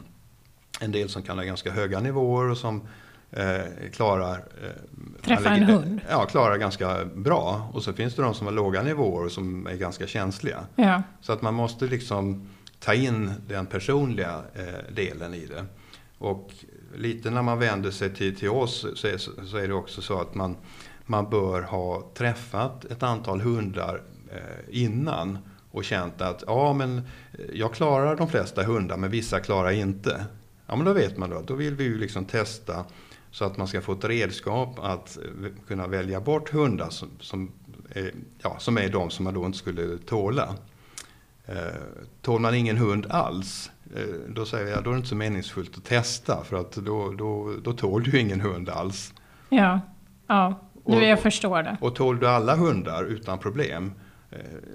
en 0.82 0.92
del 0.92 1.10
som 1.10 1.24
kan 1.24 1.38
ha 1.38 1.46
ganska 1.46 1.72
höga 1.72 2.00
nivåer 2.00 2.50
och 2.50 2.58
som 2.58 2.88
eh, 3.32 3.90
klarar... 3.94 4.38
Eh, 4.38 5.22
Träffa 5.22 5.50
en 5.50 5.64
hund? 5.64 6.02
Ja, 6.10 6.26
klarar 6.26 6.58
ganska 6.58 7.06
bra. 7.06 7.70
Och 7.74 7.84
så 7.84 7.94
finns 7.94 8.16
det 8.16 8.22
de 8.22 8.34
som 8.34 8.48
har 8.48 8.54
låga 8.54 8.84
nivåer 8.84 9.26
och 9.26 9.32
som 9.32 9.68
är 9.68 9.76
ganska 9.76 10.08
känsliga. 10.08 10.66
Ja. 10.76 11.04
Så 11.22 11.34
att 11.34 11.42
man 11.42 11.54
måste 11.54 11.86
liksom 11.86 12.50
ta 12.80 12.94
in 12.94 13.32
den 13.48 13.66
personliga 13.66 14.42
eh, 14.56 14.94
delen 14.96 15.34
i 15.34 15.46
det. 15.46 15.66
Och 16.18 16.52
lite 16.96 17.30
när 17.30 17.42
man 17.42 17.60
vänder 17.60 17.92
sig 17.92 18.16
till, 18.16 18.36
till 18.36 18.50
oss 18.50 18.86
så 18.96 19.08
är, 19.08 19.18
så 19.46 19.58
är 19.58 19.68
det 19.68 19.74
också 19.74 20.02
så 20.02 20.22
att 20.22 20.36
man, 20.36 20.56
man 21.06 21.30
bör 21.30 21.62
ha 21.62 22.12
träffat 22.14 22.86
ett 22.86 23.04
antal 23.04 23.42
hundar 23.42 24.02
eh, 24.32 24.82
innan 24.82 25.38
och 25.72 25.84
känt 25.84 26.22
att 26.22 26.44
ja, 26.48 26.74
men 26.74 27.02
jag 27.54 27.74
klarar 27.74 28.16
de 28.16 28.28
flesta 28.30 28.64
hundar 28.64 28.98
men 28.98 29.12
vissa 29.12 29.40
klarar 29.40 29.72
inte. 29.72 30.26
Ja, 30.68 30.76
men 30.76 30.86
då 30.86 30.94
vet 30.94 31.18
man 31.18 31.30
då. 31.30 31.42
Då 31.42 31.54
vill 31.54 31.76
vi 31.76 31.84
ju 31.84 31.98
liksom 31.98 32.26
testa 32.26 32.86
så 33.32 33.46
att 33.46 33.58
man 33.58 33.68
ska 33.68 33.82
få 33.82 33.94
ett 33.94 34.06
redskap 34.06 34.80
att 34.80 35.18
eh, 35.18 35.52
kunna 35.68 35.88
välja 35.88 36.22
bort 36.22 36.50
hundar 36.50 36.90
som, 36.90 37.10
som, 37.20 37.52
är, 37.90 38.12
ja, 38.42 38.56
som 38.60 38.78
är 38.78 38.90
de 38.90 39.10
som 39.10 39.24
man 39.24 39.34
då 39.34 39.46
inte 39.46 39.58
skulle 39.58 39.98
tåla. 39.98 40.56
Eh, 41.46 41.56
tål 42.22 42.42
man 42.42 42.56
ingen 42.56 42.78
hund 42.78 43.06
alls, 43.10 43.72
eh, 43.96 44.04
då 44.30 44.46
säger 44.46 44.72
jag 44.72 44.84
då 44.84 44.90
är 44.90 44.94
det 44.94 44.98
inte 44.98 45.10
så 45.10 45.16
meningsfullt 45.16 45.78
att 45.78 45.86
testa 45.86 46.44
för 46.44 46.58
att 46.58 46.72
då, 46.72 47.12
då, 47.12 47.54
då 47.64 47.74
tål 47.74 48.04
du 48.04 48.20
ingen 48.20 48.42
hund 48.42 48.70
alls. 48.70 49.14
Ja, 49.50 49.82
ja 50.28 50.60
nu 50.86 50.98
och, 50.98 51.04
jag 51.04 51.20
förstår 51.20 51.64
det. 51.64 51.78
Och 51.82 51.96
tål 51.96 52.20
du 52.20 52.28
alla 52.28 52.56
hundar 52.56 53.04
utan 53.04 53.40
problem, 53.40 53.94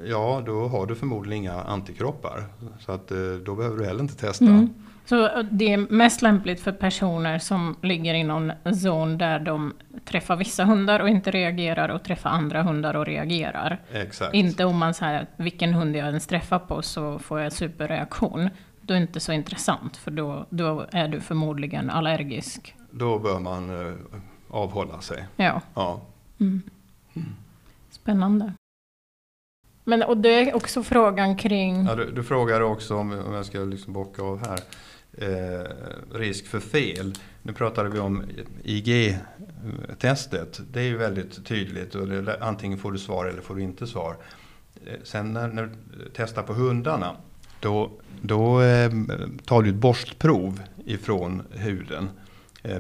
ja 0.05 0.43
då 0.47 0.69
har 0.69 0.87
du 0.87 0.95
förmodligen 0.95 1.43
inga 1.43 1.61
antikroppar. 1.63 2.45
Så 2.81 2.93
att, 2.93 3.11
eh, 3.11 3.19
då 3.45 3.55
behöver 3.55 3.79
du 3.79 3.85
heller 3.85 4.01
inte 4.01 4.17
testa. 4.17 4.45
Mm. 4.45 4.75
Så 5.05 5.43
det 5.51 5.73
är 5.73 5.93
mest 5.93 6.23
lämpligt 6.23 6.61
för 6.61 6.73
personer 6.73 7.39
som 7.39 7.77
ligger 7.83 8.15
i 8.15 8.25
någon 8.25 8.53
zon 8.83 9.19
där 9.19 9.39
de 9.39 9.75
träffar 10.05 10.37
vissa 10.37 10.65
hundar 10.65 11.01
och 11.01 11.09
inte 11.09 11.31
reagerar 11.31 11.89
och 11.89 12.03
träffar 12.03 12.31
andra 12.31 12.63
hundar 12.63 12.97
och 12.97 13.07
reagerar. 13.07 13.81
Exakt. 13.93 14.35
Inte 14.35 14.65
om 14.65 14.79
man 14.79 14.95
säger 14.95 15.27
vilken 15.37 15.75
hund 15.75 15.97
jag 15.97 16.07
ens 16.07 16.27
träffar 16.27 16.59
på 16.59 16.83
så 16.83 17.19
får 17.19 17.41
jag 17.41 17.53
superreaktion. 17.53 18.51
Då 18.81 18.95
är 18.95 18.99
det 18.99 19.03
inte 19.03 19.21
så 19.21 19.33
intressant 19.33 19.97
för 19.97 20.11
då, 20.11 20.47
då 20.51 20.87
är 20.93 21.09
du 21.09 21.21
förmodligen 21.21 21.91
allergisk. 21.91 22.75
Då 22.91 23.19
bör 23.19 23.41
man 23.41 23.71
uh, 23.71 23.95
avhålla 24.49 25.01
sig. 25.01 25.25
Ja. 25.37 25.61
ja. 25.75 26.01
Mm. 26.41 26.63
Spännande. 27.91 28.53
Men 29.89 30.03
och 30.03 30.17
det 30.17 30.29
är 30.29 30.57
också 30.57 30.83
frågan 30.83 31.37
kring... 31.37 31.85
Ja, 31.85 31.95
du, 31.95 32.11
du 32.11 32.23
frågade 32.23 32.65
också 32.65 32.97
om, 32.97 33.13
om 33.13 33.33
jag 33.33 33.47
ska 33.47 33.59
liksom 33.59 33.93
bocka 33.93 34.23
av 34.23 34.47
här. 34.47 34.61
Eh, 35.13 35.67
risk 36.15 36.47
för 36.47 36.61
fel. 36.61 37.15
Nu 37.43 37.53
pratade 37.53 37.89
vi 37.89 37.99
om 37.99 38.23
IG-testet. 38.63 40.61
Det 40.73 40.81
är 40.81 40.85
ju 40.85 40.97
väldigt 40.97 41.47
tydligt. 41.47 41.95
Och 41.95 42.09
det, 42.09 42.39
antingen 42.41 42.79
får 42.79 42.93
du 42.93 42.99
svar 42.99 43.27
eller 43.27 43.41
får 43.41 43.55
du 43.55 43.63
inte 43.63 43.87
svar. 43.87 44.17
Eh, 44.87 44.93
sen 45.03 45.33
när, 45.33 45.49
när 45.49 45.63
du 45.63 45.71
testar 46.15 46.43
på 46.43 46.53
hundarna. 46.53 47.17
Då, 47.61 47.91
då 48.23 48.63
eh, 48.63 48.91
tar 49.45 49.63
du 49.63 49.69
ett 49.69 49.75
borstprov 49.75 50.63
ifrån 50.87 51.43
huden 51.51 52.05
eh, 52.05 52.26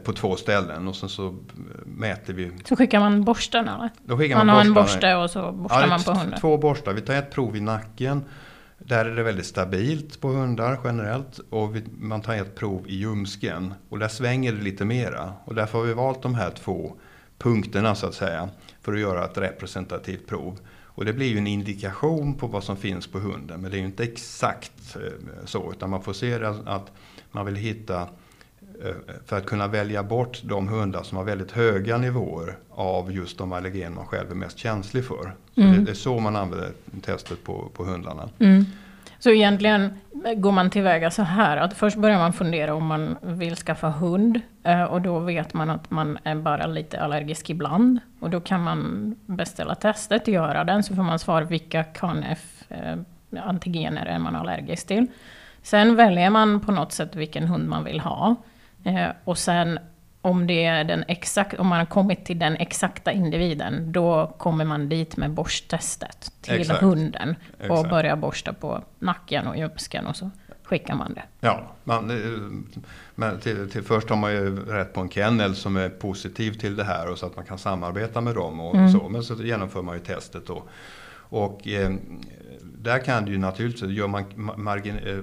på 0.04 0.12
två 0.12 0.36
ställen 0.36 0.88
och 0.88 0.96
sen 0.96 1.08
så 1.08 1.34
mäter 1.84 2.34
vi. 2.34 2.52
Så 2.64 2.76
skickar 2.76 3.00
man 3.00 3.24
borsten 3.24 3.68
eller? 3.68 3.90
Då 4.04 4.18
skickar 4.18 4.36
man, 4.36 4.46
man 4.46 4.56
har 4.56 4.64
en 4.64 4.74
borste 4.74 5.14
och 5.14 5.30
så 5.30 5.52
borstar 5.52 5.80
Ja, 5.80 5.86
man 5.86 6.02
på 6.02 6.12
hunden? 6.12 6.40
Två 6.40 6.58
borstar. 6.58 6.92
Vi 6.92 7.00
tar 7.00 7.14
ett 7.14 7.30
prov 7.30 7.56
i 7.56 7.60
nacken. 7.60 8.24
Där 8.78 9.04
är 9.04 9.16
det 9.16 9.22
väldigt 9.22 9.46
stabilt 9.46 10.20
på 10.20 10.28
hundar 10.28 10.80
generellt. 10.84 11.40
Och 11.50 11.76
vi, 11.76 11.84
man 11.98 12.22
tar 12.22 12.34
ett 12.34 12.54
prov 12.54 12.88
i 12.88 12.96
ljumsken. 12.96 13.74
Och 13.88 13.98
där 13.98 14.08
svänger 14.08 14.52
det 14.52 14.62
lite 14.62 14.84
mera. 14.84 15.32
Och 15.44 15.54
därför 15.54 15.78
har 15.78 15.84
vi 15.84 15.94
valt 15.94 16.22
de 16.22 16.34
här 16.34 16.50
två 16.50 16.92
punkterna 17.38 17.94
så 17.94 18.06
att 18.06 18.14
säga. 18.14 18.48
För 18.82 18.92
att 18.92 19.00
göra 19.00 19.24
ett 19.24 19.38
representativt 19.38 20.26
prov. 20.26 20.58
Och 20.96 21.04
det 21.04 21.12
blir 21.12 21.26
ju 21.26 21.38
en 21.38 21.46
indikation 21.46 22.34
på 22.34 22.46
vad 22.46 22.64
som 22.64 22.76
finns 22.76 23.06
på 23.06 23.18
hunden. 23.18 23.60
Men 23.60 23.70
det 23.70 23.76
är 23.76 23.80
ju 23.80 23.86
inte 23.86 24.04
exakt 24.04 24.96
eh, 24.96 25.44
så. 25.44 25.72
Utan 25.72 25.90
man 25.90 26.02
får 26.02 26.12
se 26.12 26.44
att 26.66 26.92
man 27.30 27.46
vill 27.46 27.56
hitta 27.56 28.00
eh, 28.00 28.08
för 29.26 29.36
att 29.36 29.46
kunna 29.46 29.68
välja 29.68 30.02
bort 30.02 30.40
de 30.44 30.68
hundar 30.68 31.02
som 31.02 31.18
har 31.18 31.24
väldigt 31.24 31.52
höga 31.52 31.98
nivåer 31.98 32.56
av 32.70 33.12
just 33.12 33.38
de 33.38 33.52
allergen 33.52 33.94
man 33.94 34.06
själv 34.06 34.30
är 34.30 34.34
mest 34.34 34.58
känslig 34.58 35.04
för. 35.04 35.34
Mm. 35.56 35.72
det, 35.72 35.80
det 35.80 35.90
är 35.90 35.94
så 35.94 36.20
man 36.20 36.36
använder 36.36 36.70
testet 37.04 37.44
på, 37.44 37.70
på 37.74 37.84
hundarna. 37.84 38.28
Mm. 38.38 38.64
Så 39.18 39.30
egentligen 39.30 39.94
går 40.36 40.52
man 40.52 40.70
tillväga 40.70 41.10
så 41.10 41.22
här 41.22 41.56
att 41.56 41.74
först 41.74 41.96
börjar 41.96 42.18
man 42.18 42.32
fundera 42.32 42.74
om 42.74 42.86
man 42.86 43.16
vill 43.20 43.56
skaffa 43.56 43.88
hund 43.88 44.40
eh, 44.62 44.82
och 44.82 45.02
då 45.02 45.18
vet 45.18 45.54
man 45.54 45.70
att 45.70 45.90
man 45.90 46.18
är 46.22 46.34
bara 46.34 46.66
lite 46.66 47.00
allergisk 47.00 47.50
ibland 47.50 48.00
och 48.20 48.30
då 48.30 48.40
kan 48.40 48.62
man 48.62 49.14
beställa 49.26 49.74
testet, 49.74 50.28
göra 50.28 50.64
den 50.64 50.82
så 50.82 50.94
får 50.94 51.02
man 51.02 51.18
svar 51.18 51.42
vilka 51.42 51.84
KNF 51.84 52.62
eh, 52.68 52.96
är 53.30 54.18
man 54.18 54.36
allergisk 54.36 54.86
till. 54.86 55.06
Sen 55.62 55.96
väljer 55.96 56.30
man 56.30 56.60
på 56.60 56.72
något 56.72 56.92
sätt 56.92 57.16
vilken 57.16 57.46
hund 57.46 57.68
man 57.68 57.84
vill 57.84 58.00
ha 58.00 58.30
eh, 58.30 58.36
och 59.24 59.38
sen 59.38 59.78
om, 60.20 60.46
det 60.46 60.64
är 60.64 60.84
den 60.84 61.04
exakt, 61.08 61.58
om 61.58 61.66
man 61.66 61.78
har 61.78 61.86
kommit 61.86 62.24
till 62.24 62.38
den 62.38 62.56
exakta 62.56 63.12
individen, 63.12 63.92
då 63.92 64.34
kommer 64.38 64.64
man 64.64 64.88
dit 64.88 65.16
med 65.16 65.30
borsttestet 65.30 66.32
till 66.40 66.60
Exakt. 66.60 66.80
hunden 66.80 67.34
och 67.58 67.64
Exakt. 67.64 67.90
börjar 67.90 68.16
borsta 68.16 68.52
på 68.52 68.82
nacken 68.98 69.46
och 69.46 69.56
ljumsken 69.58 70.06
och 70.06 70.16
så 70.16 70.30
skickar 70.62 70.94
man 70.94 71.14
det. 71.14 71.22
Ja, 71.40 71.62
man, 71.84 72.10
eh, 72.10 72.40
men 73.14 73.40
till, 73.40 73.70
till 73.70 73.82
först 73.82 74.08
har 74.10 74.16
man 74.16 74.32
ju 74.32 74.64
rätt 74.66 74.92
på 74.94 75.00
en 75.00 75.08
kennel 75.10 75.54
som 75.54 75.76
är 75.76 75.88
positiv 75.88 76.52
till 76.52 76.76
det 76.76 76.84
här 76.84 77.10
och 77.10 77.18
så 77.18 77.26
att 77.26 77.36
man 77.36 77.44
kan 77.44 77.58
samarbeta 77.58 78.20
med 78.20 78.34
dem 78.34 78.60
och 78.60 78.74
Mm. 78.74 78.92
så. 78.92 79.08
Men 79.08 79.22
så 79.22 79.34
genomför 79.34 79.82
man 79.82 79.94
ju 79.94 80.00
testet 80.00 80.46
då. 80.46 80.62
Och 81.28 81.68
eh, 81.68 81.92
där 82.62 82.98
kan 82.98 83.24
det 83.24 83.30
ju 83.30 83.38
naturligtvis, 83.38 83.90
gör 83.90 84.06
man 84.08 84.24
ma- 84.24 84.56
margin, 84.56 84.98
eh, 84.98 85.18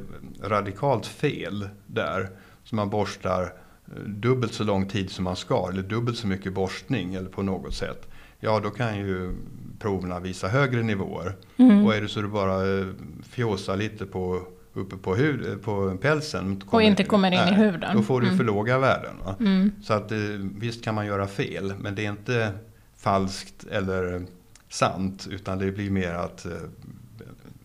radikalt 0.50 1.06
fel 1.06 1.70
där, 1.86 2.30
så 2.74 2.76
man 2.76 2.90
borstar 2.90 3.42
eh, 3.44 4.04
dubbelt 4.04 4.54
så 4.54 4.64
lång 4.64 4.88
tid 4.88 5.10
som 5.10 5.24
man 5.24 5.36
ska, 5.36 5.70
eller 5.72 5.82
dubbelt 5.82 6.18
så 6.18 6.28
mycket 6.28 6.54
borstning 6.54 7.16
eller 7.16 7.30
på 7.30 7.44
något 7.44 7.74
sätt. 7.74 8.08
Ja, 8.40 8.60
då 8.60 8.70
kan 8.70 8.98
ju 8.98 9.36
proverna 9.80 10.20
visa 10.20 10.48
högre 10.48 10.84
nivåer. 10.84 11.36
Mm. 11.58 11.86
Och 11.86 11.96
är 11.96 12.02
det 12.02 12.08
så 12.08 12.22
du 12.22 12.28
bara 12.28 12.80
eh, 12.80 12.86
fjåsar 13.30 13.78
lite 13.78 14.06
på, 14.06 14.42
uppe 14.74 14.98
på, 14.98 15.16
hud, 15.16 15.48
eh, 15.48 15.56
på 15.58 15.98
pälsen. 16.02 16.62
Och 16.70 16.82
inte 16.82 17.04
kommer 17.04 17.28
in 17.28 17.34
i 17.34 17.38
nej, 17.38 17.54
huden. 17.54 17.98
Då 17.98 18.04
får 18.04 18.22
du 18.22 18.28
Mm. 18.28 18.38
för 18.38 18.44
låga 18.46 18.80
värden. 18.80 19.16
Mm. 19.40 19.72
Så 19.84 19.94
att 19.94 20.12
visst 20.60 20.84
kan 20.84 20.96
man 20.96 21.06
göra 21.06 21.28
fel, 21.28 21.74
men 21.80 21.96
det 21.96 22.06
är 22.06 22.10
inte 22.10 22.52
falskt 22.98 23.66
eller 23.72 24.26
sant. 24.70 25.28
Utan 25.32 25.60
det 25.60 25.72
blir 25.72 25.90
mer 25.92 26.14
att... 26.14 26.46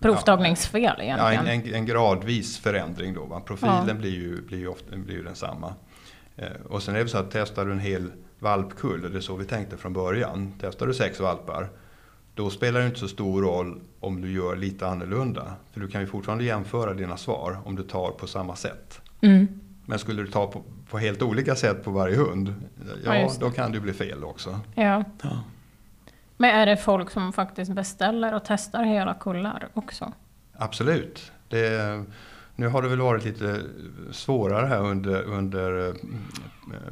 Provtagningsfel 0.00 0.82
Ja, 0.82 1.02
egentligen. 1.02 1.46
en, 1.46 1.60
en, 1.68 1.74
en 1.74 1.86
gradvis 1.86 2.58
förändring 2.58 3.14
då. 3.14 3.24
Va? 3.24 3.40
Profilen 3.40 3.88
Ja. 3.88 3.94
blir, 3.94 4.10
ju, 4.10 4.42
blir, 4.42 4.58
ju 4.58 4.68
ofta, 4.68 4.96
blir 4.96 5.14
ju 5.14 5.22
densamma. 5.22 5.74
Eh, 6.36 6.46
och 6.68 6.82
sen 6.82 6.96
är 6.96 7.02
det 7.02 7.08
så 7.08 7.18
att 7.18 7.30
testar 7.30 7.64
du 7.66 7.72
en 7.72 7.78
hel 7.78 8.12
valpkull, 8.38 9.04
och 9.04 9.10
det 9.10 9.16
är 9.16 9.20
så 9.20 9.36
vi 9.36 9.44
tänkte 9.44 9.76
från 9.76 9.92
början. 9.92 10.52
Testar 10.60 10.86
du 10.86 10.94
sex 10.94 11.20
valpar, 11.20 11.68
då 12.34 12.50
spelar 12.50 12.80
det 12.80 12.86
inte 12.86 12.98
så 12.98 13.08
stor 13.08 13.42
roll 13.42 13.80
om 14.00 14.20
du 14.20 14.32
gör 14.32 14.56
lite 14.56 14.86
annorlunda. 14.86 15.52
För 15.72 15.80
du 15.80 15.88
kan 15.88 16.00
ju 16.00 16.06
fortfarande 16.06 16.44
jämföra 16.44 16.94
dina 16.94 17.16
svar 17.16 17.58
om 17.64 17.76
du 17.76 17.82
tar 17.82 18.10
på 18.10 18.26
samma 18.26 18.56
sätt. 18.56 19.00
Mm. 19.20 19.60
Men 19.86 19.98
skulle 19.98 20.22
du 20.22 20.28
ta 20.30 20.46
på, 20.46 20.62
på 20.90 20.98
helt 20.98 21.22
olika 21.22 21.54
sätt 21.56 21.84
på 21.84 21.90
varje 21.90 22.16
hund, 22.16 22.54
Ja, 23.04 23.16
ja, 23.16 23.30
då 23.40 23.50
kan 23.50 23.72
det 23.72 23.80
bli 23.80 23.92
fel 23.92 24.24
också. 24.24 24.60
Ja. 24.74 25.04
Ja. 25.22 25.42
Men 26.40 26.50
är 26.50 26.66
det 26.66 26.76
folk 26.76 27.10
som 27.10 27.32
faktiskt 27.32 27.72
beställer 27.72 28.34
och 28.34 28.42
testar 28.44 28.84
hela 28.84 29.14
kullar 29.14 29.68
också? 29.74 30.12
Absolut. 30.56 31.32
Det, 31.48 32.04
nu 32.56 32.68
har 32.68 32.82
det 32.82 32.88
väl 32.88 33.00
varit 33.00 33.24
lite 33.24 33.62
svårare 34.12 34.66
här 34.66 34.80
under, 34.80 35.22
under 35.22 35.88
eh, 35.88 35.94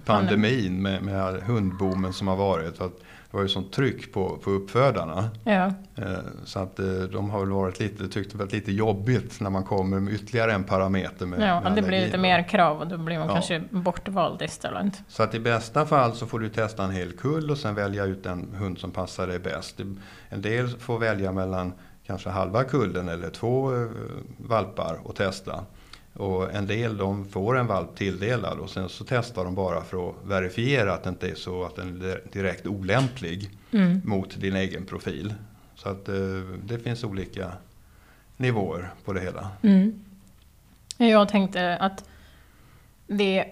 pandemin 0.04 0.82
med, 0.82 1.02
med 1.02 1.42
hundboomen 1.42 2.12
som 2.12 2.28
har 2.28 2.36
varit. 2.36 2.80
Att 2.80 3.00
det 3.30 3.36
var 3.36 3.42
ju 3.42 3.48
sånt 3.48 3.72
tryck 3.72 4.12
på, 4.12 4.36
på 4.44 4.50
uppfödarna. 4.50 5.30
Ja. 5.44 5.66
Eh, 5.96 6.18
Så 6.44 6.58
att 6.58 6.78
eh, 6.78 6.86
de 6.86 7.30
har 7.30 7.40
väl 7.40 7.50
varit 7.50 7.80
lite, 7.80 8.08
tyckt 8.08 8.32
det 8.32 8.38
varit 8.38 8.52
lite 8.52 8.72
jobbigt 8.72 9.40
när 9.40 9.50
man 9.50 9.64
kommer 9.64 10.00
med 10.00 10.14
ytterligare 10.14 10.52
en 10.52 10.64
parameter 10.64 11.26
med, 11.26 11.40
Ja, 11.48 11.60
med 11.60 11.74
det 11.74 11.82
blir 11.82 12.00
lite 12.04 12.18
mer 12.18 12.48
krav 12.48 12.80
och 12.80 12.86
då 12.88 12.98
blir 12.98 13.18
man 13.18 13.28
Ja. 13.28 13.34
kanske 13.34 13.62
bortvald 13.70 14.42
istället. 14.42 15.02
Så 15.08 15.22
att 15.22 15.34
i 15.34 15.40
bästa 15.40 15.86
fall 15.86 16.12
så 16.14 16.26
får 16.26 16.38
du 16.38 16.48
testa 16.48 16.84
en 16.84 16.90
hel 16.90 17.12
kull 17.12 17.50
och 17.50 17.58
sen 17.58 17.74
välja 17.74 18.04
ut 18.04 18.24
den 18.24 18.54
hund 18.58 18.78
som 18.78 18.90
passar 18.90 19.26
dig 19.26 19.38
bäst. 19.38 19.80
En 20.28 20.42
del 20.42 20.68
får 20.68 20.98
välja 20.98 21.32
mellan 21.32 21.72
kanske 22.06 22.30
halva 22.30 22.64
kullen 22.64 23.08
eller 23.08 23.30
två 23.30 23.74
eh, 23.74 23.86
valpar 24.38 24.98
och 25.04 25.16
testa. 25.16 25.64
Och 26.16 26.54
en 26.54 26.66
del 26.66 26.96
de 26.96 27.24
får 27.28 27.58
en 27.58 27.66
valp 27.66 27.96
tilldelad 27.96 28.58
och 28.58 28.70
sen 28.70 28.88
så 28.88 29.04
testar 29.08 29.44
de 29.44 29.54
bara 29.54 29.84
för 29.84 30.08
att 30.08 30.14
verifiera 30.24 30.94
att 30.94 31.02
det 31.02 31.10
inte 31.10 31.30
är 31.30 31.34
så 31.34 31.64
att 31.64 31.76
den 31.76 32.02
är 32.02 32.20
direkt 32.32 32.66
olämplig 32.66 33.50
Mm. 33.70 34.00
mot 34.04 34.40
din 34.40 34.56
egen 34.56 34.86
profil. 34.86 35.34
Så 35.74 35.88
att 35.88 36.08
eh, 36.08 36.14
det 36.64 36.78
finns 36.78 37.04
olika 37.04 37.52
nivåer 38.36 38.90
på 39.04 39.12
det 39.12 39.20
hela. 39.20 39.48
Mm. 39.62 40.04
Jag 40.96 41.28
tänkte 41.28 41.76
att 41.76 42.08
det, 43.06 43.44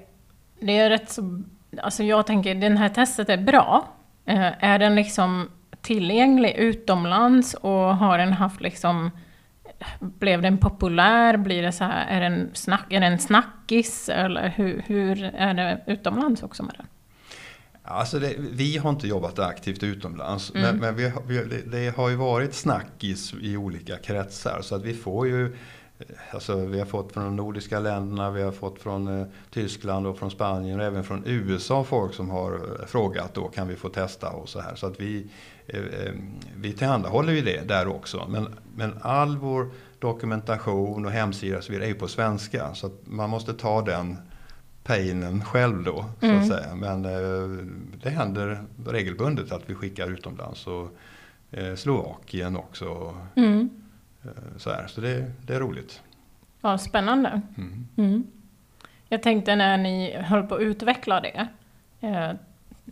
det 0.60 0.78
är 0.78 0.90
rätt 0.90 1.10
så... 1.10 1.42
Alltså 1.82 2.02
jag 2.02 2.26
tänker, 2.26 2.54
det 2.54 2.76
här 2.78 2.88
testet 2.88 3.28
är 3.28 3.36
bra. 3.36 3.88
Eh, 4.24 4.64
är 4.64 4.78
den 4.78 4.94
liksom 4.94 5.50
tillgänglig 5.80 6.54
utomlands 6.56 7.54
och 7.54 7.96
har 7.96 8.18
den 8.18 8.32
haft 8.32 8.60
liksom... 8.60 9.10
Blev 10.00 10.42
den 10.42 10.58
populär? 10.58 11.36
Blir 11.36 11.62
det 11.62 11.72
så 11.72 11.84
här, 11.84 12.06
är 12.06 12.30
den, 12.30 12.50
snack, 12.54 12.86
är 12.88 13.00
den 13.00 13.18
snackis? 13.18 14.08
Eller 14.08 14.48
hur, 14.48 14.82
hur 14.86 15.24
är 15.24 15.54
det 15.54 15.80
utomlands 15.86 16.42
också 16.42 16.62
med 16.62 16.74
den? 16.78 16.86
Alltså 17.86 18.18
det, 18.18 18.34
vi 18.38 18.76
har 18.76 18.90
inte 18.90 19.08
jobbat 19.08 19.38
aktivt 19.38 19.82
utomlands. 19.82 20.54
Mm. 20.54 20.62
Men, 20.62 20.76
men 20.76 20.96
vi, 20.96 21.12
vi, 21.26 21.62
det, 21.66 21.96
har 21.96 22.08
ju 22.08 22.16
varit 22.16 22.54
snackis 22.54 23.34
i 23.40 23.56
olika 23.56 23.96
kretsar. 23.96 24.60
Så 24.62 24.74
att 24.74 24.82
vi 24.82 24.94
får 24.94 25.26
ju 25.26 25.44
eh, 25.44 25.54
Alltså, 26.30 26.56
vi 26.56 26.78
har 26.78 26.86
fått 26.86 27.12
från 27.12 27.24
de 27.24 27.36
nordiska 27.36 27.80
länderna, 27.80 28.30
vi 28.30 28.42
har 28.42 28.52
fått 28.52 28.82
från 28.82 29.20
eh, 29.20 29.26
Tyskland 29.50 30.06
och 30.06 30.18
från 30.18 30.30
Spanien 30.30 30.80
och 30.80 30.86
även 30.86 31.04
från 31.04 31.22
USA 31.26 31.84
folk 31.84 32.14
som 32.14 32.30
har 32.30 32.52
eh, 32.54 32.86
frågat 32.86 33.34
då 33.34 33.48
kan 33.48 33.68
vi 33.68 33.76
få 33.76 33.88
testa 33.88 34.30
och 34.30 34.48
så 34.48 34.60
här. 34.60 34.74
Så 34.74 34.86
att 34.86 35.00
vi, 35.00 35.26
vi 36.56 36.72
tillhandahåller 36.72 37.32
ju 37.32 37.40
det 37.40 37.68
där 37.68 37.88
också. 37.88 38.26
Men, 38.28 38.48
men 38.76 38.94
all 39.02 39.36
vår 39.36 39.70
dokumentation 39.98 41.04
och 41.06 41.10
hemsida 41.10 41.58
och 41.58 41.64
så 41.64 41.72
vidare 41.72 41.86
är 41.86 41.88
ju 41.88 41.94
på 41.98 42.08
svenska. 42.08 42.74
Så 42.74 42.90
man 43.04 43.30
måste 43.30 43.54
ta 43.54 43.82
den 43.82 44.16
painen 44.84 45.44
själv 45.44 45.84
då, 45.84 46.04
så 46.20 46.26
Mm. 46.26 46.38
att 46.40 46.48
säga. 46.48 46.74
Men 46.74 47.04
eh, 47.04 47.64
det 48.02 48.10
händer 48.10 48.62
regelbundet 48.86 49.52
att 49.52 49.62
vi 49.70 49.74
skickar 49.74 50.10
utomlands 50.10 50.66
och 50.66 50.88
eh, 51.50 51.74
Slovakien 51.74 52.56
också. 52.56 53.14
Mm. 53.36 53.70
Eh, 54.22 54.28
så 54.56 54.70
här. 54.70 54.86
så 54.86 55.00
det, 55.00 55.32
det 55.42 55.54
är 55.54 55.60
roligt. 55.60 56.00
Ja, 56.60 56.78
spännande. 56.78 57.40
Mm. 57.56 57.86
Mm. 57.96 58.26
Jag 59.08 59.22
tänkte 59.22 59.56
när 59.56 59.78
ni 59.78 60.16
höll 60.16 60.42
på 60.42 60.54
att 60.54 60.60
utveckla 60.60 61.20
det, 61.20 61.48
eh, 62.00 62.30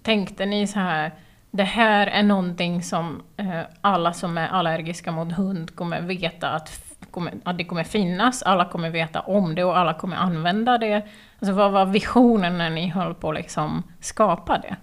tänkte 0.03 0.47
ni 0.47 0.67
så 0.67 0.79
här, 0.79 1.13
det 1.55 1.63
här 1.63 2.07
är 2.07 2.23
någonting 2.23 2.83
som 2.83 3.23
eh, 3.37 3.61
alla 3.81 4.13
som 4.13 4.39
är 4.39 4.49
allergiska 4.49 5.13
mot 5.13 5.33
hund 5.33 5.77
kommer 5.77 6.01
veta 6.01 6.51
att, 6.51 6.97
kommer, 7.11 7.35
att 7.45 7.59
det 7.59 7.65
kommer 7.65 7.85
finnas, 7.85 8.43
alla 8.43 8.65
kommer 8.65 8.91
veta 8.91 9.21
om 9.21 9.55
det 9.55 9.65
och 9.65 9.79
alla 9.79 9.95
kommer 9.95 10.17
använda 10.17 10.79
det. 10.79 11.03
Alltså 11.39 11.53
vad 11.53 11.73
var 11.73 11.87
visionen 11.87 12.59
när 12.59 12.71
ni 12.71 12.89
höll 12.89 13.15
på 13.15 13.29
att 13.29 13.35
liksom 13.35 13.83
skapa 14.01 14.59
det? 14.59 14.77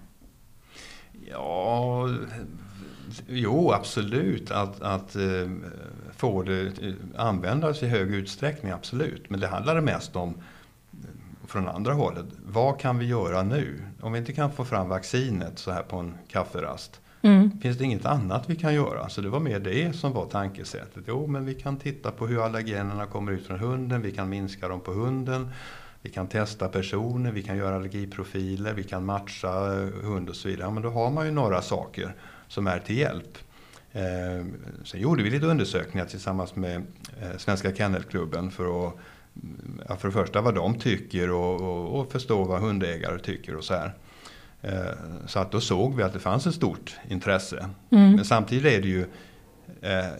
Ja, 1.30 2.08
Jo, 3.28 3.72
absolut. 3.72 4.50
Att, 4.50 4.82
att 4.82 5.16
eh, 5.16 5.50
få 6.16 6.42
det 6.42 6.62
eh, 6.62 6.94
användas 7.16 7.82
i 7.82 7.86
hög 7.86 8.14
utsträckning, 8.14 8.72
absolut. 8.72 9.30
Men 9.30 9.40
det 9.40 9.46
handlade 9.46 9.80
mest 9.80 10.16
om 10.16 10.34
från 11.50 11.68
andra 11.68 11.92
hållet. 11.92 12.26
Vad 12.46 12.80
kan 12.80 12.98
vi 12.98 13.06
göra 13.06 13.42
nu? 13.42 13.82
Om 14.00 14.12
vi 14.12 14.18
inte 14.18 14.32
kan 14.32 14.52
få 14.52 14.64
fram 14.64 14.88
vaccinet 14.88 15.58
så 15.58 15.70
här 15.70 15.82
på 15.82 15.96
en 15.96 16.14
kafferast. 16.28 17.00
Mm. 17.22 17.60
Finns 17.60 17.78
det 17.78 17.84
inget 17.84 18.06
annat 18.06 18.50
vi 18.50 18.56
kan 18.56 18.74
göra? 18.74 19.08
Så 19.08 19.20
det 19.20 19.28
var 19.28 19.40
mer 19.40 19.60
det 19.60 19.96
som 19.96 20.12
var 20.12 20.26
tankesättet. 20.26 21.04
Jo, 21.06 21.26
men 21.26 21.44
vi 21.44 21.54
kan 21.54 21.76
titta 21.76 22.10
på 22.10 22.26
hur 22.26 22.44
allergenerna 22.44 23.06
kommer 23.06 23.32
ut 23.32 23.46
från 23.46 23.58
hunden. 23.58 24.02
Vi 24.02 24.12
kan 24.12 24.28
minska 24.28 24.68
dem 24.68 24.80
på 24.80 24.92
hunden. 24.92 25.48
Vi 26.02 26.10
kan 26.10 26.26
testa 26.26 26.68
personer, 26.68 27.32
vi 27.32 27.42
kan 27.42 27.56
göra 27.56 27.76
allergiprofiler, 27.76 28.74
vi 28.74 28.82
kan 28.82 29.04
matcha 29.04 29.50
hund 30.02 30.28
och 30.28 30.36
så 30.36 30.48
vidare. 30.48 30.66
Ja, 30.66 30.70
men 30.70 30.82
då 30.82 30.90
har 30.90 31.10
man 31.10 31.26
ju 31.26 31.32
några 31.32 31.62
saker 31.62 32.14
som 32.48 32.66
är 32.66 32.78
till 32.78 32.98
hjälp. 32.98 33.38
Eh, 33.92 34.46
sen 34.84 35.00
gjorde 35.00 35.22
vi 35.22 35.30
lite 35.30 35.46
undersökningar 35.46 36.06
tillsammans 36.06 36.56
med 36.56 36.76
eh, 37.20 37.36
Svenska 37.38 37.74
Kennelklubben 37.74 38.50
för 38.50 38.86
att 38.86 38.94
för 39.98 40.08
det 40.08 40.12
första 40.12 40.40
vad 40.40 40.54
de 40.54 40.78
tycker 40.78 41.30
och, 41.30 41.60
och, 41.60 42.00
och, 42.00 42.12
förstå 42.12 42.44
vad 42.44 42.60
hundägare 42.60 43.18
tycker 43.18 43.56
och 43.56 43.64
så 43.64 43.74
här. 43.74 43.94
Eh, 44.62 44.72
så 45.26 45.38
att 45.38 45.52
då 45.52 45.60
såg 45.60 45.96
vi 45.96 46.02
att 46.02 46.12
det 46.12 46.18
fanns 46.18 46.46
ett 46.46 46.54
stort 46.54 46.96
intresse. 47.08 47.68
Mm. 47.90 48.14
Men 48.14 48.24
samtidigt 48.24 48.64
är 48.64 48.82
det 48.82 48.88
ju 48.88 49.00
eh, 49.80 50.10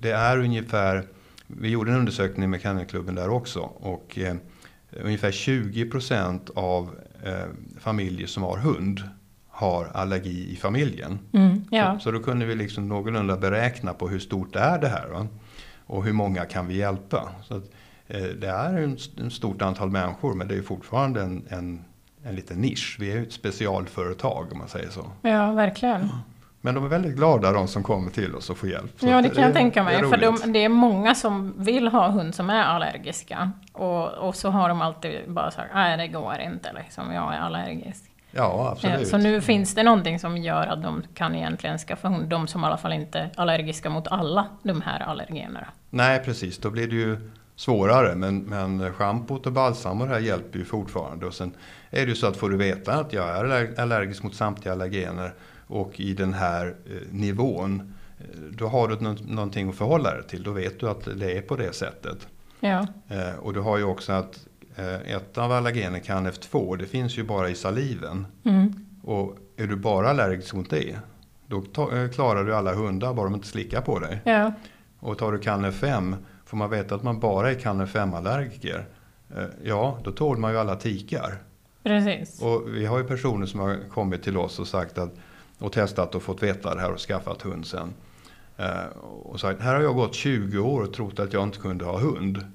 det 0.00 0.10
är 0.10 0.38
ungefär, 0.38 1.04
vi 1.46 1.68
gjorde 1.68 1.90
en 1.90 1.98
undersökning 1.98 2.50
med 2.50 2.62
Kennelklubben 2.62 3.14
där 3.14 3.28
också 3.28 3.60
och 3.60 4.18
eh, 4.18 4.36
ungefär 4.90 5.30
20 5.30 5.90
procent 5.90 6.50
av 6.54 6.90
familjer 7.78 8.26
som 8.26 8.42
har 8.42 8.56
hund 8.56 9.02
har 9.58 9.90
allergi 9.94 10.52
i 10.52 10.56
familjen. 10.56 11.18
Mm, 11.32 11.64
ja. 11.70 11.94
så, 11.94 12.00
så 12.00 12.10
då 12.10 12.20
kunde 12.20 12.46
vi 12.46 12.54
liksom 12.54 12.88
någorlunda 12.88 13.36
beräkna 13.36 13.94
på 13.94 14.08
hur 14.08 14.18
stort 14.18 14.56
är 14.56 14.78
det 14.78 14.88
här. 14.88 15.08
Va? 15.08 15.26
Och 15.86 16.04
hur 16.04 16.12
många 16.12 16.44
kan 16.44 16.66
vi 16.66 16.76
hjälpa? 16.76 17.28
Så 17.44 17.56
att, 17.56 17.70
det 18.40 18.48
är 18.48 18.96
en 19.20 19.30
stort 19.30 19.62
antal 19.62 19.90
människor 19.90 20.34
men 20.34 20.48
det 20.48 20.54
är 20.54 20.62
fortfarande 20.62 21.22
en, 21.22 21.46
en, 21.48 21.84
en 22.24 22.34
liten 22.34 22.60
nisch. 22.60 22.96
Vi 23.00 23.12
är 23.12 23.22
ett 23.22 23.32
specialföretag 23.32 24.52
om 24.52 24.58
man 24.58 24.68
säger 24.68 24.90
så. 24.90 25.06
Ja, 25.22 25.52
verkligen. 25.52 26.08
Men 26.60 26.74
de 26.74 26.84
är 26.84 26.88
väldigt 26.88 27.16
glada 27.16 27.52
de 27.52 27.68
som 27.68 27.82
kommer 27.82 28.10
till 28.10 28.34
oss 28.34 28.50
och 28.50 28.58
får 28.58 28.68
hjälp. 28.68 29.00
Så 29.00 29.06
ja, 29.06 29.22
det 29.22 29.28
kan 29.28 29.44
jag 29.44 29.54
tänka 29.54 29.82
mig. 29.82 29.98
För 29.98 30.16
de, 30.16 30.52
det 30.52 30.64
är 30.64 30.68
många 30.68 31.14
som 31.14 31.54
vill 31.58 31.88
ha 31.88 32.08
hund 32.08 32.34
som 32.34 32.50
är 32.50 32.62
allergiska. 32.62 33.52
Och, 33.72 34.08
och 34.08 34.36
så 34.36 34.50
har 34.50 34.68
de 34.68 34.82
alltid 34.82 35.20
bara 35.26 35.50
sagt, 35.50 35.70
nej 35.74 35.96
det 35.96 36.08
går 36.08 36.40
inte 36.40 36.72
liksom, 36.72 37.12
jag 37.12 37.34
är 37.34 37.38
allergisk. 37.38 38.04
Ja, 38.30 38.68
absolut. 38.72 39.08
Så 39.08 39.18
nu 39.18 39.40
finns 39.40 39.74
det 39.74 39.82
någonting 39.82 40.18
som 40.18 40.36
gör 40.36 40.66
att 40.66 40.82
de 40.82 41.02
kan 41.14 41.34
egentligen 41.34 41.78
skaffa 41.78 42.08
hund, 42.08 42.28
de 42.28 42.46
som 42.46 42.64
i 42.64 42.66
alla 42.66 42.76
fall 42.76 42.92
inte 42.92 43.18
är 43.18 43.30
allergiska 43.36 43.90
mot 43.90 44.08
alla 44.08 44.46
de 44.62 44.80
här 44.82 45.00
allergenerna. 45.00 45.66
Nej, 45.90 46.22
precis, 46.24 46.58
då 46.58 46.70
blir 46.70 46.88
det 46.88 46.96
ju 46.96 47.30
svårare. 47.58 48.14
Men, 48.14 48.38
men 48.38 48.92
schampot 48.92 49.46
och 49.46 49.52
balsam 49.52 50.00
och 50.00 50.06
det 50.06 50.12
här 50.12 50.20
hjälper 50.20 50.58
ju 50.58 50.64
fortfarande. 50.64 51.26
Och 51.26 51.34
sen 51.34 51.52
är 51.90 52.06
det 52.06 52.08
ju 52.08 52.14
så 52.14 52.26
att 52.26 52.36
får 52.36 52.50
du 52.50 52.56
veta 52.56 52.94
att 52.94 53.12
jag 53.12 53.28
är 53.28 53.80
allergisk 53.80 54.22
mot 54.22 54.34
samtliga 54.34 54.72
allergener 54.72 55.34
och 55.66 56.00
i 56.00 56.14
den 56.14 56.34
här 56.34 56.66
eh, 56.66 56.92
nivån, 57.10 57.94
eh, 58.18 58.24
då 58.50 58.66
har 58.66 58.88
du 58.88 59.16
någonting 59.34 59.68
att 59.68 59.76
förhålla 59.76 60.14
dig 60.14 60.22
till. 60.28 60.42
Då 60.42 60.52
vet 60.52 60.80
du 60.80 60.88
att 60.88 61.04
det 61.04 61.38
är 61.38 61.42
på 61.42 61.56
det 61.56 61.72
sättet. 61.72 62.28
Ja. 62.60 62.86
Eh, 63.08 63.34
och 63.38 63.54
du 63.54 63.60
har 63.60 63.78
ju 63.78 63.84
också 63.84 64.12
att 64.12 64.46
ett 65.04 65.38
av 65.38 65.52
allergener, 65.52 65.98
KNF2, 65.98 66.76
det 66.76 66.86
finns 66.86 67.18
ju 67.18 67.24
bara 67.24 67.48
i 67.48 67.54
saliven. 67.54 68.26
Mm. 68.44 68.86
Och 69.02 69.36
är 69.56 69.66
du 69.66 69.76
bara 69.76 70.10
allergisk 70.10 70.54
mot 70.54 70.70
det, 70.70 70.96
då 71.46 71.60
klarar 72.14 72.44
du 72.44 72.54
alla 72.54 72.74
hundar 72.74 73.14
bara 73.14 73.24
de 73.24 73.34
inte 73.34 73.46
slickar 73.46 73.80
på 73.80 73.98
dig. 73.98 74.20
Ja. 74.24 74.52
Och 74.98 75.18
tar 75.18 75.32
du 75.32 75.38
KNF5, 75.38 76.16
får 76.48 76.56
man 76.56 76.70
veta 76.70 76.94
att 76.94 77.02
man 77.02 77.20
bara 77.20 77.50
är 77.50 77.54
KNF5-allergiker, 77.54 78.84
ja, 79.64 79.98
då 80.04 80.12
tål 80.12 80.38
man 80.38 80.52
ju 80.52 80.58
alla 80.58 80.76
tikar. 80.76 81.38
Precis. 81.82 82.42
Och 82.42 82.62
vi 82.68 82.86
har 82.86 82.98
ju 82.98 83.04
personer 83.04 83.46
som 83.46 83.60
har 83.60 83.76
kommit 83.90 84.22
till 84.22 84.36
oss 84.36 84.58
och 84.58 84.68
sagt 84.68 84.98
att 84.98 85.14
och 85.58 85.72
testat 85.72 86.14
och 86.14 86.22
fått 86.22 86.42
veta 86.42 86.74
det 86.74 86.80
här 86.80 86.92
och 86.92 86.98
skaffat 86.98 87.42
hund 87.42 87.66
sen. 87.66 87.94
Eh, 88.56 88.86
och 89.22 89.40
sagt, 89.40 89.60
här 89.60 89.74
har 89.74 89.82
jag 89.82 89.94
gått 89.94 90.14
20 90.14 90.58
år 90.58 90.82
och 90.82 90.92
trott 90.92 91.18
att 91.18 91.32
jag 91.32 91.42
inte 91.42 91.58
kunde 91.58 91.84
ha 91.84 91.98
hund. 91.98 92.46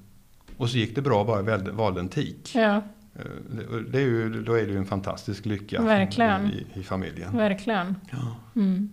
Och 0.56 0.70
så 0.70 0.78
gick 0.78 0.94
det 0.94 1.02
bra 1.02 1.24
bara 1.24 1.50
jag 1.50 1.58
valde 1.58 2.00
en 2.00 2.08
tik. 2.08 2.50
Ja. 2.54 2.82
Eh, 3.14 3.22
det 3.88 3.98
är 3.98 4.02
ju, 4.02 4.42
då 4.42 4.52
är 4.52 4.66
det 4.66 4.72
ju 4.72 4.78
en 4.78 4.86
fantastisk 4.86 5.46
lycka. 5.46 5.82
I, 6.52 6.80
i 6.80 6.82
familjen. 6.82 7.36
Verkligen. 7.36 7.94
Ja. 8.10 8.36
Mm. 8.56 8.90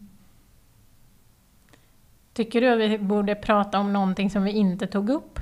Tycker 2.34 2.62
du 2.62 2.70
att 2.70 2.80
vi 2.80 2.98
borde 2.98 3.36
prata 3.36 3.80
om 3.80 3.94
någonting 3.94 4.30
som 4.30 4.44
vi 4.44 4.52
inte 4.52 4.88
tog 4.88 5.10
upp? 5.10 5.40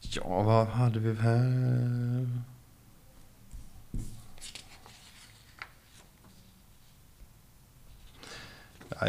Ja, 0.00 0.42
vad 0.42 0.66
hade 0.66 0.98
vi 0.98 1.14
här? 1.14 2.42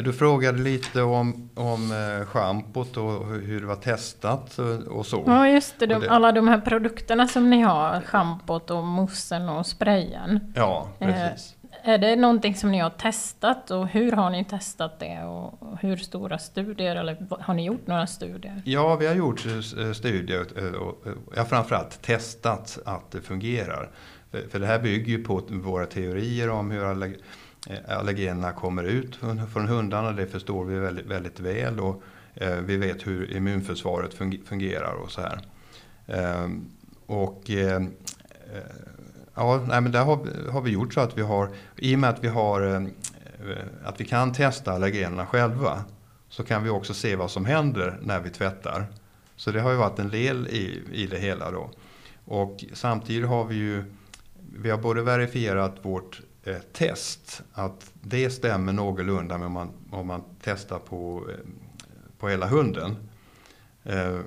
Du 0.04 0.13
frågade 0.13 0.58
lite 0.58 1.02
om, 1.02 1.49
om 1.56 1.91
eh, 1.91 2.26
schampot 2.26 2.97
och 2.97 3.26
hur 3.28 3.62
det 3.62 3.67
var 3.67 3.76
testat 3.76 4.60
och 4.89 5.06
så. 5.06 5.23
Ja 5.28 5.47
just 5.47 5.80
det, 5.80 5.86
de, 5.86 6.08
alla 6.10 6.32
de 6.32 6.47
här 6.47 6.62
produkterna 6.62 7.28
som 7.28 7.49
ni 7.49 7.62
har, 7.62 8.02
schampot 8.02 8.71
och 8.71 8.84
moussen 8.84 9.49
och 9.49 9.65
sprayen. 9.65 10.54
Ja, 10.56 10.88
precis. 10.99 11.56
Är 11.81 11.97
det 11.97 12.15
någonting 12.15 12.55
som 12.55 12.71
ni 12.71 12.79
har 12.79 12.89
testat 12.89 13.71
och 13.71 13.88
hur 13.88 14.12
har 14.12 14.29
ni 14.29 14.45
testat 14.45 14.99
det 14.99 15.23
och 15.23 15.77
hur 15.81 15.97
stora 15.97 16.38
studier 16.38 16.95
eller 16.95 17.17
har 17.41 17.53
ni 17.53 17.65
gjort 17.65 17.88
några 17.88 18.07
studier? 18.07 18.62
Ja, 18.65 18.95
vi 18.95 19.07
har 19.07 19.15
gjort 19.15 19.45
eh, 19.45 19.86
eh, 19.86 19.93
studier 19.93 20.45
eh, 20.55 20.73
och 20.73 21.05
ja, 21.36 21.45
framförallt 21.45 22.01
testat 22.01 22.79
att 22.86 23.12
det 23.12 23.21
fungerar. 23.21 23.89
För 24.49 24.59
det 24.59 24.65
här 24.65 24.79
bygger 24.79 25.17
ju 25.17 25.23
på 25.23 25.41
våra 25.49 25.86
teorier 25.86 26.49
om 26.49 26.71
hur 26.71 26.83
allergenerna 27.88 28.51
kommer 28.51 28.83
ut 28.83 29.15
från 29.53 29.67
hundarna. 29.67 30.12
Det 30.12 30.27
förstår 30.27 30.65
vi 30.65 30.79
väldigt, 30.79 31.05
väldigt 31.05 31.39
väl 31.39 31.79
och 31.79 32.03
eh, 32.36 32.55
vi 32.55 32.77
vet 32.77 33.07
hur 33.07 33.38
immunförsvaret 33.38 34.13
fungerar 34.45 34.93
och 34.93 35.12
så 35.12 35.21
här. 35.21 35.39
Ehm, 36.07 36.65
och 37.05 37.49
eh, 37.49 37.81
ja, 39.35 39.63
nej, 39.67 39.81
men 39.81 39.91
där 39.91 40.03
har, 40.03 40.49
har 40.51 40.61
vi 40.61 40.71
gjort 40.71 40.93
så 40.93 40.99
att 41.01 41.17
vi 41.17 41.21
har, 41.21 41.49
i 41.77 41.95
och 41.95 41.99
med 41.99 42.09
att 42.09 42.23
vi 42.23 42.27
har 42.27 42.91
att 43.83 44.01
vi 44.01 44.05
kan 44.05 44.33
testa 44.33 44.71
allergenerna 44.71 45.25
själva 45.25 45.83
så 46.29 46.43
kan 46.43 46.63
vi 46.63 46.69
också 46.69 46.93
se 46.93 47.15
vad 47.15 47.31
som 47.31 47.45
händer 47.45 47.99
när 48.01 48.19
vi 48.19 48.29
tvättar. 48.29 48.85
Så 49.35 49.51
det 49.51 49.61
har 49.61 49.71
ju 49.71 49.77
varit 49.77 49.99
en 49.99 50.09
del 50.09 50.47
i, 50.47 50.81
i 50.91 51.07
det 51.07 51.19
hela 51.19 51.51
då. 51.51 51.69
Och 52.25 52.63
samtidigt 52.73 53.29
har 53.29 53.45
vi 53.45 53.55
ju 53.55 53.83
vi 54.55 54.69
har 54.69 54.77
både 54.77 55.01
verifierat 55.01 55.75
vårt 55.81 56.21
eh, 56.43 56.57
test. 56.73 57.43
Att 57.53 57.91
det 58.01 58.29
stämmer 58.29 58.73
någorlunda 58.73 59.37
med 59.37 59.47
om 59.47 59.53
man, 59.53 59.69
om 59.91 60.07
man 60.07 60.23
testar 60.43 60.79
på, 60.79 61.25
eh, 61.29 61.35
på 62.19 62.29
hela 62.29 62.47
hunden. 62.47 62.95
Eh, 63.83 64.19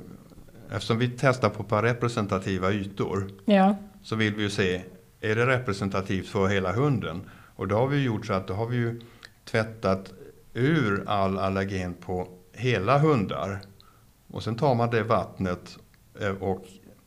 eftersom 0.71 0.99
vi 0.99 1.09
testar 1.09 1.51
på 1.51 1.65
par 1.65 1.83
representativa 1.83 2.73
ytor 2.73 3.31
ja. 3.45 3.77
så 4.03 4.17
vill 4.17 4.35
vi 4.35 4.43
ju 4.43 4.51
se, 4.51 4.83
är 5.21 5.35
det 5.35 5.47
representativt 5.47 6.29
för 6.29 6.49
hela 6.49 6.73
hunden? 6.73 7.31
Och 7.57 7.69
då 7.69 7.77
har 7.77 7.87
vi 7.87 8.03
gjort 8.03 8.27
så 8.27 8.33
att 8.33 8.49
då 8.49 8.55
har 8.55 8.67
vi 8.67 8.77
ju 8.77 9.01
tvättat 9.45 10.13
ur 10.55 11.05
all 11.07 11.39
allergen 11.39 11.95
på 11.95 12.29
hela 12.53 12.99
hundar. 12.99 13.61
Och 14.29 14.43
sen 14.43 14.57
tar 14.57 14.75
man 14.75 14.91
det 14.91 15.03
vattnet 15.03 15.79
eh, 16.21 16.43
och 16.43 16.65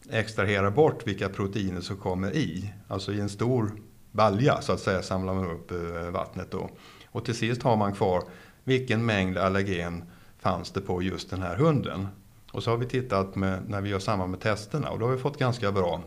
extraherar 0.09 0.71
bort 0.71 1.07
vilka 1.07 1.29
proteiner 1.29 1.81
som 1.81 1.97
kommer 1.97 2.35
i. 2.35 2.73
Alltså 2.87 3.13
i 3.13 3.19
en 3.19 3.29
stor 3.29 3.71
balja 4.11 4.61
så 4.61 4.73
att 4.73 4.79
säga 4.79 5.01
samlar 5.01 5.33
man 5.33 5.51
upp 5.51 5.71
eh, 5.71 6.11
vattnet 6.11 6.51
då. 6.51 6.69
Och 7.05 7.25
till 7.25 7.35
sist 7.35 7.63
har 7.63 7.75
man 7.75 7.93
kvar 7.93 8.23
vilken 8.63 9.05
mängd 9.05 9.37
allergen 9.37 10.03
fanns 10.39 10.71
det 10.71 10.81
på 10.81 11.01
just 11.01 11.29
den 11.29 11.41
här 11.41 11.55
hunden. 11.55 12.07
Och 12.51 12.63
så 12.63 12.69
har 12.69 12.77
vi 12.77 12.85
tittat 12.85 13.35
med, 13.35 13.69
när 13.69 13.81
vi 13.81 13.89
gör 13.89 13.99
samma 13.99 14.27
med 14.27 14.39
testerna 14.39 14.89
och 14.89 14.99
då 14.99 15.05
har 15.05 15.13
vi 15.13 15.21
fått 15.21 15.39
ganska 15.39 15.71
bra 15.71 16.03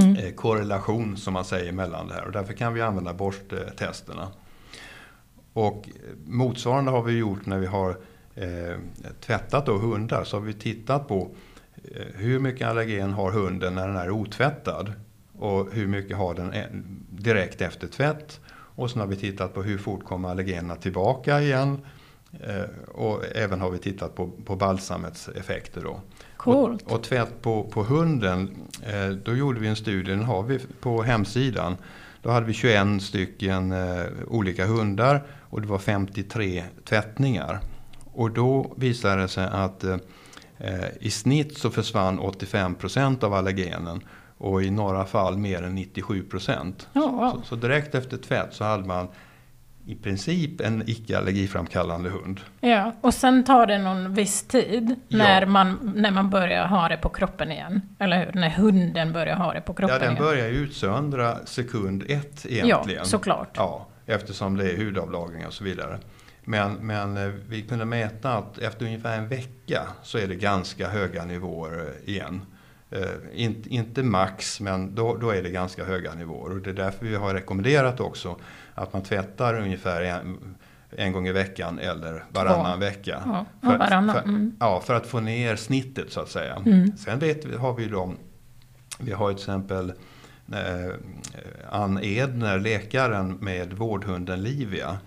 mm. 0.00 0.16
Eh, 0.16 0.32
korrelation 0.32 1.16
som 1.16 1.34
man 1.34 1.44
säger 1.44 1.72
mellan 1.72 2.08
det 2.08 2.14
här. 2.14 2.24
Och 2.24 2.32
därför 2.32 2.52
kan 2.52 2.74
vi 2.74 2.80
använda 2.80 3.14
borsttesterna. 3.14 4.28
Och 5.52 5.88
eh, 5.88 5.92
motsvarande 6.26 6.90
har 6.90 7.02
vi 7.02 7.18
gjort 7.18 7.46
när 7.46 7.58
vi 7.58 7.66
har 7.66 7.90
eh, 8.34 8.78
tvättat 9.20 9.66
då 9.66 9.78
hundar. 9.78 10.24
Så 10.24 10.36
har 10.36 10.42
vi 10.42 10.52
tittat 10.52 11.08
på 11.08 11.30
eh, 11.84 12.06
hur 12.14 12.38
mycket 12.38 12.68
allergen 12.68 13.12
har 13.12 13.30
hunden 13.30 13.74
när 13.74 13.88
den 13.88 13.96
är 13.96 14.10
otvättad. 14.10 14.92
Och 15.38 15.72
hur 15.72 15.86
mycket 15.86 16.16
har 16.16 16.34
den 16.34 16.52
eh, 16.52 16.64
direkt 17.10 17.60
efter 17.60 17.86
tvätt. 17.86 18.40
Och 18.50 18.90
sen 18.90 19.00
har 19.00 19.06
vi 19.06 19.16
tittat 19.16 19.54
på 19.54 19.62
hur 19.62 19.78
fort 19.78 20.04
kommer 20.04 20.28
allergenerna 20.28 20.76
tillbaka 20.76 21.40
igen. 21.40 21.78
Eh, 22.40 22.94
och 22.94 23.24
även 23.34 23.60
har 23.60 23.70
vi 23.70 23.78
tittat 23.78 24.14
på, 24.14 24.30
på 24.44 24.56
balsamets 24.56 25.28
effekter 25.28 25.82
då. 25.82 26.00
Coolt. 26.44 26.82
Och, 26.82 26.92
och 26.92 27.02
tvätt 27.02 27.42
på, 27.42 27.64
på 27.64 27.82
hunden, 27.82 28.50
eh, 28.82 29.08
då 29.08 29.34
gjorde 29.36 29.60
vi 29.60 29.68
en 29.68 29.76
studie, 29.76 30.10
den 30.10 30.24
har 30.24 30.42
vi 30.42 30.58
på 30.80 31.02
hemsidan. 31.02 31.76
Då 32.22 32.30
hade 32.30 32.46
vi 32.46 32.52
21 32.52 33.02
stycken 33.02 33.72
eh, 33.72 34.04
olika 34.26 34.66
hundar 34.66 35.22
och 35.50 35.60
det 35.60 35.66
var 35.66 35.78
53 35.78 36.64
tvättningar. 36.84 37.60
Och 38.12 38.30
då 38.30 38.74
visade 38.76 39.22
det 39.22 39.28
sig 39.28 39.48
att 39.52 39.84
eh, 39.84 39.96
i 41.00 41.10
snitt 41.10 41.58
så 41.58 41.70
försvann 41.70 42.18
85 42.18 42.74
procent 42.74 43.22
av 43.22 43.34
allergenen 43.34 44.00
och 44.38 44.62
i 44.62 44.70
några 44.70 45.04
fall 45.04 45.38
mer 45.38 45.62
än 45.62 45.74
97 45.74 46.22
procent. 46.22 46.88
Wow. 46.92 47.30
så, 47.34 47.42
så, 47.48 47.56
direkt 47.56 47.94
efter 47.94 48.16
tvätt 48.16 48.48
så 48.54 48.64
hade 48.64 48.84
man 48.84 49.08
i 49.86 49.94
princip 49.94 50.60
en 50.60 50.82
icke 50.86 51.18
allergiframkallande 51.18 52.10
hund. 52.10 52.40
Ja, 52.60 52.92
och 53.00 53.14
sen 53.14 53.44
tar 53.44 53.66
det 53.66 53.78
någon 53.78 54.14
viss 54.14 54.42
tid 54.42 54.94
när, 55.08 55.42
ja. 55.42 55.46
man, 55.48 55.92
när 55.96 56.10
man 56.10 56.30
börjar 56.30 56.66
ha 56.66 56.88
det 56.88 56.96
på 56.96 57.08
kroppen 57.08 57.52
igen. 57.52 57.82
Eller 57.98 58.24
hur? 58.24 58.40
När 58.40 58.50
hunden 58.50 59.12
börjar 59.12 59.36
ha 59.36 59.52
det 59.52 59.60
på 59.60 59.74
kroppen 59.74 59.96
igen. 59.96 60.16
Ja, 60.18 60.20
den 60.20 60.24
börjar 60.24 60.48
utsöndra 60.48 61.46
sekund 61.46 62.02
ett 62.08 62.46
egentligen. 62.46 62.98
Ja, 62.98 63.04
såklart. 63.04 63.50
Ja, 63.56 63.86
eftersom 64.06 64.56
det 64.56 64.70
är 64.72 64.76
hudavlagring 64.76 65.46
och 65.46 65.52
så 65.52 65.64
vidare. 65.64 65.98
Men, 66.44 66.72
men 66.74 67.16
eh, 67.16 67.32
vi 67.48 67.62
kunde 67.62 67.84
mäta 67.84 68.32
att 68.32 68.58
efter 68.58 68.86
ungefär 68.86 69.18
en 69.18 69.28
vecka 69.28 69.82
så 70.02 70.18
är 70.18 70.26
det 70.26 70.34
ganska 70.34 70.88
höga 70.88 71.24
nivåer 71.24 71.78
eh, 71.78 72.10
igen. 72.10 72.46
Uh, 72.96 73.00
inte, 73.34 73.68
inte 73.68 74.02
max, 74.02 74.60
men 74.60 74.94
då, 74.94 75.16
då 75.16 75.30
är 75.30 75.42
det 75.42 75.50
ganska 75.50 75.84
höga 75.84 76.14
nivåer. 76.14 76.52
Och 76.52 76.60
det 76.60 76.70
är 76.70 76.74
därför 76.74 77.06
vi 77.06 77.14
har 77.14 77.34
rekommenderat 77.34 78.00
också 78.00 78.36
att 78.74 78.92
man 78.92 79.02
tvättar 79.02 79.60
ungefär 79.60 80.02
en, 80.02 80.38
en 80.90 81.12
gång 81.12 81.28
i 81.28 81.32
veckan 81.32 81.78
eller 81.78 82.24
varannan 82.28 82.72
Två. 82.72 82.80
vecka. 82.80 83.22
Ja, 83.26 83.46
för, 83.60 83.78
varannan. 83.78 84.14
För, 84.14 84.22
mm. 84.22 84.56
ja, 84.60 84.80
för 84.80 84.94
att 84.94 85.06
få 85.06 85.20
ner 85.20 85.56
snittet 85.56 86.12
så 86.12 86.20
att 86.20 86.28
säga. 86.28 86.56
Mm. 86.66 86.96
Sen 86.96 87.18
vet 87.18 87.44
vi, 87.44 87.56
har 87.56 87.74
vi 87.74 87.88
de, 87.88 88.16
vi 88.98 89.12
har 89.12 89.28
till 89.28 89.38
exempel 89.38 89.92
eh, 90.52 90.94
Ann 91.70 91.98
Edner, 92.02 92.58
läkaren 92.58 93.32
med 93.32 93.72
vårdhunden 93.72 94.42
Livia. 94.42 94.98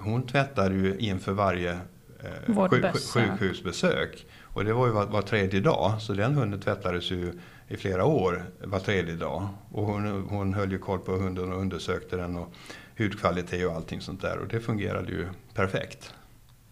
Hon 0.00 0.26
tvättar 0.26 0.70
ju 0.70 0.96
inför 0.98 1.32
varje 1.32 1.72
eh, 2.20 2.68
sjukhusbesök. 3.14 4.26
Och 4.42 4.64
det 4.64 4.72
var 4.72 4.86
ju 4.86 4.92
var, 4.92 5.06
var 5.06 5.22
tredje 5.22 5.60
dag, 5.60 6.02
så 6.02 6.12
den 6.12 6.34
hunden 6.34 6.60
tvättades 6.60 7.10
ju 7.10 7.32
i 7.68 7.76
flera 7.76 8.04
år 8.04 8.44
var 8.64 8.78
tredje 8.78 9.14
dag. 9.14 9.48
Och 9.72 9.86
hon, 9.86 10.26
hon 10.30 10.54
höll 10.54 10.72
ju 10.72 10.78
koll 10.78 10.98
på 10.98 11.12
hunden 11.12 11.52
och 11.52 11.60
undersökte 11.60 12.16
den 12.16 12.36
och 12.36 12.54
hudkvalitet 12.98 13.66
och 13.66 13.74
allting 13.74 14.00
sånt 14.00 14.22
där. 14.22 14.38
Och 14.38 14.48
det 14.48 14.60
fungerade 14.60 15.12
ju 15.12 15.28
perfekt. 15.54 16.14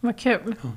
Vad 0.01 0.18
kul. 0.18 0.55
Mm. 0.62 0.76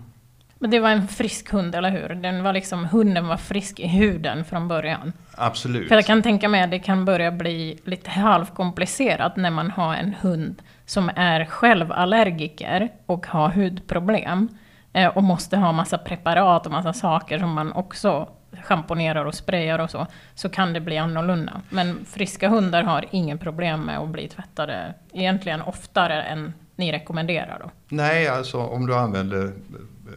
Men 0.61 0.71
det 0.71 0.79
var 0.79 0.89
en 0.89 1.07
frisk 1.07 1.51
hund, 1.51 1.75
eller 1.75 1.91
hur? 1.91 2.15
Den 2.15 2.43
var 2.43 2.53
liksom, 2.53 2.85
hunden 2.85 3.27
var 3.27 3.37
frisk 3.37 3.79
i 3.79 3.87
huden 3.87 4.45
från 4.45 4.67
början. 4.67 5.13
Absolut. 5.31 5.87
För 5.87 5.95
jag 5.95 6.05
kan 6.05 6.21
tänka 6.21 6.49
mig 6.49 6.61
att 6.61 6.71
det 6.71 6.79
kan 6.79 7.05
börja 7.05 7.31
bli 7.31 7.79
lite 7.83 8.09
halvkomplicerat 8.09 9.37
när 9.37 9.51
man 9.51 9.71
har 9.71 9.95
en 9.95 10.13
hund 10.13 10.61
som 10.85 11.11
är 11.15 11.45
själv 11.45 11.91
allergiker 11.91 12.89
och 13.05 13.27
har 13.27 13.49
hudproblem. 13.49 14.49
Eh, 14.93 15.07
och 15.07 15.23
måste 15.23 15.57
ha 15.57 15.71
massa 15.71 15.97
preparat 15.97 16.65
och 16.65 16.71
massa 16.71 16.93
saker 16.93 17.39
som 17.39 17.53
man 17.53 17.71
också 17.71 18.29
schamponerar 18.63 19.25
och 19.25 19.35
sprayar 19.35 19.79
och 19.79 19.89
så, 19.89 20.07
så 20.35 20.49
kan 20.49 20.73
det 20.73 20.79
bli 20.79 20.97
annorlunda. 20.97 21.61
Men 21.69 22.05
friska 22.05 22.49
hundar 22.49 22.83
har 22.83 23.05
ingen 23.11 23.37
problem 23.37 23.81
med 23.81 23.99
att 23.99 24.09
bli 24.09 24.27
tvättade 24.27 24.93
egentligen 25.13 25.61
oftare 25.61 26.23
än 26.23 26.53
ni 26.75 26.91
rekommenderar 26.91 27.59
då? 27.59 27.71
Nej, 27.89 28.27
alltså 28.27 28.57
om 28.57 28.85
du 28.85 28.95
använder 28.95 29.53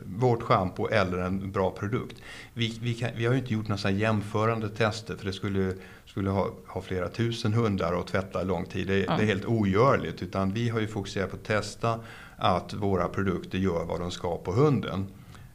vårt 0.05 0.43
schampo 0.43 0.89
eller 0.89 1.19
en 1.19 1.53
bra 1.53 1.71
produkt. 1.71 2.23
Vi, 2.55 2.79
vi, 2.83 2.95
kan, 2.95 3.11
vi 3.17 3.27
har 3.27 3.33
ju 3.33 3.39
inte 3.39 3.53
gjort 3.53 3.69
några 3.69 3.91
jämförande 3.91 4.69
tester 4.69 5.17
för 5.17 5.27
det 5.27 5.33
skulle, 5.33 5.75
skulle 6.07 6.31
ha, 6.31 6.51
ha 6.67 6.81
flera 6.81 7.09
tusen 7.09 7.53
hundar 7.53 7.93
och 7.93 8.07
tvätta 8.07 8.43
lång 8.43 8.67
tid. 8.67 8.87
Det, 8.87 8.99
ja. 8.99 9.17
det 9.17 9.23
är 9.23 9.27
helt 9.27 9.45
ogörligt. 9.45 10.23
Utan 10.23 10.53
vi 10.53 10.69
har 10.69 10.81
ju 10.81 10.89
fokuserat 10.89 11.31
på 11.31 11.37
att 11.37 11.45
testa 11.45 12.01
att 12.37 12.75
våra 12.75 13.09
produkter 13.09 13.59
gör 13.59 13.85
vad 13.85 14.01
de 14.01 14.11
ska 14.11 14.37
på 14.37 14.53
hunden. 14.53 15.07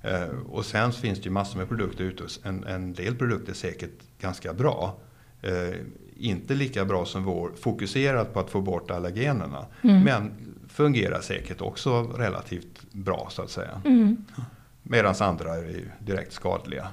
Eh, 0.01 0.29
och 0.49 0.65
sen 0.65 0.91
finns 0.91 1.19
det 1.19 1.25
ju 1.25 1.31
massor 1.31 1.59
med 1.59 1.67
produkter 1.67 2.03
ute. 2.03 2.23
En, 2.43 2.63
en 2.63 2.93
del 2.93 3.15
produkter 3.15 3.51
är 3.51 3.55
säkert 3.55 4.19
ganska 4.19 4.53
bra. 4.53 4.95
Eh, 5.41 5.75
inte 6.15 6.53
lika 6.53 6.85
bra 6.85 7.05
som 7.05 7.23
vår, 7.23 7.51
fokuserat 7.61 8.33
på 8.33 8.39
att 8.39 8.49
få 8.49 8.61
bort 8.61 8.91
allergenerna. 8.91 9.65
Mm. 9.81 10.03
Men 10.03 10.31
fungerar 10.69 11.21
säkert 11.21 11.61
också 11.61 12.03
relativt 12.03 12.91
bra 12.91 13.27
så 13.29 13.41
att 13.41 13.49
säga. 13.49 13.81
Mm. 13.85 14.25
Medan 14.83 15.15
andra 15.19 15.55
är 15.55 15.61
ju 15.61 15.89
direkt 15.99 16.33
skadliga. 16.33 16.87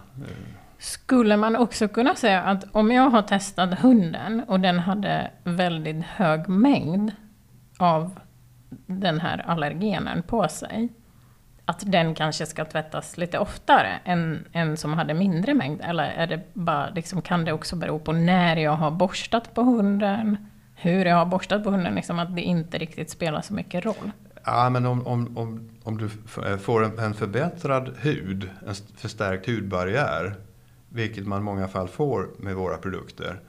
Skulle 0.78 1.36
man 1.36 1.56
också 1.56 1.88
kunna 1.88 2.14
säga 2.14 2.42
att 2.42 2.64
om 2.72 2.90
jag 2.90 3.10
har 3.10 3.22
testat 3.22 3.78
hunden 3.78 4.40
och 4.48 4.60
den 4.60 4.78
hade 4.78 5.30
väldigt 5.44 6.04
hög 6.04 6.48
mängd 6.48 7.12
av 7.78 8.20
den 8.86 9.20
här 9.20 9.44
allergenen 9.46 10.22
på 10.22 10.48
sig, 10.48 10.88
att 11.64 11.82
den 11.86 12.14
kanske 12.14 12.46
ska 12.46 12.64
tvättas 12.64 13.16
lite 13.16 13.38
oftare 13.38 14.00
än 14.04 14.44
en 14.52 14.76
som 14.76 14.92
hade 14.92 15.14
mindre 15.14 15.54
mängd? 15.54 15.80
Eller 15.80 16.04
är 16.04 16.26
det 16.26 16.40
bara, 16.52 16.90
liksom, 16.90 17.22
kan 17.22 17.44
det 17.44 17.52
också 17.52 17.76
bero 17.76 17.98
på 17.98 18.12
när 18.12 18.56
jag 18.56 18.72
har 18.72 18.90
borstat 18.90 19.54
på 19.54 19.62
hunden? 19.62 20.36
Hur 20.74 21.04
jag 21.04 21.16
har 21.16 21.26
borstat 21.26 21.64
på 21.64 21.70
hunden? 21.70 21.94
Liksom 21.94 22.18
att 22.18 22.36
det 22.36 22.42
inte 22.42 22.78
riktigt 22.78 23.10
spelar 23.10 23.40
så 23.40 23.54
mycket 23.54 23.84
roll? 23.84 24.10
Ja, 24.44 24.70
men 24.70 24.86
om, 24.86 25.06
om, 25.06 25.38
om, 25.38 25.70
om 25.82 25.98
du 25.98 26.10
eh, 26.46 26.56
får 26.56 26.84
en, 26.84 26.98
en 26.98 27.14
förbättrad 27.14 27.94
hud, 27.98 28.50
en 28.66 28.74
förstärkt 28.96 29.46
hudbarriär, 29.46 30.34
vilket 30.88 31.26
man 31.26 31.40
i 31.40 31.44
många 31.44 31.68
fall 31.68 31.88
får 31.88 32.28
med 32.38 32.54
våra 32.54 32.76
produkter, 32.76 33.40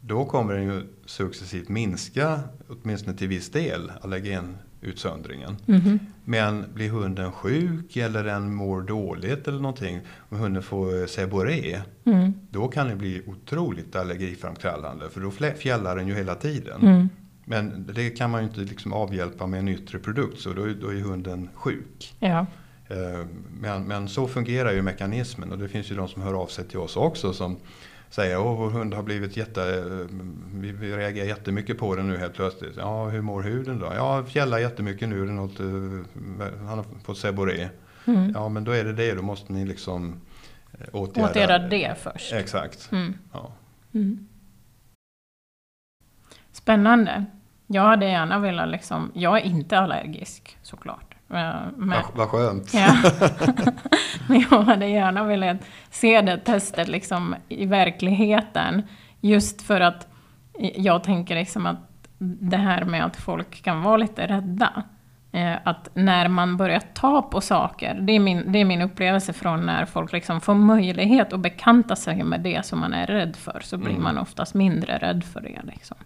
då 0.00 0.24
kommer 0.24 0.54
den 0.54 0.62
ju 0.62 0.82
successivt 1.06 1.68
minska, 1.68 2.40
åtminstone 2.68 3.16
till 3.16 3.28
viss 3.28 3.50
del, 3.50 3.92
allergen 4.00 4.58
utsöndringen. 4.84 5.56
Mm. 5.66 5.98
Men 6.24 6.64
blir 6.74 6.90
hunden 6.90 7.32
sjuk 7.32 7.96
eller 7.96 8.24
den 8.24 8.54
mår 8.54 8.82
dåligt 8.82 9.48
eller 9.48 9.60
någonting, 9.60 10.00
om 10.28 10.38
hunden 10.38 10.62
får 10.62 11.06
seborré, 11.06 11.80
mm. 12.04 12.34
då 12.50 12.68
kan 12.68 12.88
det 12.88 12.96
bli 12.96 13.22
otroligt 13.26 13.96
allergiframkallande 13.96 15.10
för 15.10 15.20
då 15.20 15.30
fjällar 15.54 15.96
den 15.96 16.08
ju 16.08 16.14
hela 16.14 16.34
tiden. 16.34 16.82
Mm. 16.82 17.08
Men 17.44 17.90
det 17.94 18.10
kan 18.10 18.30
man 18.30 18.40
ju 18.40 18.48
inte 18.48 18.60
liksom 18.60 18.92
avhjälpa 18.92 19.46
med 19.46 19.60
en 19.60 19.68
yttre 19.68 19.98
produkt 19.98 20.40
så 20.40 20.52
då, 20.52 20.66
då 20.66 20.88
är 20.88 21.00
hunden 21.00 21.48
sjuk. 21.54 22.14
Ja. 22.18 22.46
Eh, 22.88 23.26
men, 23.60 23.84
men 23.84 24.08
så 24.08 24.28
fungerar 24.28 24.72
ju 24.72 24.82
mekanismen 24.82 25.52
och 25.52 25.58
det 25.58 25.68
finns 25.68 25.90
ju 25.90 25.94
de 25.94 26.08
som 26.08 26.22
hör 26.22 26.34
av 26.34 26.46
sig 26.46 26.64
till 26.64 26.78
oss 26.78 26.96
också 26.96 27.32
som 27.32 27.56
säger 28.14 28.36
att 28.36 28.58
vår 28.58 28.70
hund 28.70 28.94
har 28.94 29.02
blivit 29.02 29.36
jätte, 29.36 29.84
vi, 30.54 30.72
vi 30.72 30.96
reagerar 30.96 31.26
jättemycket 31.26 31.78
på 31.78 31.94
den 31.94 32.08
nu 32.08 32.16
helt 32.16 32.34
plötsligt. 32.34 32.76
Ja, 32.76 33.08
hur 33.08 33.20
mår 33.20 33.42
huden 33.42 33.78
då? 33.78 33.92
Ja, 33.96 34.24
fjällar 34.24 34.58
jättemycket 34.58 35.08
nu, 35.08 35.24
det 35.26 35.30
är 35.30 35.34
något, 35.34 35.60
eh, 35.60 36.58
han 36.66 36.78
har 36.78 36.84
fått 37.04 37.18
seborré. 37.18 37.68
Mm. 38.06 38.32
Ja, 38.34 38.48
men 38.48 38.64
då 38.64 38.72
är 38.72 38.84
det 38.84 38.92
det, 38.92 39.14
då 39.14 39.22
måste 39.22 39.52
ni 39.52 39.64
liksom 39.64 40.20
eh, 40.72 40.86
åtgärda, 40.92 41.30
åtgärda 41.30 41.58
det 41.58 41.94
först. 41.98 42.32
Exakt. 42.32 42.92
Mm. 42.92 43.14
Ja. 43.32 43.52
Mm. 43.94 44.28
Spännande. 46.52 47.24
Jag 47.66 47.82
hade 47.82 48.06
gärna 48.06 48.38
velat 48.38 48.68
liksom, 48.68 49.12
jag 49.14 49.36
är 49.36 49.44
inte 49.44 49.78
allergisk 49.78 50.58
såklart. 50.62 51.13
Eh, 51.34 51.54
men, 51.76 52.02
vad, 52.14 52.28
skönt. 52.28 52.74
Ja. 52.74 52.96
Men 54.28 54.44
jag 54.50 54.62
hade 54.62 54.86
gärna 54.86 55.24
velat 55.24 55.56
se 55.90 56.20
det 56.20 56.38
testet 56.38 56.88
liksom 56.88 57.34
i 57.48 57.66
verkligheten. 57.66 58.82
Just 59.20 59.62
för 59.62 59.80
att 59.80 60.08
jag 60.76 61.04
tänker 61.04 61.34
liksom 61.34 61.66
att 61.66 61.78
det 62.18 62.56
här 62.56 62.84
med 62.84 63.04
att 63.04 63.16
folk 63.16 63.62
kan 63.62 63.82
vara 63.82 63.96
lite 63.96 64.26
rädda. 64.26 64.82
Eh, 65.32 65.56
att 65.64 65.88
när 65.94 66.28
man 66.28 66.56
börjar 66.56 66.82
ta 66.94 67.22
på 67.22 67.40
saker, 67.40 67.94
det 67.94 68.12
är 68.12 68.20
min, 68.20 68.52
det 68.52 68.58
är 68.58 68.64
min 68.64 68.82
upplevelse 68.82 69.32
från 69.32 69.66
när 69.66 69.84
folk 69.84 70.12
liksom 70.12 70.40
får 70.40 70.54
möjlighet 70.54 71.32
att 71.32 71.40
bekanta 71.40 71.96
sig 71.96 72.24
med 72.24 72.40
det 72.40 72.66
som 72.66 72.80
man 72.80 72.92
är 72.92 73.06
rädd 73.06 73.36
för, 73.36 73.60
så 73.62 73.76
blir 73.76 73.90
mm. 73.90 74.02
man 74.02 74.18
oftast 74.18 74.54
mindre 74.54 74.98
rädd 74.98 75.24
för 75.24 75.40
det. 75.40 75.60
Liksom. 75.64 75.96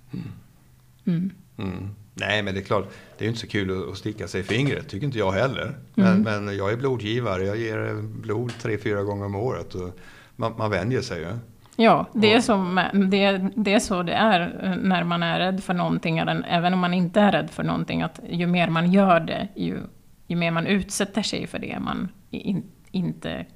Mm. 1.05 1.31
Mm. 1.59 1.95
Nej, 2.21 2.43
men 2.43 2.55
det 2.55 2.61
är 2.61 2.65
klart, 2.65 2.89
det 3.19 3.25
är 3.25 3.29
inte 3.29 3.41
så 3.41 3.47
kul 3.47 3.91
att 3.91 3.99
sticka 3.99 4.29
sig 4.29 4.41
i 4.41 4.45
fingret, 4.45 4.89
tycker 4.89 5.07
inte 5.07 5.19
jag 5.19 5.33
heller. 5.33 5.75
Men, 5.95 6.07
mm. 6.07 6.45
men 6.45 6.57
jag 6.57 6.73
är 6.73 6.77
blodgivare, 6.77 7.45
jag 7.45 7.57
ger 7.57 8.03
blod 8.03 8.53
tre, 8.61 8.79
fyra 8.79 9.03
gånger 9.03 9.25
om 9.25 9.35
året. 9.35 9.75
Och 9.75 9.99
man, 10.37 10.55
man 10.59 10.71
vänjer 10.71 11.01
sig 11.01 11.21
ju. 11.21 11.29
Ja, 11.77 12.07
det 12.13 12.35
är, 12.35 12.41
som, 12.41 12.81
det, 13.11 13.51
det 13.57 13.75
är 13.75 13.79
så 13.79 14.03
det 14.03 14.13
är 14.13 14.77
när 14.83 15.05
man 15.05 15.23
är 15.23 15.39
rädd 15.39 15.65
för 15.65 15.75
någonting, 15.75 16.19
även 16.49 16.75
om 16.75 16.81
man 16.81 16.95
inte 16.95 17.21
är 17.21 17.33
rädd 17.33 17.51
för 17.51 17.63
någonting, 17.63 18.03
att 18.03 18.21
ju 18.31 18.47
mer 18.47 18.69
man 18.69 18.93
gör 18.93 19.21
det, 19.21 19.49
ju, 19.55 19.79
ju 20.27 20.37
mer 20.37 20.51
man 20.51 20.67
utsätter 20.67 21.23
sig 21.23 21.47
för 21.47 21.59
det 21.59 21.79
man 21.81 22.09
in, 22.31 22.63
inte 22.91 23.47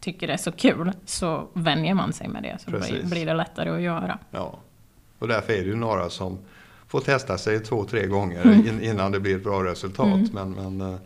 tycker 0.00 0.28
är 0.28 0.36
så 0.36 0.52
kul, 0.52 0.92
så 1.04 1.48
vänjer 1.52 1.94
man 1.94 2.12
sig 2.12 2.28
med 2.28 2.42
det. 2.42 2.58
Så 2.58 2.70
blir, 2.70 3.10
blir 3.10 3.26
det 3.26 3.34
lättare 3.34 3.70
att 3.70 3.80
göra. 3.80 4.18
Ja, 4.30 4.58
och 5.18 5.28
därför 5.28 5.52
är 5.52 5.58
det 5.58 5.68
ju 5.68 5.76
några 5.76 6.10
som 6.10 6.38
får 6.90 7.00
testa 7.00 7.38
sig 7.38 7.60
två, 7.60 7.84
tre 7.84 8.06
gånger 8.06 8.42
mm. 8.42 8.82
innan 8.82 9.12
det 9.12 9.20
blir 9.20 9.36
ett 9.36 9.44
bra 9.44 9.64
resultat. 9.64 10.06
Mm. 10.06 10.28
Men, 10.32 10.50
men 10.50 10.92
eh, 10.92 10.98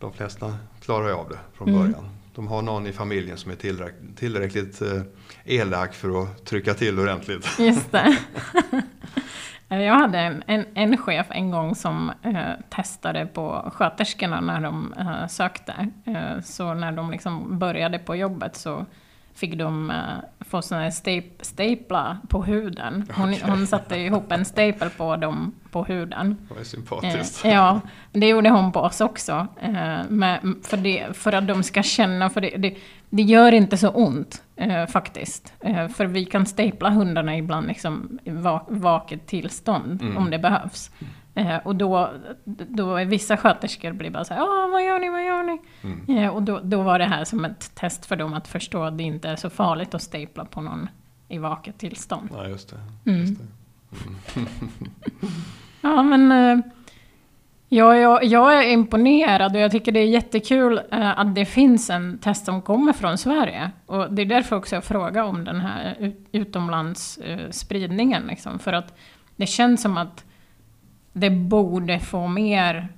de 0.00 0.12
flesta 0.12 0.54
klarar 0.80 1.10
av 1.10 1.28
det 1.28 1.38
från 1.54 1.68
mm. 1.68 1.80
början. 1.80 2.08
De 2.34 2.48
har 2.48 2.62
någon 2.62 2.86
i 2.86 2.92
familjen 2.92 3.36
som 3.36 3.50
är 3.50 3.56
tillräckligt, 3.56 4.16
tillräckligt 4.16 4.82
eh, 4.82 5.02
elak 5.44 5.94
för 5.94 6.22
att 6.22 6.44
trycka 6.44 6.74
till 6.74 6.98
ordentligt. 6.98 7.58
Just 7.58 7.92
det. 7.92 8.18
Eh, 9.70 9.82
jag 9.82 9.94
hade 9.94 10.18
en, 10.18 10.42
en, 10.46 10.64
en 10.74 10.96
chef 10.96 11.26
en 11.30 11.50
gång 11.50 11.74
som 11.74 12.12
eh, 12.22 12.34
testade 12.70 13.26
på 13.26 13.70
sköterskorna 13.74 14.40
när 14.40 14.60
de 14.60 14.94
eh, 14.98 15.26
sökte. 15.26 15.90
Eh, 16.04 16.40
så 16.44 16.74
när 16.74 16.92
de 16.92 17.10
liksom 17.10 17.58
började 17.58 17.98
på 17.98 18.16
jobbet 18.16 18.56
så 18.56 18.86
fick 19.38 19.58
de 19.58 19.90
uh, 19.90 19.96
få 20.40 20.62
såna 20.62 20.90
stap 20.90 21.24
stapla 21.40 22.18
på 22.28 22.42
huden. 22.42 23.04
Hon, 23.14 23.30
okay. 23.30 23.50
hon 23.50 23.66
satte 23.66 23.96
ihop 23.96 24.32
en 24.32 24.44
stapel 24.44 24.90
på 24.90 25.16
dem 25.16 25.54
på 25.70 25.84
huden. 25.84 26.36
Det 26.48 26.54
var 26.54 26.62
sympatiskt. 26.62 27.44
Uh, 27.44 27.52
ja, 27.52 27.80
det 28.12 28.28
gjorde 28.28 28.50
hon 28.50 28.72
på 28.72 28.80
oss 28.80 29.00
också. 29.00 29.46
Uh, 29.64 30.00
med, 30.08 30.54
för, 30.62 30.76
det, 30.76 31.16
för 31.16 31.32
att 31.32 31.46
de 31.46 31.62
ska 31.62 31.82
känna, 31.82 32.30
för 32.30 32.40
det, 32.40 32.56
det, 32.56 32.76
det 33.10 33.22
gör 33.22 33.52
inte 33.52 33.76
så 33.76 33.88
ont 33.88 34.42
faktiskt. 34.92 35.52
för 35.94 36.04
vi 36.06 36.24
kan 36.24 36.46
stapla 36.46 36.90
hundarna 36.90 37.36
ibland 37.36 37.66
liksom, 37.66 38.18
i 38.24 38.30
vaket 38.68 39.26
tillstånd 39.26 40.02
mm. 40.02 40.16
om 40.16 40.30
det 40.30 40.38
behövs. 40.38 40.90
Eh, 41.38 41.56
och 41.64 41.76
då, 41.76 42.10
då 42.44 42.96
är 42.96 43.04
vissa 43.04 43.36
sköterskor 43.36 43.92
blir 43.92 44.10
bara 44.10 44.24
så 44.24 44.34
här, 44.34 44.42
ah, 44.42 44.68
vad 44.72 44.84
gör 44.84 44.98
ni, 44.98 45.08
vad 45.08 45.24
gör 45.24 45.42
ni? 45.42 45.60
Mm. 45.82 46.18
Eh, 46.18 46.34
och 46.34 46.42
då, 46.42 46.60
då 46.62 46.82
var 46.82 46.98
det 46.98 47.04
här 47.04 47.24
som 47.24 47.44
ett 47.44 47.74
test 47.74 48.06
för 48.06 48.16
dem 48.16 48.34
att 48.34 48.48
förstå 48.48 48.82
att 48.82 48.98
det 48.98 49.04
inte 49.04 49.28
är 49.28 49.36
så 49.36 49.50
farligt 49.50 49.94
att 49.94 50.02
stapla 50.02 50.44
på 50.44 50.60
någon 50.60 50.88
i 51.28 51.38
vaket 51.38 51.78
tillstånd. 51.78 52.28
Ja, 52.32 52.48
just 52.48 52.70
det. 52.70 53.10
Mm. 53.10 53.20
Just 53.20 53.38
det. 53.38 53.46
Mm. 54.36 54.48
ja, 55.80 56.02
men 56.02 56.32
eh, 56.32 56.64
jag, 57.68 57.98
jag, 58.00 58.24
jag, 58.24 58.64
är 58.64 58.72
imponerad 58.72 59.56
och 59.56 59.60
jag 59.60 59.70
tycker 59.70 59.92
det 59.92 60.00
är 60.00 60.08
jättekul 60.08 60.80
att 60.90 61.34
det 61.34 61.44
finns 61.44 61.90
en 61.90 62.18
test 62.18 62.44
som 62.44 62.62
kommer 62.62 62.92
från 62.92 63.18
Sverige. 63.18 63.70
Och 63.86 64.12
det 64.12 64.22
är 64.22 64.26
därför 64.26 64.56
också 64.56 64.74
jag 64.74 64.84
frågar 64.84 65.22
om 65.22 65.44
den 65.44 65.60
här 65.60 65.96
ut, 66.00 66.28
utomlandsspridningen. 66.32 68.26
Liksom, 68.26 68.58
för 68.58 68.72
att 68.72 68.98
det 69.36 69.46
känns 69.46 69.82
som 69.82 69.96
att 69.96 70.24
det 71.12 71.30
borde 71.30 72.00
få 72.00 72.26
mer 72.26 72.88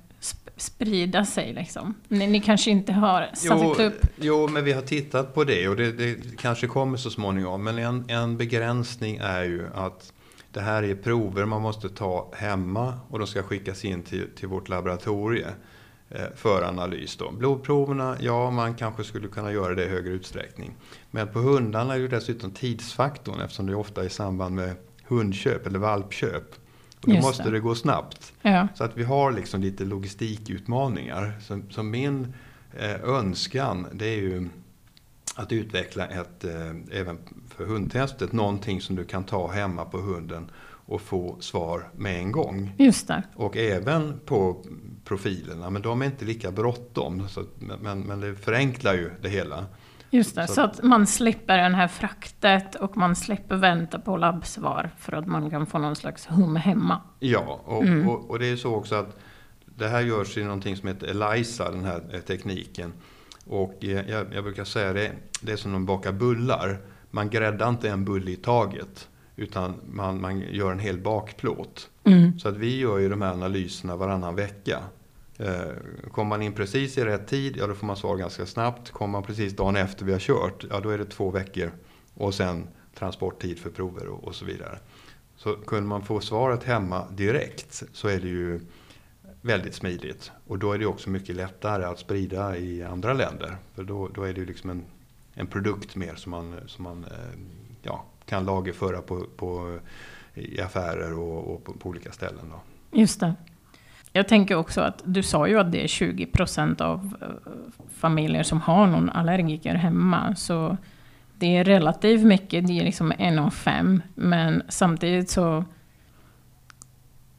sprida 0.61 1.25
sig 1.25 1.53
liksom. 1.53 1.93
Ni, 2.07 2.27
ni 2.27 2.41
kanske 2.41 2.71
inte 2.71 2.93
har 2.93 3.29
satt 3.33 3.61
jo, 3.61 3.83
upp... 3.83 4.05
Jo, 4.15 4.47
men 4.47 4.63
vi 4.63 4.71
har 4.71 4.81
tittat 4.81 5.33
på 5.33 5.43
det 5.43 5.67
och 5.67 5.75
det, 5.75 5.91
det 5.91 6.37
kanske 6.37 6.67
kommer 6.67 6.97
så 6.97 7.09
småningom. 7.09 7.63
Men 7.63 7.77
en, 7.77 8.09
en 8.09 8.37
begränsning 8.37 9.17
är 9.21 9.43
ju 9.43 9.67
att 9.73 10.13
det 10.51 10.61
här 10.61 10.83
är 10.83 10.95
prover 10.95 11.45
man 11.45 11.61
måste 11.61 11.89
ta 11.89 12.31
hemma 12.35 12.93
och 13.09 13.19
de 13.19 13.27
ska 13.27 13.43
skickas 13.43 13.85
in 13.85 14.03
till, 14.03 14.27
till 14.35 14.47
vårt 14.47 14.69
laboratorie 14.69 15.47
eh, 16.09 16.25
för 16.35 16.63
analys. 16.63 17.15
Då. 17.15 17.31
Blodproverna, 17.31 18.17
ja 18.19 18.51
man 18.51 18.75
kanske 18.75 19.03
skulle 19.03 19.27
kunna 19.27 19.51
göra 19.51 19.75
det 19.75 19.85
i 19.85 19.89
högre 19.89 20.11
utsträckning. 20.11 20.75
Men 21.11 21.27
på 21.27 21.39
hundarna 21.39 21.95
är 21.95 21.99
det 21.99 22.07
dessutom 22.07 22.51
tidsfaktorn 22.51 23.41
eftersom 23.41 23.67
det 23.67 23.75
ofta 23.75 24.01
är 24.01 24.05
i 24.05 24.09
samband 24.09 24.55
med 24.55 24.75
hundköp 25.07 25.67
eller 25.67 25.79
valpköp. 25.79 26.55
Och 27.01 27.09
då 27.09 27.21
måste 27.21 27.43
det. 27.43 27.51
det 27.51 27.59
gå 27.59 27.75
snabbt. 27.75 28.33
Ja. 28.41 28.67
Så 28.75 28.83
att 28.83 28.97
vi 28.97 29.03
har 29.03 29.31
liksom 29.31 29.61
lite 29.61 29.85
logistikutmaningar. 29.85 31.33
Så, 31.41 31.61
så 31.69 31.83
min 31.83 32.33
eh, 32.77 33.03
önskan 33.03 33.87
det 33.93 34.05
är 34.05 34.17
ju 34.17 34.49
att 35.35 35.51
utveckla 35.51 36.07
ett, 36.07 36.43
eh, 36.43 36.99
även 36.99 37.17
för 37.47 37.65
hundtestet, 37.65 38.31
någonting 38.31 38.81
som 38.81 38.95
du 38.95 39.03
kan 39.05 39.23
ta 39.23 39.51
hemma 39.51 39.85
på 39.85 39.97
hunden 39.97 40.51
och 40.85 41.01
få 41.01 41.37
svar 41.39 41.89
med 41.95 42.19
en 42.19 42.31
gång. 42.31 42.73
Just 42.77 43.07
det. 43.07 43.23
Och 43.35 43.57
även 43.57 44.19
på 44.25 44.65
profilerna, 45.05 45.69
men 45.69 45.81
de 45.81 46.01
är 46.01 46.05
inte 46.05 46.25
lika 46.25 46.51
bråttom. 46.51 47.29
Så, 47.29 47.43
men, 47.81 47.99
men 47.99 48.19
det 48.19 48.35
förenklar 48.35 48.93
ju 48.93 49.11
det 49.21 49.29
hela. 49.29 49.65
Just 50.13 50.35
det, 50.35 50.47
så, 50.47 50.53
så 50.53 50.61
att 50.61 50.83
man 50.83 51.07
slipper 51.07 51.57
den 51.57 51.75
här 51.75 51.87
fraktet 51.87 52.75
och 52.75 52.97
man 52.97 53.15
slipper 53.15 53.55
vänta 53.55 53.99
på 53.99 54.17
labbsvar 54.17 54.89
för 54.97 55.13
att 55.13 55.27
man 55.27 55.49
kan 55.49 55.65
få 55.65 55.77
någon 55.77 55.95
slags 55.95 56.27
hum 56.29 56.55
hemma. 56.55 57.01
Ja, 57.19 57.61
och, 57.65 57.83
mm. 57.83 58.09
och, 58.09 58.29
och, 58.29 58.39
det 58.39 58.45
är 58.45 58.55
så 58.55 58.75
också 58.75 58.95
att 58.95 59.19
det 59.65 59.87
här 59.87 60.01
görs 60.01 60.37
i 60.37 60.43
någonting 60.43 60.77
som 60.77 60.87
heter 60.87 61.07
ELISA, 61.07 61.71
den 61.71 61.85
här 61.85 62.03
eh, 62.13 62.19
tekniken. 62.19 62.93
Och 63.45 63.77
jag, 63.79 64.25
jag 64.33 64.43
brukar 64.43 64.63
säga 64.63 64.93
det, 64.93 65.11
det 65.41 65.51
är 65.51 65.57
som 65.57 65.75
att 65.75 65.81
baka 65.81 66.11
bullar. 66.11 66.77
Man 67.11 67.29
gräddar 67.29 67.69
inte 67.69 67.89
en 67.89 68.05
bulle 68.05 68.31
i 68.31 68.35
taget. 68.35 69.07
Utan 69.35 69.75
man, 69.91 70.21
man 70.21 70.39
gör 70.39 70.71
en 70.71 70.79
hel 70.79 70.97
bakplåt. 70.97 71.89
Mm. 72.03 72.39
Så 72.39 72.49
att 72.49 72.57
vi 72.57 72.79
gör 72.79 72.97
ju 72.97 73.09
de 73.09 73.21
här 73.21 73.31
analyserna 73.31 73.95
varannan 73.95 74.35
vecka. 74.35 74.79
Eh, 75.41 76.09
kommer 76.11 76.29
man 76.29 76.41
in 76.41 76.53
precis 76.53 76.97
i 76.97 77.05
rätt 77.05 77.27
tid, 77.27 77.57
ja 77.57 77.67
då 77.67 77.73
får 77.73 77.87
man 77.87 77.97
svar 77.97 78.17
ganska 78.17 78.45
snabbt. 78.45 78.91
Kommer 78.91 79.11
man 79.11 79.23
precis 79.23 79.55
dagen 79.55 79.75
efter 79.75 80.05
vi 80.05 80.11
har 80.11 80.19
kört, 80.19 80.65
ja 80.69 80.79
då 80.79 80.89
är 80.89 80.97
det 80.97 81.05
två 81.05 81.31
veckor. 81.31 81.71
Och 82.13 82.33
sen 82.33 82.67
transporttid 82.95 83.59
för 83.59 83.69
prover 83.69 84.07
och, 84.07 84.23
och 84.23 84.35
så 84.35 84.45
vidare. 84.45 84.79
Så 85.35 85.55
kunde 85.55 85.89
man 85.89 86.05
få 86.05 86.19
svaret 86.19 86.63
hemma 86.63 87.07
direkt 87.11 87.83
så 87.93 88.07
är 88.07 88.19
det 88.19 88.27
ju 88.27 88.59
väldigt 89.41 89.75
smidigt. 89.75 90.31
Och 90.47 90.59
då 90.59 90.73
är 90.73 90.77
det 90.77 90.85
också 90.85 91.09
mycket 91.09 91.35
lättare 91.35 91.85
att 91.85 91.99
sprida 91.99 92.57
i 92.57 92.83
andra 92.83 93.13
länder. 93.13 93.57
För 93.75 93.83
då, 93.83 94.07
då 94.07 94.23
är 94.23 94.33
det 94.33 94.39
ju 94.39 94.45
liksom 94.45 94.69
en, 94.69 94.85
en 95.33 95.47
produkt 95.47 95.95
mer 95.95 96.15
som 96.15 96.31
man, 96.31 96.59
som 96.67 96.83
man 96.83 97.03
eh, 97.03 97.39
ja, 97.81 98.05
kan 98.25 98.45
lagerföra 98.45 99.01
på, 99.01 99.25
på, 99.37 99.79
i 100.33 100.61
affärer 100.61 101.19
och, 101.19 101.53
och 101.53 101.63
på, 101.63 101.73
på, 101.73 101.89
olika 101.89 102.11
ställen. 102.11 102.49
Då. 102.49 102.61
Just 102.99 103.19
det. 103.19 103.35
Jag 104.13 104.27
tänker 104.27 104.55
också 104.55 104.81
att 104.81 105.01
du 105.05 105.23
sa 105.23 105.47
ju 105.47 105.59
att 105.59 105.71
det 105.71 105.83
är 105.83 105.87
20 105.87 106.25
procent 106.25 106.81
av 106.81 107.15
eh, 107.21 107.27
familjer 107.99 108.43
som 108.43 108.61
har 108.61 108.87
någon 108.87 109.09
allergiker 109.09 109.75
hemma. 109.75 110.35
Så 110.35 110.77
det 111.37 111.57
är 111.57 111.63
relativt 111.63 112.23
mycket, 112.23 112.67
det 112.67 112.79
är 112.79 112.83
liksom 112.83 113.13
en 113.17 113.39
av 113.39 113.49
fem. 113.49 114.01
Men 114.15 114.63
samtidigt 114.69 115.29
så 115.29 115.65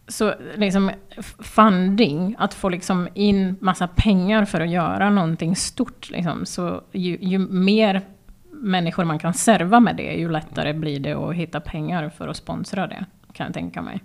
så 0.09 0.35
liksom 0.57 0.91
funding, 1.39 2.35
att 2.39 2.55
få 2.55 2.69
liksom 2.69 3.09
in 3.15 3.57
massa 3.61 3.89
pengar 3.89 4.45
för 4.45 4.61
att 4.61 4.71
göra 4.71 5.11
någonting 5.11 5.57
stort. 5.57 6.11
Liksom. 6.11 6.47
Så 6.47 6.83
ju, 6.93 7.19
ju, 7.21 7.39
mer 7.39 8.03
människor 8.51 9.05
man 9.05 9.19
kan 9.19 9.35
serva 9.35 9.81
med 9.81 9.97
det, 9.97 10.13
ju 10.13 10.29
lättare 10.29 10.73
blir 10.73 11.01
det 11.01 11.13
att 11.13 11.35
hitta 11.35 11.61
pengar 11.61 12.09
för 12.09 12.29
att 12.29 12.37
sponsra 12.37 12.87
det, 12.87 13.05
kan 13.33 13.47
jag 13.47 13.55
tänka 13.55 13.83
mig. 13.83 14.01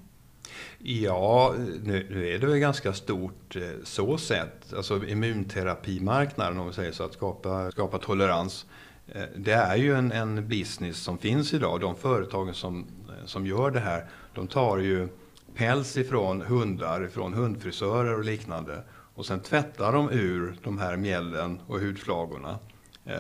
Ja, 0.90 1.56
nu, 1.84 2.08
nu, 2.10 2.30
är 2.30 2.40
det 2.40 2.48
väl 2.48 2.60
ganska 2.60 2.94
stort 2.94 3.56
eh, 3.56 3.62
så 3.84 4.18
sett. 4.18 4.74
Alltså 4.74 5.06
immunterapimarknaden 5.06 6.60
om 6.60 6.68
vi 6.68 6.74
säger 6.74 6.92
så, 6.92 7.04
att 7.04 7.14
skapa, 7.14 7.72
skapa 7.72 7.98
tolerans. 7.98 8.66
Eh, 9.08 9.24
det 9.36 9.52
är 9.52 9.76
ju 9.76 9.96
en, 9.96 10.12
en 10.12 10.48
business 10.48 10.98
som 10.98 11.18
finns 11.18 11.54
idag. 11.54 11.82
De 11.82 11.96
företagen 11.96 12.54
som, 12.54 12.86
eh, 13.10 13.26
som 13.26 13.46
gör 13.46 13.72
det 13.72 13.80
här, 13.80 14.06
de 14.36 14.48
tar 14.48 14.78
ju 14.78 15.08
päls 15.56 15.98
ifrån 15.98 16.42
hundar, 16.42 17.06
ifrån 17.06 17.34
hundfrisörer 17.34 18.18
och 18.18 18.24
liknande. 18.24 18.84
Och 19.16 19.26
sen 19.26 19.40
tvättar 19.40 19.94
de 19.94 20.10
ur 20.10 20.58
de 20.64 20.78
här 20.78 20.98
mjällen 20.98 21.62
och 21.68 21.80
hudflagorna 21.80 22.60
eh, 23.06 23.16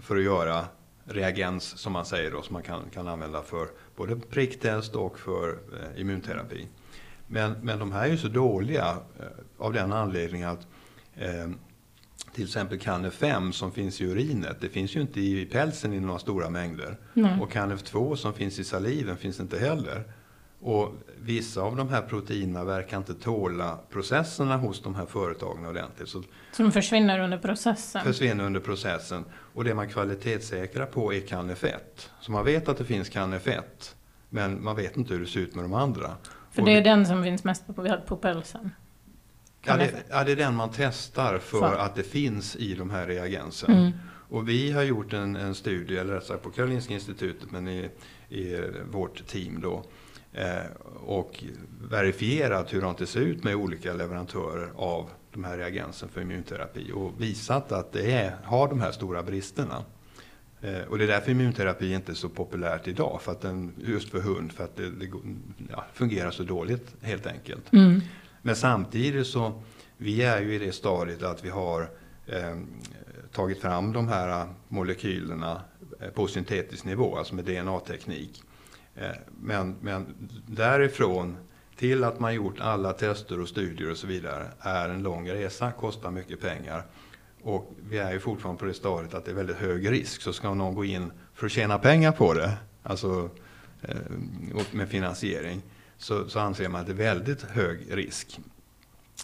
för 0.00 0.16
att 0.16 0.22
göra 0.22 0.64
reagens 1.04 1.78
som 1.78 1.92
man 1.92 2.04
säger 2.04 2.30
då, 2.30 2.42
som 2.42 2.52
man 2.52 2.62
kan, 2.62 2.82
kan 2.94 3.08
använda 3.08 3.42
för 3.42 3.68
både 3.96 4.16
pricktest 4.16 4.94
och 4.94 5.18
för 5.18 5.48
eh, 5.50 6.00
immunterapi. 6.00 6.68
Men, 7.32 7.52
men 7.62 7.78
de 7.78 7.92
här 7.92 8.04
är 8.04 8.10
ju 8.10 8.18
så 8.18 8.28
dåliga 8.28 8.96
eh, 9.20 9.26
av 9.58 9.72
den 9.72 9.92
anledningen 9.92 10.48
att 10.48 10.66
eh, 11.16 11.50
till 12.34 12.44
exempel 12.44 12.78
Canef 12.78 13.14
5 13.14 13.52
som 13.52 13.72
finns 13.72 14.00
i 14.00 14.04
urinet, 14.04 14.56
det 14.60 14.68
finns 14.68 14.96
ju 14.96 15.00
inte 15.00 15.20
i 15.20 15.46
pälsen 15.46 15.92
i 15.92 16.00
några 16.00 16.18
stora 16.18 16.50
mängder. 16.50 16.96
Nej. 17.14 17.40
Och 17.40 17.52
Canef 17.52 17.82
2 17.82 18.16
som 18.16 18.34
finns 18.34 18.58
i 18.58 18.64
saliven 18.64 19.16
finns 19.16 19.40
inte 19.40 19.58
heller. 19.58 20.04
Och 20.60 20.94
vissa 21.20 21.60
av 21.60 21.76
de 21.76 21.88
här 21.88 22.02
proteinerna 22.02 22.64
verkar 22.64 22.96
inte 22.96 23.14
tåla 23.14 23.78
processerna 23.90 24.56
hos 24.56 24.82
de 24.82 24.94
här 24.94 25.06
företagen 25.06 25.66
ordentligt. 25.66 26.08
Så 26.08 26.22
som 26.52 26.72
försvinner 26.72 27.18
under 27.18 27.38
processen? 27.38 28.02
Försvinner 28.04 28.44
under 28.44 28.60
processen. 28.60 29.24
Och 29.54 29.64
det 29.64 29.74
man 29.74 29.88
kvalitetssäkrar 29.88 30.86
på 30.86 31.12
är 31.12 31.64
1. 31.64 32.10
Så 32.20 32.32
man 32.32 32.44
vet 32.44 32.68
att 32.68 32.78
det 32.78 32.84
finns 32.84 33.16
1, 33.16 33.96
men 34.28 34.64
man 34.64 34.76
vet 34.76 34.96
inte 34.96 35.14
hur 35.14 35.20
det 35.20 35.26
ser 35.26 35.40
ut 35.40 35.54
med 35.54 35.64
de 35.64 35.74
andra. 35.74 36.16
För 36.52 36.62
det 36.62 36.72
är 36.72 36.84
den 36.84 37.06
som 37.06 37.22
finns 37.22 37.44
mest 37.44 37.66
på, 37.66 37.98
på 38.06 38.16
pälsen? 38.16 38.70
Ja 39.64 39.76
det, 39.76 39.92
ja 40.10 40.24
det, 40.24 40.32
är 40.32 40.36
den 40.36 40.54
man 40.54 40.70
testar 40.76 41.38
för 41.38 41.58
så. 41.58 41.64
att 41.64 41.94
det 41.94 42.02
finns 42.02 42.56
i 42.56 42.74
de 42.74 42.90
här 42.90 43.06
reagensen. 43.06 43.74
Mm. 43.74 43.92
Och 44.28 44.48
vi 44.48 44.72
har 44.72 44.82
gjort 44.82 45.12
en, 45.12 45.36
en 45.36 45.54
studie, 45.54 45.96
eller 45.96 46.14
rättare 46.14 46.28
sagt 46.28 46.42
på 46.42 46.50
Karolinska 46.50 46.94
institutet, 46.94 47.50
men 47.50 47.68
i, 47.68 47.88
i 48.28 48.64
vårt 48.90 49.26
team 49.26 49.60
då. 49.60 49.84
Eh, 50.32 50.64
och 51.06 51.44
verifierat 51.90 52.74
hur 52.74 52.94
det 52.98 53.06
ser 53.06 53.20
ut 53.20 53.44
med 53.44 53.54
olika 53.54 53.92
leverantörer 53.92 54.72
av 54.76 55.10
de 55.32 55.44
här 55.44 55.58
reagensen 55.58 56.08
för 56.08 56.20
immunterapi. 56.20 56.92
Och 56.92 57.12
visat 57.20 57.72
att 57.72 57.92
det 57.92 58.12
är, 58.12 58.36
har 58.44 58.68
de 58.68 58.80
här 58.80 58.92
stora 58.92 59.22
bristerna. 59.22 59.84
Eh, 60.62 60.82
och 60.88 60.98
det 60.98 61.04
är 61.04 61.08
därför 61.08 61.30
immunterapi 61.30 61.92
inte 61.92 62.12
är 62.12 62.14
så 62.14 62.28
populärt 62.28 62.88
idag, 62.88 63.20
för 63.22 63.32
att 63.32 63.40
den, 63.40 63.72
just 63.76 64.10
för 64.10 64.20
hund, 64.20 64.52
för 64.52 64.64
att 64.64 64.76
det, 64.76 64.90
det 64.90 65.10
ja, 65.70 65.84
fungerar 65.92 66.30
så 66.30 66.42
dåligt 66.42 66.94
helt 67.00 67.26
enkelt. 67.26 67.72
Mm. 67.72 68.00
Men 68.42 68.56
samtidigt 68.56 69.26
så, 69.26 69.62
vi 69.96 70.22
är 70.22 70.40
ju 70.40 70.54
i 70.54 70.58
det 70.58 70.72
stadiet 70.72 71.22
att 71.22 71.44
vi 71.44 71.48
har 71.48 71.90
eh, 72.26 72.56
tagit 73.32 73.60
fram 73.60 73.92
de 73.92 74.08
här 74.08 74.46
molekylerna 74.68 75.60
eh, 76.00 76.08
på 76.08 76.26
syntetisk 76.26 76.84
nivå, 76.84 77.16
alltså 77.16 77.34
med 77.34 77.44
DNA-teknik. 77.44 78.42
Eh, 78.94 79.06
men, 79.40 79.76
men 79.80 80.14
därifrån 80.46 81.36
till 81.76 82.04
att 82.04 82.20
man 82.20 82.34
gjort 82.34 82.60
alla 82.60 82.92
tester 82.92 83.40
och 83.40 83.48
studier 83.48 83.90
och 83.90 83.96
så 83.96 84.06
vidare 84.06 84.48
är 84.60 84.88
en 84.88 85.02
lång 85.02 85.30
resa, 85.30 85.72
kostar 85.72 86.10
mycket 86.10 86.40
pengar. 86.40 86.84
Och 87.42 87.72
vi 87.88 87.98
är 87.98 88.12
ju 88.12 88.20
fortfarande 88.20 88.60
på 88.60 88.64
det 88.64 88.74
stadiet 88.74 89.14
att 89.14 89.24
det 89.24 89.30
är 89.30 89.34
väldigt 89.34 89.56
hög 89.56 89.90
risk. 89.90 90.22
Så 90.22 90.32
ska 90.32 90.54
någon 90.54 90.74
gå 90.74 90.84
in 90.84 91.12
för 91.34 91.46
att 91.46 91.52
tjäna 91.52 91.78
pengar 91.78 92.12
på 92.12 92.34
det, 92.34 92.52
alltså 92.82 93.30
eh, 93.82 93.96
med 94.70 94.88
finansiering, 94.88 95.62
så, 95.96 96.28
så 96.28 96.38
anser 96.38 96.68
man 96.68 96.80
att 96.80 96.86
det 96.86 96.92
är 96.92 96.96
väldigt 97.14 97.42
hög 97.42 97.96
risk. 97.96 98.40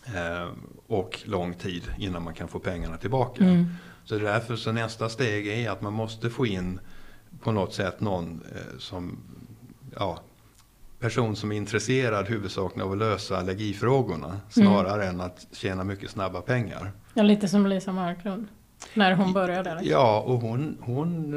Eh, 0.06 0.48
och 0.86 1.20
lång 1.24 1.54
tid 1.54 1.82
innan 1.98 2.22
man 2.22 2.34
kan 2.34 2.48
få 2.48 2.58
pengarna 2.58 2.96
tillbaka. 2.96 3.44
Mm. 3.44 3.66
Så 4.04 4.14
det 4.14 4.20
är 4.20 4.32
därför 4.32 4.56
så 4.56 4.72
nästa 4.72 5.08
steg 5.08 5.46
är 5.46 5.70
att 5.70 5.82
man 5.82 5.92
måste 5.92 6.30
få 6.30 6.46
in 6.46 6.80
på 7.42 7.52
något 7.52 7.74
sätt 7.74 8.00
någon 8.00 8.40
eh, 8.54 8.78
som 8.78 9.18
ja, 9.94 10.20
person 11.00 11.36
som 11.36 11.52
är 11.52 11.56
intresserad 11.56 12.28
huvudsakligen 12.28 12.86
av 12.86 12.92
att 12.92 12.98
lösa 12.98 13.38
allergifrågorna 13.38 14.40
snarare 14.50 15.02
mm. 15.02 15.14
än 15.14 15.20
att 15.20 15.46
tjäna 15.52 15.84
mycket 15.84 16.10
snabba 16.10 16.40
pengar. 16.40 16.92
Ja, 17.14 17.22
lite 17.22 17.48
som 17.48 17.66
Lisa 17.66 17.92
Marklund. 17.92 18.46
När 18.94 19.12
hon 19.12 19.32
började? 19.32 19.78
Ja, 19.82 20.20
och 20.20 20.40
hon, 20.40 20.78
hon 20.80 21.34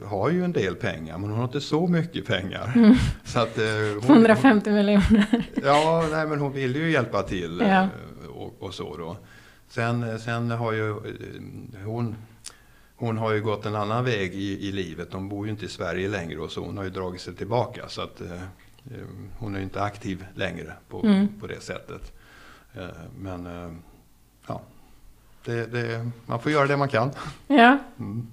eh, 0.00 0.08
har 0.08 0.30
ju 0.30 0.44
en 0.44 0.52
del 0.52 0.74
pengar 0.74 1.18
men 1.18 1.30
hon 1.30 1.38
har 1.38 1.44
inte 1.44 1.60
så 1.60 1.86
mycket 1.86 2.26
pengar. 2.26 2.72
Mm. 2.74 2.94
Så 3.24 3.40
att, 3.40 3.58
eh, 3.58 3.64
hon, 4.06 4.16
150 4.16 4.70
hon, 4.70 4.76
miljoner. 4.76 5.46
Ja, 5.62 6.08
nej, 6.10 6.26
men 6.26 6.38
hon 6.38 6.52
vill 6.52 6.76
ju 6.76 6.90
hjälpa 6.90 7.22
till 7.22 7.58
ja. 7.60 7.82
eh, 7.82 7.88
och, 8.36 8.62
och, 8.62 8.74
så 8.74 8.96
då. 8.96 9.16
Sen, 9.68 10.10
eh, 10.10 10.16
sen 10.16 10.50
har 10.50 10.72
ju 10.72 10.90
eh, 10.90 11.84
hon 11.84 12.16
hon 12.96 13.18
har 13.18 13.32
ju 13.32 13.40
gått 13.40 13.66
en 13.66 13.74
annan 13.74 14.04
väg 14.04 14.34
i, 14.34 14.68
i 14.68 14.72
livet. 14.72 15.12
Hon 15.12 15.28
bor 15.28 15.46
ju 15.46 15.52
inte 15.52 15.64
i 15.64 15.68
Sverige 15.68 16.08
längre 16.08 16.38
och 16.38 16.50
så 16.50 16.64
hon 16.64 16.76
har 16.76 16.84
ju 16.84 16.90
dragit 16.90 17.20
sig 17.20 17.34
tillbaka. 17.34 17.88
Så 17.88 18.02
att 18.02 18.20
Eh, 18.20 18.42
hon 19.38 19.54
är 19.54 19.60
inte 19.60 19.82
aktiv 19.82 20.26
längre 20.34 20.72
på, 20.88 21.02
mm. 21.02 21.28
på 21.40 21.46
det 21.46 21.60
sättet. 21.60 22.12
Eh, 22.74 22.86
men 23.18 23.46
eh, 23.46 23.72
ja, 24.46 24.60
det, 25.44 25.66
det, 25.66 26.10
man 26.26 26.40
får 26.40 26.52
göra 26.52 26.66
det 26.66 26.76
man 26.76 26.88
kan. 26.88 27.10
Ja. 27.46 27.78
Mm. 27.98 28.26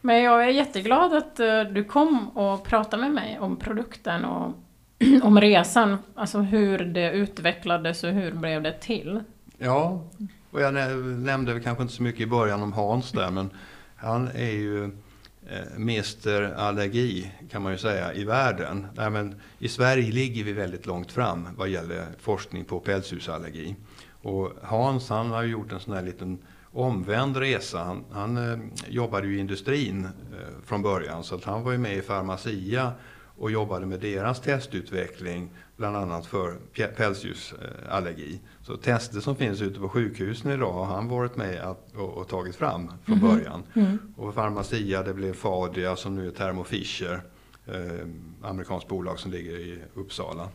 Men 0.00 0.22
jag 0.22 0.44
är 0.44 0.48
jätteglad 0.48 1.16
att 1.16 1.36
du 1.74 1.84
kom 1.84 2.28
och 2.28 2.64
pratade 2.64 3.02
med 3.02 3.12
mig 3.12 3.38
om 3.40 3.56
produkten 3.56 4.24
och 4.24 4.54
om 5.22 5.40
resan. 5.40 5.98
Alltså 6.14 6.38
hur 6.38 6.78
det 6.78 7.12
utvecklades 7.12 8.04
och 8.04 8.10
hur 8.10 8.32
blev 8.32 8.62
det 8.62 8.72
till? 8.72 9.22
Ja, 9.58 10.04
och 10.50 10.60
jag 10.60 10.74
nämnde 11.18 11.60
kanske 11.60 11.82
inte 11.82 11.94
så 11.94 12.02
mycket 12.02 12.20
i 12.20 12.26
början 12.26 12.62
om 12.62 12.72
Hans 12.72 13.12
där 13.12 13.30
men 13.30 13.50
han 13.96 14.28
är 14.28 14.50
ju 14.50 14.84
Eh, 14.84 15.07
Eh, 15.50 15.78
mästerallergi 15.78 17.32
kan 17.50 17.62
man 17.62 17.72
ju 17.72 17.78
säga 17.78 18.14
i 18.14 18.24
världen. 18.24 18.86
Nej, 18.94 19.10
men 19.10 19.40
I 19.58 19.68
Sverige 19.68 20.12
ligger 20.12 20.44
vi 20.44 20.52
väldigt 20.52 20.86
långt 20.86 21.12
fram 21.12 21.48
vad 21.56 21.68
gäller 21.68 22.06
forskning 22.18 22.64
på 22.64 22.80
pälsdjursallergi. 22.80 23.76
Och 24.22 24.52
Hans 24.62 25.08
han 25.08 25.30
har 25.30 25.42
gjort 25.42 25.72
en 25.72 25.80
sån 25.80 25.94
här 25.94 26.02
liten 26.02 26.38
omvänd 26.72 27.36
resa. 27.36 27.78
Han, 27.78 28.04
han 28.10 28.36
eh, 28.36 28.58
jobbade 28.88 29.26
ju 29.26 29.36
i 29.36 29.40
industrin 29.40 30.04
eh, 30.04 30.64
från 30.64 30.82
början 30.82 31.24
så 31.24 31.34
att 31.34 31.44
han 31.44 31.62
var 31.62 31.72
ju 31.72 31.78
med 31.78 31.96
i 31.96 32.00
Pharmacia 32.00 32.92
och 33.38 33.50
jobbade 33.50 33.86
med 33.86 34.00
deras 34.00 34.40
testutveckling, 34.40 35.50
bland 35.76 35.96
annat 35.96 36.26
för 36.26 36.56
pälsdjursallergi. 36.96 38.40
Så 38.68 38.76
tester 38.76 39.20
som 39.20 39.36
finns 39.36 39.62
ute 39.62 39.80
på 39.80 39.88
sjukhusen 39.88 40.50
idag 40.50 40.72
har 40.72 40.84
han 40.84 41.08
varit 41.08 41.36
med 41.36 41.60
att, 41.60 41.94
och, 41.96 42.16
och 42.16 42.28
tagit 42.28 42.56
fram 42.56 42.92
från 43.04 43.18
mm. 43.18 43.30
början. 43.30 43.62
Mm. 43.74 43.98
Och 44.16 44.34
Pharmacia, 44.34 45.02
det 45.02 45.14
blev 45.14 45.32
Fadia 45.32 45.96
som 45.96 46.14
nu 46.14 46.26
är 46.26 46.30
Thermo 46.30 46.64
Fisher, 46.64 47.22
eh, 47.66 48.06
amerikanskt 48.42 48.88
bolag 48.88 49.18
som 49.18 49.30
ligger 49.30 49.52
i 49.52 49.78
Uppsala. 49.94 50.48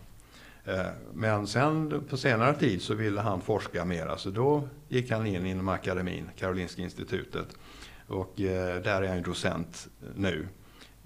Eh, 0.65 0.85
men 1.13 1.47
sen 1.47 2.03
på 2.09 2.17
senare 2.17 2.55
tid 2.55 2.81
så 2.81 2.93
ville 2.93 3.21
han 3.21 3.41
forska 3.41 3.85
mera, 3.85 4.17
så 4.17 4.29
då 4.29 4.67
gick 4.87 5.11
han 5.11 5.25
in 5.25 5.45
inom 5.45 5.69
akademin, 5.69 6.29
Karolinska 6.37 6.81
institutet. 6.81 7.47
Och 8.07 8.41
eh, 8.41 8.81
där 8.81 9.01
är 9.01 9.07
han 9.07 9.21
docent 9.21 9.87
nu. 10.15 10.47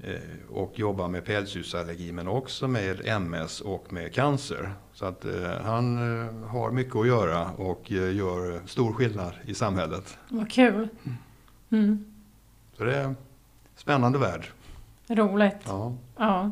Eh, 0.03 0.13
och 0.49 0.79
jobbar 0.79 1.07
med 1.07 1.25
pälsdjursallergi 1.25 2.11
men 2.11 2.27
också 2.27 2.67
med 2.67 3.07
MS 3.07 3.61
och 3.61 3.93
med 3.93 4.13
cancer. 4.13 4.73
Så 4.93 5.05
att 5.05 5.25
eh, 5.25 5.51
han 5.63 5.97
eh, 5.97 6.47
har 6.47 6.71
mycket 6.71 6.95
att 6.95 7.07
göra 7.07 7.51
och 7.51 7.91
gör 7.91 8.67
stor 8.67 8.93
skillnad 8.93 9.33
i 9.45 9.53
samhället. 9.53 10.17
Vad 10.29 10.51
kul! 10.51 10.89
Mm. 11.69 12.05
Så 12.77 12.83
det 12.83 12.95
är 12.95 13.03
en 13.03 13.17
spännande 13.75 14.19
värld. 14.19 14.47
Roligt. 15.07 15.57
Ja. 15.65 15.93
ja. 16.17 16.51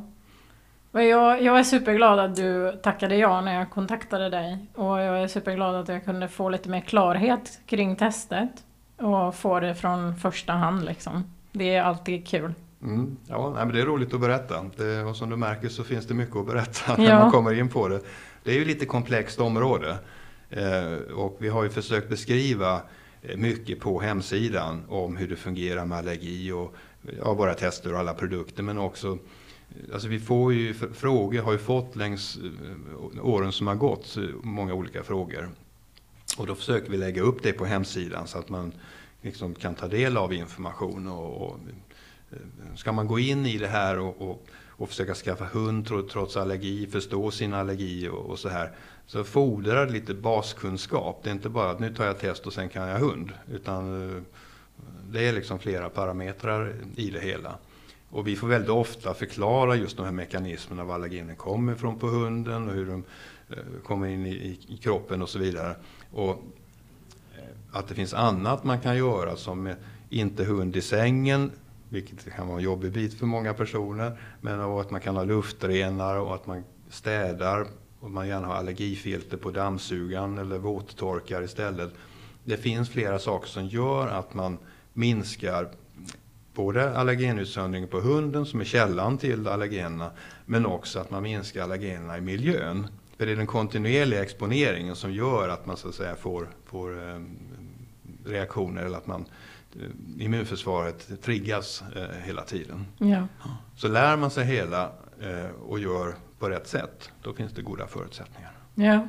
Jag, 0.91 1.41
jag 1.41 1.60
är 1.60 1.64
superglad 1.64 2.20
att 2.20 2.36
du 2.36 2.80
tackade 2.84 3.16
ja 3.16 3.41
när 3.41 3.54
jag 3.54 3.70
kontaktade 3.70 4.30
dig. 4.30 4.68
Och 4.76 5.02
jag 5.02 5.24
är 5.24 5.28
superglad 5.28 5.76
att 5.76 5.88
jag 5.88 6.06
kunde 6.06 6.28
få 6.28 6.50
lite 6.50 6.70
mer 6.70 6.82
klarhet 6.82 7.60
kring 7.66 7.96
testet. 7.96 8.64
Och 8.98 9.36
få 9.36 9.60
det 9.60 9.76
från 9.76 10.16
första 10.16 10.54
hand 10.54 10.86
liksom. 10.86 11.24
Det 11.52 11.76
är 11.76 11.84
alltid 11.84 12.28
kul. 12.28 12.54
Mm. 12.86 13.17
Ja, 13.27 13.51
nej, 13.55 13.65
men 13.65 13.75
det 13.75 13.81
är 13.81 13.86
roligt 13.86 14.13
att 14.13 14.19
berätta. 14.19 14.65
Det, 14.77 15.03
och 15.03 15.15
som 15.15 15.29
du 15.29 15.36
märker 15.36 15.69
så 15.69 15.83
finns 15.83 16.05
det 16.05 16.13
mycket 16.13 16.36
att 16.36 16.45
berätta 16.45 16.97
när 16.97 17.19
man 17.19 17.31
kommer 17.31 17.59
in 17.59 17.69
på 17.69 17.88
det. 17.88 18.01
Det 18.43 18.51
är 18.51 18.55
ju 18.55 18.65
lite 18.65 18.86
komplext 18.86 19.39
område. 19.39 19.97
Eh, 20.49 20.93
och 21.15 21.38
vi 21.39 21.49
har 21.49 21.63
ju 21.63 21.69
försökt 21.69 22.09
beskriva 22.09 22.81
eh, 23.21 23.38
mycket 23.38 23.79
på 23.79 24.01
hemsidan 24.01 24.83
om 24.89 25.17
hur 25.17 25.27
det 25.27 25.36
fungerar 25.36 25.86
med 25.86 25.97
allergi 25.97 26.51
och 26.51 26.75
ja, 27.19 27.33
våra 27.33 27.53
tester 27.53 27.93
och 27.93 27.99
alla 27.99 28.13
produkter. 28.13 28.63
Men 28.63 28.77
också, 28.77 29.17
alltså 29.93 30.07
vi 30.07 30.19
får 30.19 30.53
ju 30.53 30.73
frågor, 30.73 31.41
har 31.41 31.51
ju 31.51 31.57
fått 31.57 31.95
längs 31.95 32.38
eh, 32.38 33.25
åren 33.25 33.51
som 33.51 33.67
har 33.67 33.75
gått, 33.75 34.17
många 34.43 34.73
olika 34.73 35.03
frågor. 35.03 35.49
Och 36.38 36.47
då 36.47 36.55
försöker 36.55 36.91
vi 36.91 36.97
lägga 36.97 37.21
upp 37.21 37.43
det 37.43 37.53
på 37.53 37.65
hemsidan 37.65 38.27
så 38.27 38.38
att 38.38 38.49
man 38.49 38.71
liksom 39.21 39.55
kan 39.55 39.75
ta 39.75 39.88
del 39.88 40.17
av 40.17 40.33
information 40.33 41.07
och, 41.07 41.41
och 41.41 41.59
Eh, 41.69 41.84
ska 42.75 42.91
man 42.91 43.07
gå 43.07 43.19
in 43.19 43.45
i 43.45 43.57
det 43.57 43.67
här 43.67 43.99
och, 43.99 44.21
och, 44.21 44.45
och 44.77 44.89
försöka 44.89 45.13
skaffa 45.13 45.45
hund 45.45 45.88
trots 46.11 46.38
allergi, 46.38 46.88
förstå 46.88 47.31
sin 47.31 47.53
allergi 47.53 48.07
och, 48.07 48.25
och, 48.25 48.39
så 48.39 48.49
här. 48.49 48.71
Så 49.07 49.23
fordrar 49.23 49.86
det 49.86 49.91
lite 49.91 50.13
baskunskap. 50.13 51.19
Det 51.23 51.29
är 51.29 51.33
inte 51.33 51.49
bara 51.49 51.69
att 51.69 51.79
nu 51.79 51.93
tar 51.93 52.05
jag 52.05 52.19
test 52.19 52.47
och 52.47 52.53
sen 52.53 52.69
kan 52.69 52.88
jag 52.88 52.99
hund. 52.99 53.31
Utan 53.51 54.09
eh, 54.09 54.21
det 55.11 55.27
är 55.27 55.33
liksom 55.33 55.59
flera 55.59 55.89
parametrar 55.89 56.75
i 56.95 57.09
det 57.09 57.19
hela. 57.19 57.57
Och 58.09 58.27
vi 58.27 58.36
får 58.36 58.47
väldigt 58.47 58.69
ofta 58.69 59.13
förklara 59.13 59.75
just 59.75 59.97
de 59.97 60.05
här 60.05 60.11
mekanismerna, 60.11 60.83
var 60.83 60.95
allergenen 60.95 61.36
kommer 61.36 61.73
ifrån 61.73 61.99
på 61.99 62.07
hunden 62.07 62.69
och 62.69 62.73
hur 62.73 62.86
de 62.86 63.03
eh, 63.49 63.81
kommer 63.83 64.07
in 64.07 64.25
i, 64.25 64.59
i 64.67 64.77
kroppen 64.77 65.21
och 65.21 65.29
så 65.29 65.39
vidare. 65.39 65.75
Och 66.11 66.43
eh, 67.38 67.43
att 67.71 67.88
det 67.88 67.95
finns 67.95 68.13
annat 68.13 68.63
man 68.63 68.79
kan 68.79 68.97
göra 68.97 69.36
som 69.36 69.73
inte 70.09 70.43
hund 70.43 70.75
i 70.75 70.81
sängen 70.81 71.51
vilket 71.96 72.36
kan 72.36 72.48
vara 72.48 72.58
en 72.58 72.64
jobbig 72.64 72.91
bit 72.91 73.20
för 73.20 73.26
många 73.26 73.54
personer. 73.54 74.20
Men 74.41 74.60
att 74.60 74.91
man 74.91 75.02
kan 75.02 75.16
ha 75.16 75.24
luftrenare 75.24 76.20
och 76.20 76.36
att 76.36 76.48
man 76.48 76.64
städar 76.89 77.68
och 78.00 78.12
man 78.12 78.28
gärna 78.28 78.48
har 78.48 78.56
allergifilter 78.56 79.38
på 79.38 79.52
dammsugaren 79.52 80.38
eller 80.38 80.58
våttorkar 80.58 81.41
istället. 81.41 81.93
Det 82.43 82.58
finns 82.58 82.89
flera 82.89 83.20
saker 83.20 83.48
som 83.48 83.68
gör 83.68 84.08
att 84.08 84.34
man 84.34 84.58
minskar 84.93 85.70
både 86.54 86.98
allergenutsöndringen 86.98 87.89
på 87.89 88.00
hunden 88.00 88.46
som 88.46 88.60
är 88.60 88.66
källan 88.66 89.18
till 89.18 89.48
allergenerna 89.48 90.12
men 90.46 90.66
också 90.66 91.00
att 91.00 91.12
man 91.12 91.24
minskar 91.24 91.64
allergenerna 91.64 92.18
i 92.18 92.22
miljön. 92.22 92.88
För 93.18 93.26
det 93.26 93.32
är 93.32 93.36
den 93.36 93.48
kontinuerliga 93.48 94.24
exponeringen 94.24 94.96
som 94.96 95.14
gör 95.14 95.50
att 95.50 95.66
man 95.66 95.78
så 95.78 95.89
att 95.89 95.96
säga 95.96 96.16
får, 96.16 96.48
får 96.66 97.10
eh, 97.10 97.22
reaktioner 98.26 98.86
eller 98.86 98.98
att 98.98 99.08
man 99.08 99.26
Eh, 99.26 99.55
immunförsvaret 100.19 101.21
triggas 101.21 101.84
eh, 101.95 102.26
hela 102.26 102.41
tiden. 102.41 102.86
Ja. 102.97 103.28
Så 103.76 103.88
lär 103.88 104.17
man 104.17 104.32
sig 104.32 104.45
hela 104.45 104.84
eh, 105.21 105.49
och 105.67 105.80
gör 105.80 106.15
på 106.39 106.49
rätt 106.49 106.67
sätt, 106.67 107.11
då 107.21 107.34
finns 107.34 107.53
det 107.53 107.61
goda 107.61 107.88
förutsättningar. 107.88 108.51
Ja. 108.76 109.07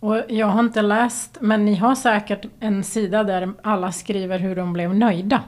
Och 0.00 0.22
jag 0.28 0.46
har 0.46 0.60
inte 0.60 0.82
läst, 0.82 1.38
men 1.40 1.64
ni 1.64 1.74
har 1.74 1.94
säkert 1.94 2.46
en 2.60 2.84
sida 2.84 3.24
där 3.24 3.52
alla 3.62 3.92
skriver 3.92 4.38
hur 4.38 4.56
de 4.56 4.72
blev 4.72 4.94
nöjda. 4.94 5.42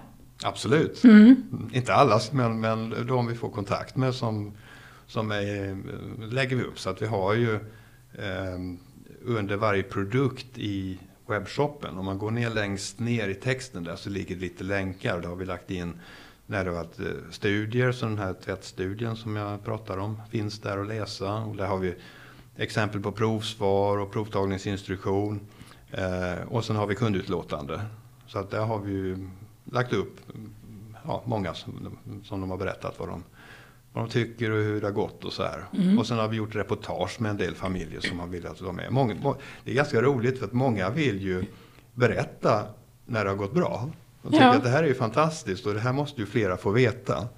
Absolut. 0.44 1.04
Mm. 1.04 1.36
Inte 1.72 1.94
alla, 1.94 2.20
men, 2.32 2.60
men 2.60 3.06
de 3.06 3.26
vi 3.26 3.34
får 3.34 3.50
kontakt 3.50 3.96
med 3.96 4.14
som, 4.14 4.52
som 5.06 5.30
är, 5.30 5.76
lägger 6.32 6.56
vi 6.56 6.62
upp. 6.62 6.78
Så 6.78 6.90
att 6.90 7.02
vi 7.02 7.06
har 7.06 7.34
ju 7.34 7.54
eh, 8.12 8.58
under 9.24 9.56
varje 9.56 9.82
produkt 9.82 10.58
i 10.58 10.98
webbshoppen. 11.26 11.98
Om 11.98 12.04
man 12.04 12.18
går 12.18 12.30
ner 12.30 12.50
längst 12.50 12.98
ner 12.98 13.28
i 13.28 13.34
texten 13.34 13.84
där 13.84 13.96
så 13.96 14.10
ligger 14.10 14.34
det 14.34 14.40
lite 14.40 14.64
länkar. 14.64 15.20
Då 15.20 15.28
har 15.28 15.36
vi 15.36 15.44
lagt 15.44 15.70
in 15.70 16.00
när 16.46 16.64
det 16.64 16.70
varit 16.70 17.00
eh, 17.00 17.06
studier, 17.30 17.92
så 17.92 18.06
den 18.06 18.18
här 18.18 18.34
tvättstudien 18.44 19.16
som 19.16 19.36
jag 19.36 19.64
pratar 19.64 19.98
om 19.98 20.20
finns 20.30 20.58
där 20.60 20.78
att 20.78 20.86
läsa. 20.86 21.34
Och 21.34 21.56
där 21.56 21.66
har 21.66 21.78
vi 21.78 21.94
exempel 22.56 23.00
på 23.00 23.12
provsvar 23.12 23.98
och 23.98 24.12
provtagningsinstruktion. 24.12 25.40
Eh, 25.90 26.42
och 26.48 26.64
sen 26.64 26.76
har 26.76 26.86
vi 26.86 26.94
kundutlåtande. 26.94 27.80
Så 28.26 28.38
att 28.38 28.50
där 28.50 28.64
har 28.64 28.78
vi 28.78 29.26
lagt 29.64 29.92
upp 29.92 30.20
ja, 31.04 31.22
många 31.24 31.54
som, 31.54 31.98
som 32.24 32.40
de 32.40 32.50
har 32.50 32.56
berättat 32.56 32.98
vad 32.98 33.08
de 33.08 33.22
vad 33.94 34.04
de 34.04 34.10
tycker 34.10 34.50
och 34.50 34.56
hur 34.62 34.80
det 34.80 34.86
har 34.86 34.92
gått 34.92 35.24
och 35.24 35.32
så 35.32 35.42
här. 35.42 35.64
Mm. 35.78 35.98
Och 35.98 36.06
sen 36.06 36.18
har 36.18 36.28
vi 36.28 36.36
gjort 36.36 36.54
reportage 36.54 37.20
med 37.20 37.30
en 37.30 37.36
del 37.36 37.54
familjer 37.54 38.00
som 38.00 38.18
har 38.20 38.26
velat 38.26 38.60
vara 38.60 38.72
med. 38.72 38.92
Många, 38.92 39.14
må- 39.14 39.36
det 39.64 39.70
är 39.70 39.74
ganska 39.74 40.02
roligt 40.02 40.38
för 40.38 40.46
att 40.46 40.52
många 40.52 40.90
vill 40.90 41.22
ju 41.22 41.44
berätta 41.94 42.66
när 43.06 43.24
det 43.24 43.30
har 43.30 43.36
gått 43.36 43.54
bra. 43.54 43.90
De 44.22 44.30
tycker 44.32 44.44
Ja. 44.44 44.54
att 44.54 44.62
det 44.62 44.68
här 44.70 44.82
är 44.82 44.86
ju 44.88 44.94
fantastiskt 44.94 45.66
och 45.66 45.74
det 45.74 45.80
här 45.80 45.92
måste 45.92 46.20
ju 46.20 46.26
flera 46.26 46.56
få 46.56 46.70
veta. 46.70 47.28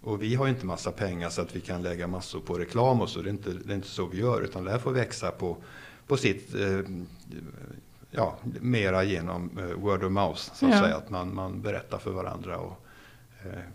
Och 0.00 0.22
vi 0.22 0.34
har 0.34 0.46
ju 0.46 0.52
inte 0.52 0.66
massa 0.66 0.90
pengar 0.92 1.28
så 1.28 1.42
att 1.42 1.56
vi 1.56 1.60
kan 1.60 1.82
lägga 1.82 2.06
massor 2.06 2.40
på 2.40 2.54
reklam 2.58 3.00
och 3.00 3.08
så. 3.08 3.20
Det 3.22 3.28
är 3.28 3.30
inte, 3.30 3.50
det 3.64 3.72
är 3.72 3.76
inte 3.76 3.88
så 3.88 4.06
vi 4.06 4.18
gör. 4.20 4.40
Utan 4.42 4.64
det 4.64 4.70
här 4.70 4.78
får 4.78 4.90
växa 4.92 5.30
på, 5.30 5.56
på 6.06 6.16
sitt, 6.16 6.54
eh, 6.54 6.80
ja, 8.10 8.36
mera 8.60 9.04
genom 9.04 9.50
eh, 9.58 9.64
word 9.64 10.04
of 10.04 10.12
mouth. 10.12 10.40
Så 10.54 10.66
att 10.66 10.72
Ja. 10.72 10.80
säga. 10.82 10.96
Att 10.96 11.10
man, 11.10 11.34
man 11.34 11.60
berättar 11.62 11.98
för 11.98 12.10
varandra. 12.10 12.58
Och, 12.58 12.85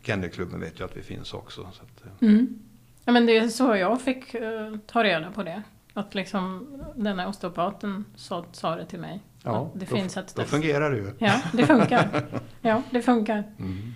Kennelklubben 0.01 0.59
vet 0.59 0.79
ju 0.79 0.85
att 0.85 0.97
vi 0.97 1.01
finns 1.01 1.33
också. 1.33 1.61
Så 1.73 1.83
att, 1.83 2.05
eh, 2.05 2.27
Mm. 2.29 2.59
Ja, 3.05 3.11
men 3.11 3.25
det 3.25 3.37
är 3.37 3.47
så 3.47 3.75
jag 3.75 4.01
fick 4.01 4.33
eh, 4.33 4.75
ta 4.87 5.03
reda 5.03 5.31
på 5.31 5.43
det. 5.43 5.61
Att 5.93 6.15
liksom 6.15 6.67
den 6.95 7.19
här 7.19 7.27
osteopaten 7.27 8.05
sa, 8.15 8.45
sa 8.51 8.75
det 8.75 8.85
till 8.85 8.99
mig. 8.99 9.19
ja, 9.43 9.71
det 9.73 9.85
då, 9.85 9.95
finns 9.95 10.17
ett 10.17 10.35
då 10.35 10.43
fungerar 10.43 10.91
det 10.91 10.97
ju. 10.97 11.11
Ja, 11.19 11.41
det 11.53 11.65
funkar. 11.65 12.25
Ja, 12.61 12.81
det 12.89 13.01
funkar. 13.01 13.43
Mm. 13.59 13.93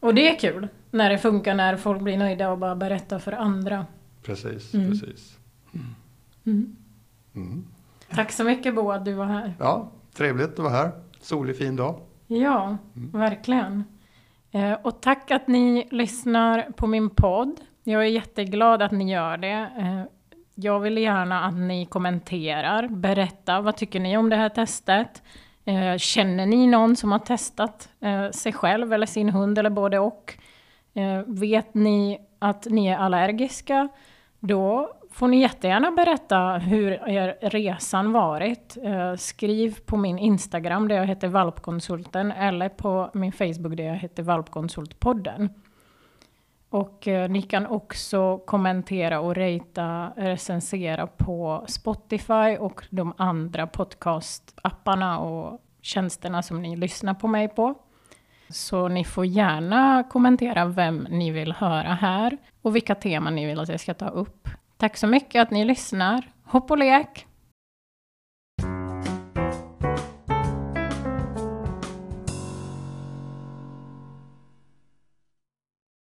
Och 0.00 0.14
det 0.14 0.28
är 0.28 0.38
kul 0.38 0.68
när 0.90 1.10
det 1.10 1.18
funkar, 1.18 1.54
när 1.54 1.76
folk 1.76 2.00
blir 2.02 2.16
nöjda 2.18 2.50
och 2.50 2.58
bara 2.58 2.76
berättar 2.76 3.18
för 3.18 3.32
andra. 3.32 3.86
Precis, 4.22 4.74
Mm. 4.74 4.90
precis. 4.90 5.38
Mm. 6.44 6.76
Mm. 7.34 7.66
Tack 8.10 8.32
så 8.32 8.44
mycket 8.44 8.74
Bo 8.74 8.90
att 8.90 9.04
du 9.04 9.12
var 9.12 9.26
här. 9.26 9.54
Ja, 9.58 9.92
trevligt 10.14 10.48
att 10.52 10.58
vara 10.58 10.72
här. 10.72 10.90
Solig 11.20 11.58
fin 11.58 11.76
dag. 11.76 12.00
Ja, 12.26 12.76
Mm. 12.96 13.10
verkligen. 13.12 13.84
Eh, 14.56 14.72
och 14.82 15.00
tack 15.00 15.30
att 15.30 15.48
ni 15.48 15.88
lyssnar 15.90 16.62
på 16.76 16.86
min 16.86 17.10
podd. 17.10 17.60
Jag 17.84 18.02
är 18.02 18.06
jätteglad 18.08 18.82
att 18.82 18.92
ni 18.92 19.12
gör 19.12 19.36
det. 19.36 19.70
Eh, 19.78 20.02
jag 20.54 20.80
vill 20.80 20.98
gärna 20.98 21.44
att 21.44 21.54
ni 21.54 21.86
kommenterar, 21.86 22.88
berätta 22.88 23.60
vad 23.60 23.76
tycker 23.76 24.00
ni 24.00 24.16
om 24.16 24.30
det 24.30 24.36
här 24.36 24.48
testet? 24.48 25.22
Eh, 25.64 25.96
känner 25.96 26.46
ni 26.46 26.66
någon 26.66 26.96
som 26.96 27.12
har 27.12 27.18
testat 27.18 27.88
sig 28.32 28.52
själv 28.52 28.92
eller 28.92 29.06
sin 29.06 29.28
hund 29.28 29.58
eller 29.58 29.70
både 29.70 29.98
och? 29.98 30.34
Vet 31.26 31.74
ni 31.74 32.18
att 32.38 32.66
ni 32.70 32.86
är 32.86 32.96
allergiska? 32.96 33.88
Då 34.40 34.92
får 35.16 35.28
ni 35.28 35.40
jättegärna 35.40 35.90
berätta 35.90 36.58
hur 36.58 37.08
er 37.08 37.38
resan 37.40 38.12
varit. 38.12 38.76
Eh, 38.82 39.14
skriv 39.14 39.78
på 39.86 39.96
min 39.96 40.18
Instagram 40.18 40.88
där 40.88 40.96
jag 40.96 41.06
heter 41.06 41.28
Valpkonsulten 41.28 42.32
eller 42.32 42.68
på 42.68 43.10
min 43.14 43.32
Facebook 43.32 43.76
där 43.76 43.84
jag 43.84 43.94
heter 43.94 44.22
Valpkonsultpodden. 44.22 45.50
Och 46.70 47.08
eh, 47.08 47.30
ni 47.30 47.42
kan 47.42 47.66
också 47.66 48.38
kommentera 48.38 49.20
och 49.20 49.36
ratea, 49.36 50.12
recensera 50.16 51.06
på 51.06 51.64
Spotify 51.68 52.56
och 52.58 52.84
de 52.90 53.12
andra 53.16 53.66
podcastapparna 53.66 55.18
och 55.18 55.60
tjänsterna 55.82 56.42
som 56.42 56.62
ni 56.62 56.76
lyssnar 56.76 57.14
på 57.14 57.28
mig 57.28 57.48
på. 57.48 57.74
Så 58.48 58.88
ni 58.88 59.04
får 59.04 59.26
gärna 59.26 60.04
kommentera 60.10 60.64
vem 60.64 61.06
ni 61.10 61.30
vill 61.30 61.52
höra 61.52 61.94
här 61.94 62.38
och 62.62 62.76
vilka 62.76 62.94
teman 62.94 63.34
ni 63.34 63.46
vill 63.46 63.60
att 63.60 63.68
jag 63.68 63.80
ska 63.80 63.94
ta 63.94 64.08
upp. 64.08 64.48
Tack 64.78 64.96
så 64.96 65.06
mycket 65.06 65.42
att 65.42 65.50
ni 65.50 65.64
lyssnar. 65.64 66.30
Hopp 66.44 66.70
och 66.70 66.78
lek! 66.78 67.26